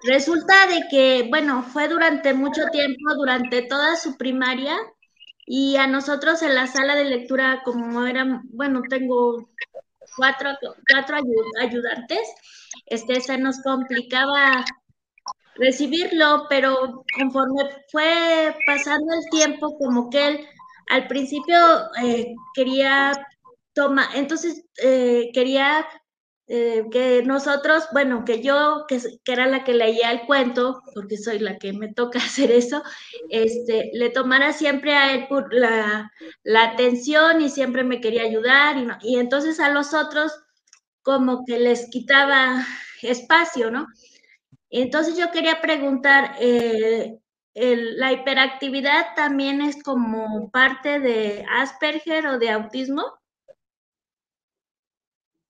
resulta 0.03 0.67
de 0.67 0.86
que, 0.89 1.27
bueno, 1.29 1.63
fue 1.63 1.88
durante 1.88 2.33
mucho 2.33 2.67
tiempo, 2.71 3.15
durante 3.15 3.63
toda 3.63 3.95
su 3.97 4.17
primaria, 4.17 4.77
Y 5.47 5.77
a 5.77 5.86
nosotros 5.88 6.41
en 6.41 6.55
la 6.55 6.65
sala 6.65 6.95
de 6.95 7.05
lectura, 7.05 7.61
como 7.63 8.05
eran, 8.07 8.41
bueno, 8.49 8.81
tengo 8.89 9.49
cuatro, 10.17 10.51
cuatro 10.91 11.17
ayudantes, 11.61 12.27
este, 12.88 13.21
se 13.21 13.38
nos 13.38 13.61
complicaba 13.61 14.65
recibirlo, 15.56 16.45
pero 16.49 17.03
conforme 17.18 17.64
fue 17.91 18.56
pasando 18.66 19.14
el 19.14 19.30
tiempo, 19.32 19.78
como 19.78 20.10
que 20.10 20.28
él 20.28 20.47
al 20.89 21.08
principio 21.08 21.58
eh, 22.03 22.34
quería 22.53 23.12
tomar, 23.74 24.08
entonces 24.16 24.64
eh, 24.82 25.32
quería 25.34 25.86
eh, 26.47 26.84
que 26.91 27.24
nosotros, 27.24 27.86
bueno, 27.91 28.24
que 28.24 28.41
yo, 28.41 28.86
que, 28.88 28.99
era 29.26 29.47
la 29.47 29.64
que 29.64 29.74
leía 29.74 30.12
el 30.12 30.26
cuento, 30.28 30.82
porque 30.93 31.18
soy 31.18 31.39
la 31.39 31.58
que 31.58 31.74
me 31.74 31.91
toca 31.93 32.20
hacer 32.24 32.51
eso, 32.51 32.84
este, 33.30 33.89
le 33.93 34.10
tomara 34.12 34.53
siempre 34.53 34.93
a 34.95 35.14
él 35.16 35.28
la, 35.51 36.12
la 36.43 36.64
atención 36.64 37.41
y 37.41 37.49
siempre 37.49 37.84
me 37.84 37.99
quería 38.01 38.24
ayudar, 38.24 38.78
y, 38.78 39.14
y 39.14 39.20
entonces 39.20 39.60
a 39.60 39.70
los 39.70 39.93
otros 39.93 40.32
como 41.01 41.45
que 41.45 41.60
les 41.60 41.89
quitaba 41.89 42.66
espacio, 43.01 43.72
¿no? 43.72 43.88
Entonces 44.70 45.18
yo 45.18 45.32
quería 45.32 45.61
preguntar, 45.61 46.36
eh, 46.39 47.18
¿la 47.53 48.11
hiperactividad 48.11 49.16
también 49.16 49.61
es 49.61 49.82
como 49.82 50.49
parte 50.49 50.99
de 50.99 51.45
Asperger 51.49 52.28
o 52.28 52.39
de 52.39 52.49
autismo? 52.49 53.03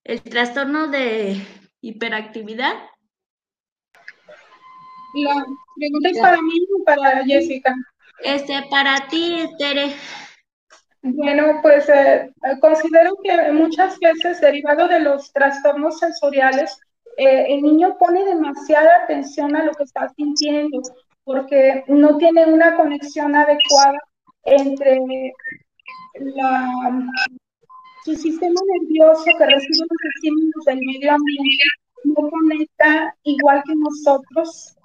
¿El 0.03 0.21
trastorno 0.21 0.87
de 0.87 1.41
hiperactividad? 1.81 2.75
La 5.15 5.45
pregunta 5.75 6.09
es 6.09 6.19
para 6.19 6.41
mí 6.41 6.67
o 6.79 6.83
para 6.83 7.23
Jessica. 7.23 7.73
Este, 8.23 8.61
para 8.69 9.07
ti, 9.07 9.49
Tere. 9.57 9.95
Bueno, 11.01 11.59
pues 11.61 11.87
eh, 11.89 12.31
considero 12.61 13.15
que 13.23 13.51
muchas 13.51 13.99
veces 13.99 14.41
derivado 14.41 14.87
de 14.87 14.99
los 14.99 15.31
trastornos 15.31 15.99
sensoriales, 15.99 16.79
eh, 17.17 17.45
el 17.49 17.61
niño 17.61 17.97
pone 17.97 18.25
demasiada 18.25 19.03
atención 19.03 19.55
a 19.55 19.63
lo 19.63 19.71
que 19.73 19.83
está 19.83 20.09
sintiendo 20.15 20.81
porque 21.23 21.83
no 21.87 22.17
tiene 22.17 22.45
una 22.45 22.75
conexión 22.77 23.35
adecuada 23.35 23.97
entre 24.43 24.99
la, 26.13 26.69
su 28.05 28.15
sistema 28.15 28.59
nervioso 28.79 29.25
que 29.37 29.45
recibe 29.45 29.87
los 29.89 30.15
estímulos 30.15 30.65
del 30.65 30.79
medio 30.79 31.11
ambiente, 31.11 31.63
no 32.03 32.29
conecta 32.29 33.15
igual 33.23 33.63
que 33.65 33.73
nosotros. 33.75 34.75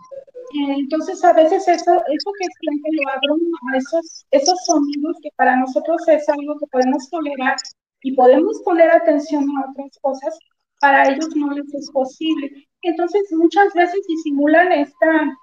Entonces, 0.78 1.22
a 1.22 1.34
veces 1.34 1.68
eso, 1.68 1.92
eso 1.92 2.30
que 2.38 2.46
siente 2.60 2.88
lo 2.92 3.10
abruma, 3.10 3.76
esos, 3.76 4.26
esos 4.30 4.58
sonidos 4.64 5.16
que 5.22 5.28
para 5.36 5.54
nosotros 5.56 6.00
es 6.08 6.28
algo 6.28 6.58
que 6.58 6.66
podemos 6.68 7.08
tolerar 7.10 7.56
y 8.02 8.14
podemos 8.16 8.60
poner 8.64 8.90
atención 8.90 9.44
a 9.56 9.70
otras 9.70 9.98
cosas, 10.00 10.38
para 10.80 11.08
ellos 11.08 11.28
no 11.36 11.52
les 11.52 11.72
es 11.74 11.90
posible. 11.90 12.66
Entonces, 12.82 13.22
muchas 13.32 13.72
veces 13.74 14.00
disimulan 14.08 14.72
esta 14.72 15.36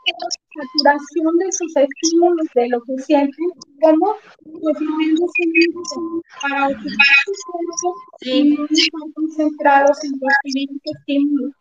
saturación 0.56 1.38
de 1.38 1.52
sus 1.52 1.78
estímulos, 1.78 2.48
de 2.56 2.70
lo 2.70 2.82
que 2.82 2.98
sienten, 3.04 3.46
como 3.80 4.16
pues 4.44 4.82
moviéndose 4.82 5.44
para 6.42 6.66
ocupar 6.66 7.16
su 7.26 7.52
cuerpo 7.52 7.96
y 8.22 8.44
no 8.50 8.66
estar 8.66 9.14
concentrados 9.14 10.04
en 10.04 10.12
recibir 10.20 10.70
estímulos. 10.84 11.54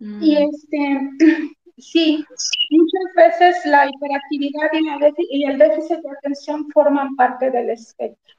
Mm. 0.00 0.22
Y 0.22 0.36
este, 0.36 1.10
sí, 1.78 2.24
muchas 2.70 3.14
veces 3.16 3.56
la 3.64 3.88
hiperactividad 3.88 4.68
y, 5.18 5.38
y 5.38 5.44
el 5.44 5.58
déficit 5.58 5.98
de 5.98 6.10
atención 6.18 6.68
forman 6.74 7.16
parte 7.16 7.50
del 7.50 7.70
espectro. 7.70 8.34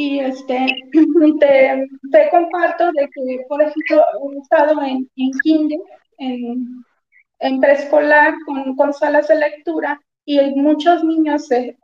Y 0.00 0.20
este, 0.20 0.64
te, 1.40 1.88
te, 2.12 2.30
comparto 2.30 2.92
de 2.92 3.10
que, 3.12 3.44
por 3.48 3.60
ejemplo, 3.60 4.04
he 4.32 4.38
estado 4.38 4.80
en, 4.80 5.10
en 5.16 5.30
kinder, 5.42 5.80
en, 6.18 6.84
en 7.40 7.60
preescolar, 7.60 8.32
con, 8.46 8.76
con, 8.76 8.94
salas 8.94 9.26
de 9.26 9.34
lectura, 9.34 10.00
y 10.24 10.38
muchos 10.54 11.02
niños 11.02 11.48
se 11.48 11.76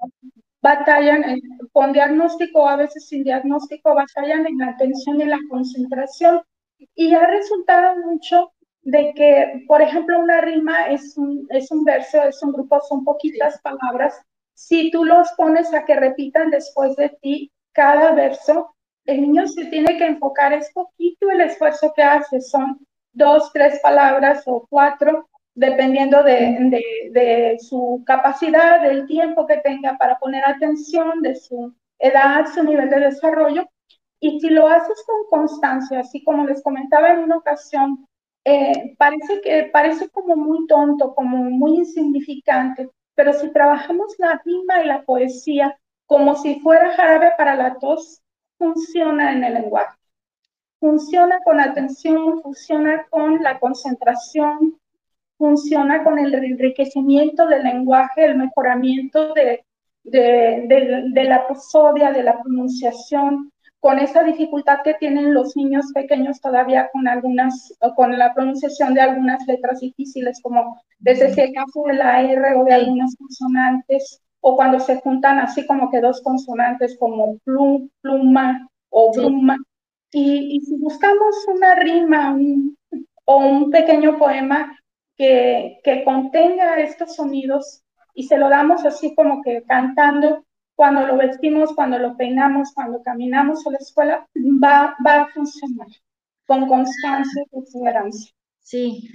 batallan 0.62 1.40
con 1.72 1.92
diagnóstico, 1.92 2.68
a 2.68 2.76
veces 2.76 3.08
sin 3.08 3.24
diagnóstico, 3.24 3.96
batallan 3.96 4.46
en 4.46 4.58
la 4.58 4.68
atención 4.68 5.20
y 5.20 5.24
la 5.24 5.40
concentración. 5.50 6.40
Y 6.94 7.14
ha 7.14 7.26
resultado 7.26 7.96
mucho 8.06 8.52
de 8.82 9.12
que, 9.16 9.64
por 9.66 9.82
ejemplo, 9.82 10.20
una 10.20 10.40
rima 10.40 10.86
es 10.86 11.18
un, 11.18 11.48
es 11.50 11.68
un 11.72 11.82
verso, 11.82 12.22
es 12.22 12.40
un 12.44 12.52
grupo, 12.52 12.80
son 12.88 13.02
poquitas 13.02 13.60
palabras. 13.60 14.22
Si 14.52 14.92
tú 14.92 15.04
los 15.04 15.32
pones 15.32 15.74
a 15.74 15.84
que 15.84 15.96
repitan 15.96 16.50
después 16.50 16.94
de 16.94 17.08
ti, 17.20 17.50
cada 17.74 18.12
verso, 18.12 18.74
el 19.04 19.20
niño 19.20 19.46
se 19.46 19.66
tiene 19.66 19.98
que 19.98 20.06
enfocar, 20.06 20.52
es 20.52 20.70
poquito 20.72 21.30
el 21.30 21.42
esfuerzo 21.42 21.92
que 21.94 22.02
hace, 22.02 22.40
son 22.40 22.78
dos, 23.12 23.52
tres 23.52 23.80
palabras 23.80 24.42
o 24.46 24.66
cuatro, 24.68 25.28
dependiendo 25.54 26.22
de, 26.22 27.10
de, 27.12 27.58
su 27.60 28.02
capacidad, 28.06 28.80
del 28.80 29.06
tiempo 29.06 29.46
que 29.46 29.58
tenga 29.58 29.96
para 29.98 30.18
poner 30.18 30.44
atención, 30.44 31.20
de 31.22 31.36
su 31.36 31.72
edad, 31.98 32.46
su 32.52 32.62
nivel 32.64 32.90
de 32.90 33.00
desarrollo. 33.00 33.68
Y 34.20 34.40
si 34.40 34.48
lo 34.50 34.66
haces 34.68 35.04
con 35.06 35.40
constancia, 35.40 36.00
así 36.00 36.24
como 36.24 36.46
les 36.46 36.62
comentaba 36.62 37.10
en 37.10 37.20
una 37.20 37.36
ocasión, 37.36 38.06
eh, 38.44 38.94
parece 38.98 39.40
que 39.42 39.70
parece 39.72 40.08
como 40.08 40.34
muy 40.34 40.66
tonto, 40.66 41.14
como 41.14 41.36
muy 41.36 41.76
insignificante, 41.76 42.90
pero 43.14 43.32
si 43.32 43.50
trabajamos 43.52 44.14
la 44.18 44.40
rima 44.44 44.82
y 44.82 44.86
la 44.86 45.02
poesía 45.02 45.78
como 46.06 46.36
si 46.36 46.60
fuera 46.60 46.94
jarabe 46.96 47.32
para 47.36 47.56
la 47.56 47.78
tos, 47.78 48.22
funciona 48.58 49.32
en 49.32 49.44
el 49.44 49.54
lenguaje. 49.54 49.96
Funciona 50.78 51.38
con 51.44 51.60
atención, 51.60 52.42
funciona 52.42 53.06
con 53.08 53.42
la 53.42 53.58
concentración, 53.58 54.78
funciona 55.38 56.04
con 56.04 56.18
el 56.18 56.34
enriquecimiento 56.34 57.46
del 57.46 57.64
lenguaje, 57.64 58.24
el 58.26 58.36
mejoramiento 58.36 59.32
de, 59.34 59.64
de, 60.04 61.24
la 61.24 61.46
prosodia, 61.46 62.12
de 62.12 62.22
la 62.22 62.40
pronunciación, 62.42 63.50
con 63.80 63.98
esa 63.98 64.22
dificultad 64.22 64.78
que 64.82 64.94
tienen 64.94 65.34
los 65.34 65.56
niños 65.56 65.86
pequeños 65.94 66.40
todavía 66.40 66.88
con 66.92 67.06
algunas, 67.06 67.74
con 67.96 68.18
la 68.18 68.32
pronunciación 68.32 68.94
de 68.94 69.02
algunas 69.02 69.46
letras 69.46 69.80
difíciles, 69.80 70.40
como 70.42 70.80
desde 70.98 71.26
el 71.42 71.52
caso 71.52 71.82
de 71.86 71.94
la 71.94 72.22
R 72.22 72.54
o 72.56 72.64
de 72.64 72.72
algunas 72.72 73.14
consonantes, 73.16 74.22
o 74.46 74.56
cuando 74.56 74.78
se 74.78 75.00
juntan 75.00 75.38
así 75.38 75.66
como 75.66 75.90
que 75.90 76.02
dos 76.02 76.20
consonantes 76.20 76.98
como 76.98 77.38
plum, 77.44 77.88
pluma 78.02 78.68
o 78.90 79.10
bruma. 79.10 79.56
Y, 80.12 80.60
si 80.60 80.76
buscamos 80.76 81.34
una 81.48 81.74
rima 81.76 82.36
o 83.24 83.36
un 83.38 83.70
pequeño 83.70 84.18
poema 84.18 84.78
que, 85.16 85.80
que 85.82 86.04
contenga 86.04 86.78
estos 86.78 87.16
sonidos 87.16 87.82
y 88.14 88.24
se 88.24 88.36
lo 88.36 88.50
damos 88.50 88.84
así 88.84 89.14
como 89.14 89.40
que 89.42 89.62
cantando, 89.62 90.44
cuando 90.74 91.06
lo 91.06 91.16
vestimos, 91.16 91.72
cuando 91.74 91.98
lo 91.98 92.14
peinamos, 92.14 92.72
cuando 92.74 93.02
caminamos 93.02 93.66
a 93.66 93.70
la 93.70 93.78
escuela, 93.78 94.28
va, 94.62 94.94
va 95.04 95.22
a 95.22 95.28
funcionar 95.28 95.88
con 96.46 96.68
constancia 96.68 97.42
y 97.42 97.48
perseverancia. 97.48 98.30
Sí, 98.60 99.08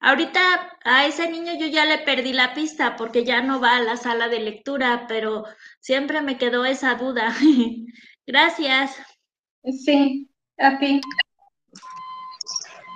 Ahorita 0.00 0.78
a 0.84 1.06
ese 1.06 1.28
niño 1.28 1.54
yo 1.58 1.66
ya 1.66 1.84
le 1.84 1.98
perdí 1.98 2.32
la 2.32 2.54
pista 2.54 2.96
porque 2.96 3.24
ya 3.24 3.42
no 3.42 3.60
va 3.60 3.76
a 3.76 3.82
la 3.82 3.96
sala 3.96 4.28
de 4.28 4.38
lectura, 4.38 5.06
pero 5.08 5.44
siempre 5.80 6.22
me 6.22 6.38
quedó 6.38 6.64
esa 6.64 6.94
duda. 6.94 7.34
gracias. 8.26 8.96
Sí, 9.84 10.28
a 10.58 10.78
ti. 10.78 11.00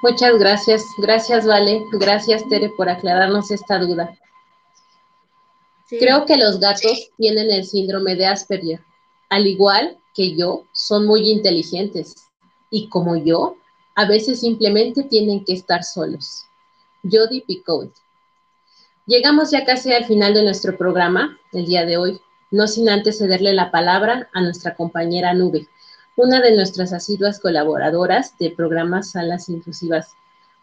Muchas 0.02 0.38
gracias. 0.38 0.84
Gracias, 0.98 1.46
Vale. 1.46 1.80
Gracias, 1.92 2.48
Tere, 2.48 2.70
por 2.76 2.88
aclararnos 2.88 3.50
esta 3.50 3.78
duda. 3.78 4.16
Creo 5.88 6.24
que 6.24 6.36
los 6.36 6.58
gatos 6.58 7.10
tienen 7.18 7.50
el 7.50 7.64
síndrome 7.64 8.16
de 8.16 8.26
Asperger. 8.26 8.80
Al 9.28 9.46
igual 9.46 9.96
que 10.14 10.36
yo, 10.36 10.66
son 10.72 11.06
muy 11.06 11.30
inteligentes. 11.30 12.14
Y 12.70 12.88
como 12.88 13.16
yo, 13.16 13.56
a 13.94 14.06
veces 14.06 14.40
simplemente 14.40 15.02
tienen 15.04 15.44
que 15.44 15.52
estar 15.52 15.84
solos. 15.84 16.44
Jody 17.02 17.40
Picoult. 17.42 17.94
Llegamos 19.06 19.50
ya 19.50 19.64
casi 19.64 19.92
al 19.92 20.04
final 20.04 20.34
de 20.34 20.44
nuestro 20.44 20.76
programa 20.76 21.38
el 21.52 21.66
día 21.66 21.84
de 21.84 21.96
hoy, 21.96 22.20
no 22.50 22.66
sin 22.66 22.88
antes 22.88 23.18
cederle 23.18 23.52
la 23.52 23.70
palabra 23.70 24.28
a 24.32 24.40
nuestra 24.40 24.74
compañera 24.74 25.34
Nube, 25.34 25.68
una 26.16 26.40
de 26.40 26.54
nuestras 26.54 26.92
asiduas 26.92 27.40
colaboradoras 27.40 28.36
de 28.38 28.50
programas 28.50 29.10
Salas 29.10 29.48
Inclusivas, 29.48 30.14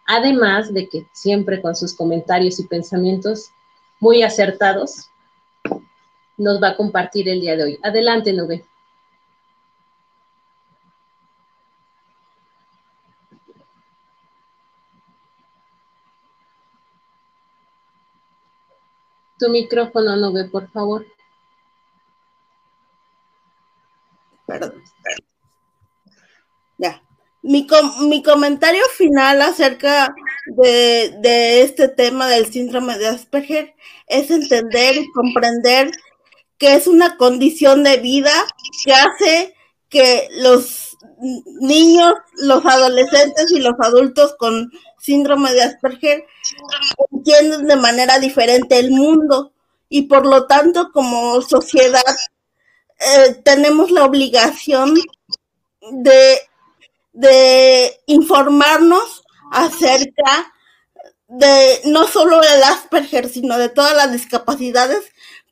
además 0.06 0.74
de 0.74 0.88
que 0.88 1.08
siempre 1.12 1.62
con 1.62 1.76
sus 1.76 1.94
comentarios 1.94 2.60
y 2.60 2.68
pensamientos 2.68 3.52
muy 4.00 4.24
acertados 4.24 5.10
nos 6.38 6.64
va 6.64 6.70
a 6.70 6.78
compartir 6.78 7.28
el 7.28 7.42
día 7.42 7.58
de 7.58 7.64
hoy. 7.64 7.80
Adelante, 7.84 8.32
Nube. 8.32 8.69
Tu 19.40 19.50
micrófono 19.50 20.16
no 20.18 20.34
ve, 20.34 20.46
por 20.46 20.70
favor. 20.72 21.06
Perdón. 24.46 24.84
Ya. 26.78 27.02
Mi, 27.42 27.68
mi 28.02 28.22
comentario 28.22 28.84
final 28.98 29.42
acerca 29.42 30.14
de, 30.48 31.16
de, 31.20 31.62
este 31.62 31.88
tema 31.88 32.28
del 32.28 32.52
síndrome 32.52 32.98
de 32.98 33.08
Asperger 33.08 33.76
es 34.08 34.30
entender 34.30 34.98
y 34.98 35.12
comprender 35.12 35.92
que 36.58 36.74
es 36.74 36.88
una 36.88 37.16
condición 37.16 37.84
de 37.84 37.98
vida 37.98 38.34
que 38.84 38.94
hace 38.94 39.56
que 39.88 40.28
los 40.32 40.89
niños, 41.62 42.14
los 42.34 42.66
adolescentes 42.66 43.52
y 43.52 43.60
los 43.60 43.76
adultos 43.80 44.36
con 44.38 44.72
síndrome 45.00 45.54
de 45.54 45.64
Asperger 45.64 46.26
entienden 47.12 47.68
de 47.68 47.76
manera 47.76 48.20
diferente 48.20 48.80
el 48.80 48.92
mundo. 48.92 49.54
Y 49.90 50.04
por 50.04 50.26
lo 50.26 50.46
tanto 50.46 50.92
como 50.92 51.42
sociedad 51.42 52.04
eh, 53.00 53.42
tenemos 53.44 53.92
la 53.92 54.06
obligación 54.06 54.96
de, 55.92 56.40
de 57.14 58.00
informarnos 58.06 59.24
acerca 59.52 60.54
de 61.28 61.82
no 61.86 62.08
solo 62.08 62.42
el 62.42 62.64
Asperger, 62.64 63.30
sino 63.30 63.58
de 63.58 63.70
todas 63.70 63.96
las 63.96 64.12
discapacidades, 64.12 65.02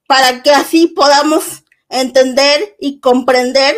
para 0.07 0.41
que 0.41 0.51
así 0.51 0.87
podamos 0.87 1.63
entender 1.89 2.75
y 2.79 2.99
comprender 2.99 3.75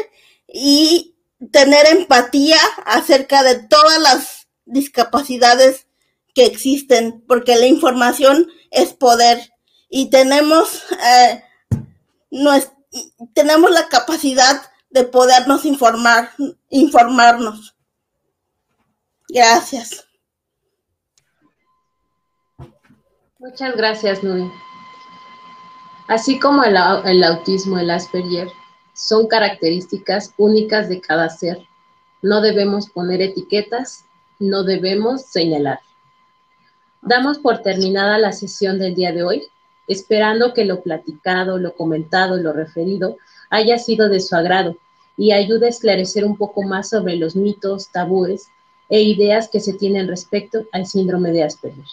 y 0.47 1.15
tener 1.51 1.87
empatía 1.87 2.59
acerca 2.85 3.43
de 3.43 3.59
todas 3.63 3.99
las 4.01 4.47
discapacidades 4.65 5.87
que 6.35 6.45
existen, 6.45 7.23
porque 7.27 7.55
la 7.55 7.65
información 7.65 8.47
es 8.71 8.93
poder 8.93 9.51
y 9.89 10.09
tenemos, 10.09 10.83
eh, 11.03 11.43
tenemos 13.33 13.71
la 13.71 13.87
capacidad 13.87 14.61
de 14.89 15.03
podernos 15.03 15.65
informar, 15.65 16.31
informarnos. 16.69 17.75
Gracias. 19.27 20.05
Muchas 23.39 23.75
gracias, 23.75 24.23
Nuri. 24.23 24.51
Así 26.07 26.39
como 26.39 26.63
el, 26.63 26.75
el 27.05 27.23
autismo, 27.23 27.77
el 27.77 27.89
Asperger, 27.89 28.49
son 28.99 29.27
características 29.27 30.33
únicas 30.37 30.89
de 30.89 30.99
cada 30.99 31.29
ser. 31.29 31.65
No 32.21 32.41
debemos 32.41 32.89
poner 32.89 33.21
etiquetas, 33.21 34.05
no 34.39 34.63
debemos 34.63 35.21
señalar. 35.21 35.79
Damos 37.01 37.37
por 37.39 37.61
terminada 37.61 38.17
la 38.17 38.33
sesión 38.33 38.77
del 38.77 38.95
día 38.95 39.13
de 39.13 39.23
hoy, 39.23 39.43
esperando 39.87 40.53
que 40.53 40.65
lo 40.65 40.81
platicado, 40.81 41.57
lo 41.57 41.75
comentado, 41.75 42.37
lo 42.37 42.51
referido 42.51 43.17
haya 43.49 43.79
sido 43.79 44.09
de 44.09 44.19
su 44.19 44.35
agrado 44.35 44.75
y 45.17 45.31
ayude 45.31 45.67
a 45.67 45.69
esclarecer 45.69 46.25
un 46.25 46.35
poco 46.35 46.63
más 46.63 46.89
sobre 46.89 47.15
los 47.15 47.35
mitos, 47.35 47.89
tabúes 47.89 48.49
e 48.89 49.01
ideas 49.01 49.47
que 49.47 49.61
se 49.61 49.73
tienen 49.73 50.07
respecto 50.07 50.65
al 50.71 50.85
síndrome 50.85 51.31
de 51.31 51.43
Asperger. 51.43 51.85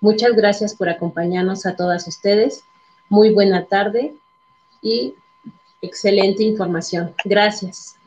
Muchas 0.00 0.32
gracias 0.34 0.74
por 0.74 0.88
acompañarnos 0.88 1.66
a 1.66 1.76
todas 1.76 2.06
ustedes 2.08 2.64
muy 3.08 3.30
buena 3.30 3.66
tarde 3.66 4.14
y 4.82 5.14
excelente 5.82 6.42
información. 6.42 7.14
Gracias. 7.24 7.97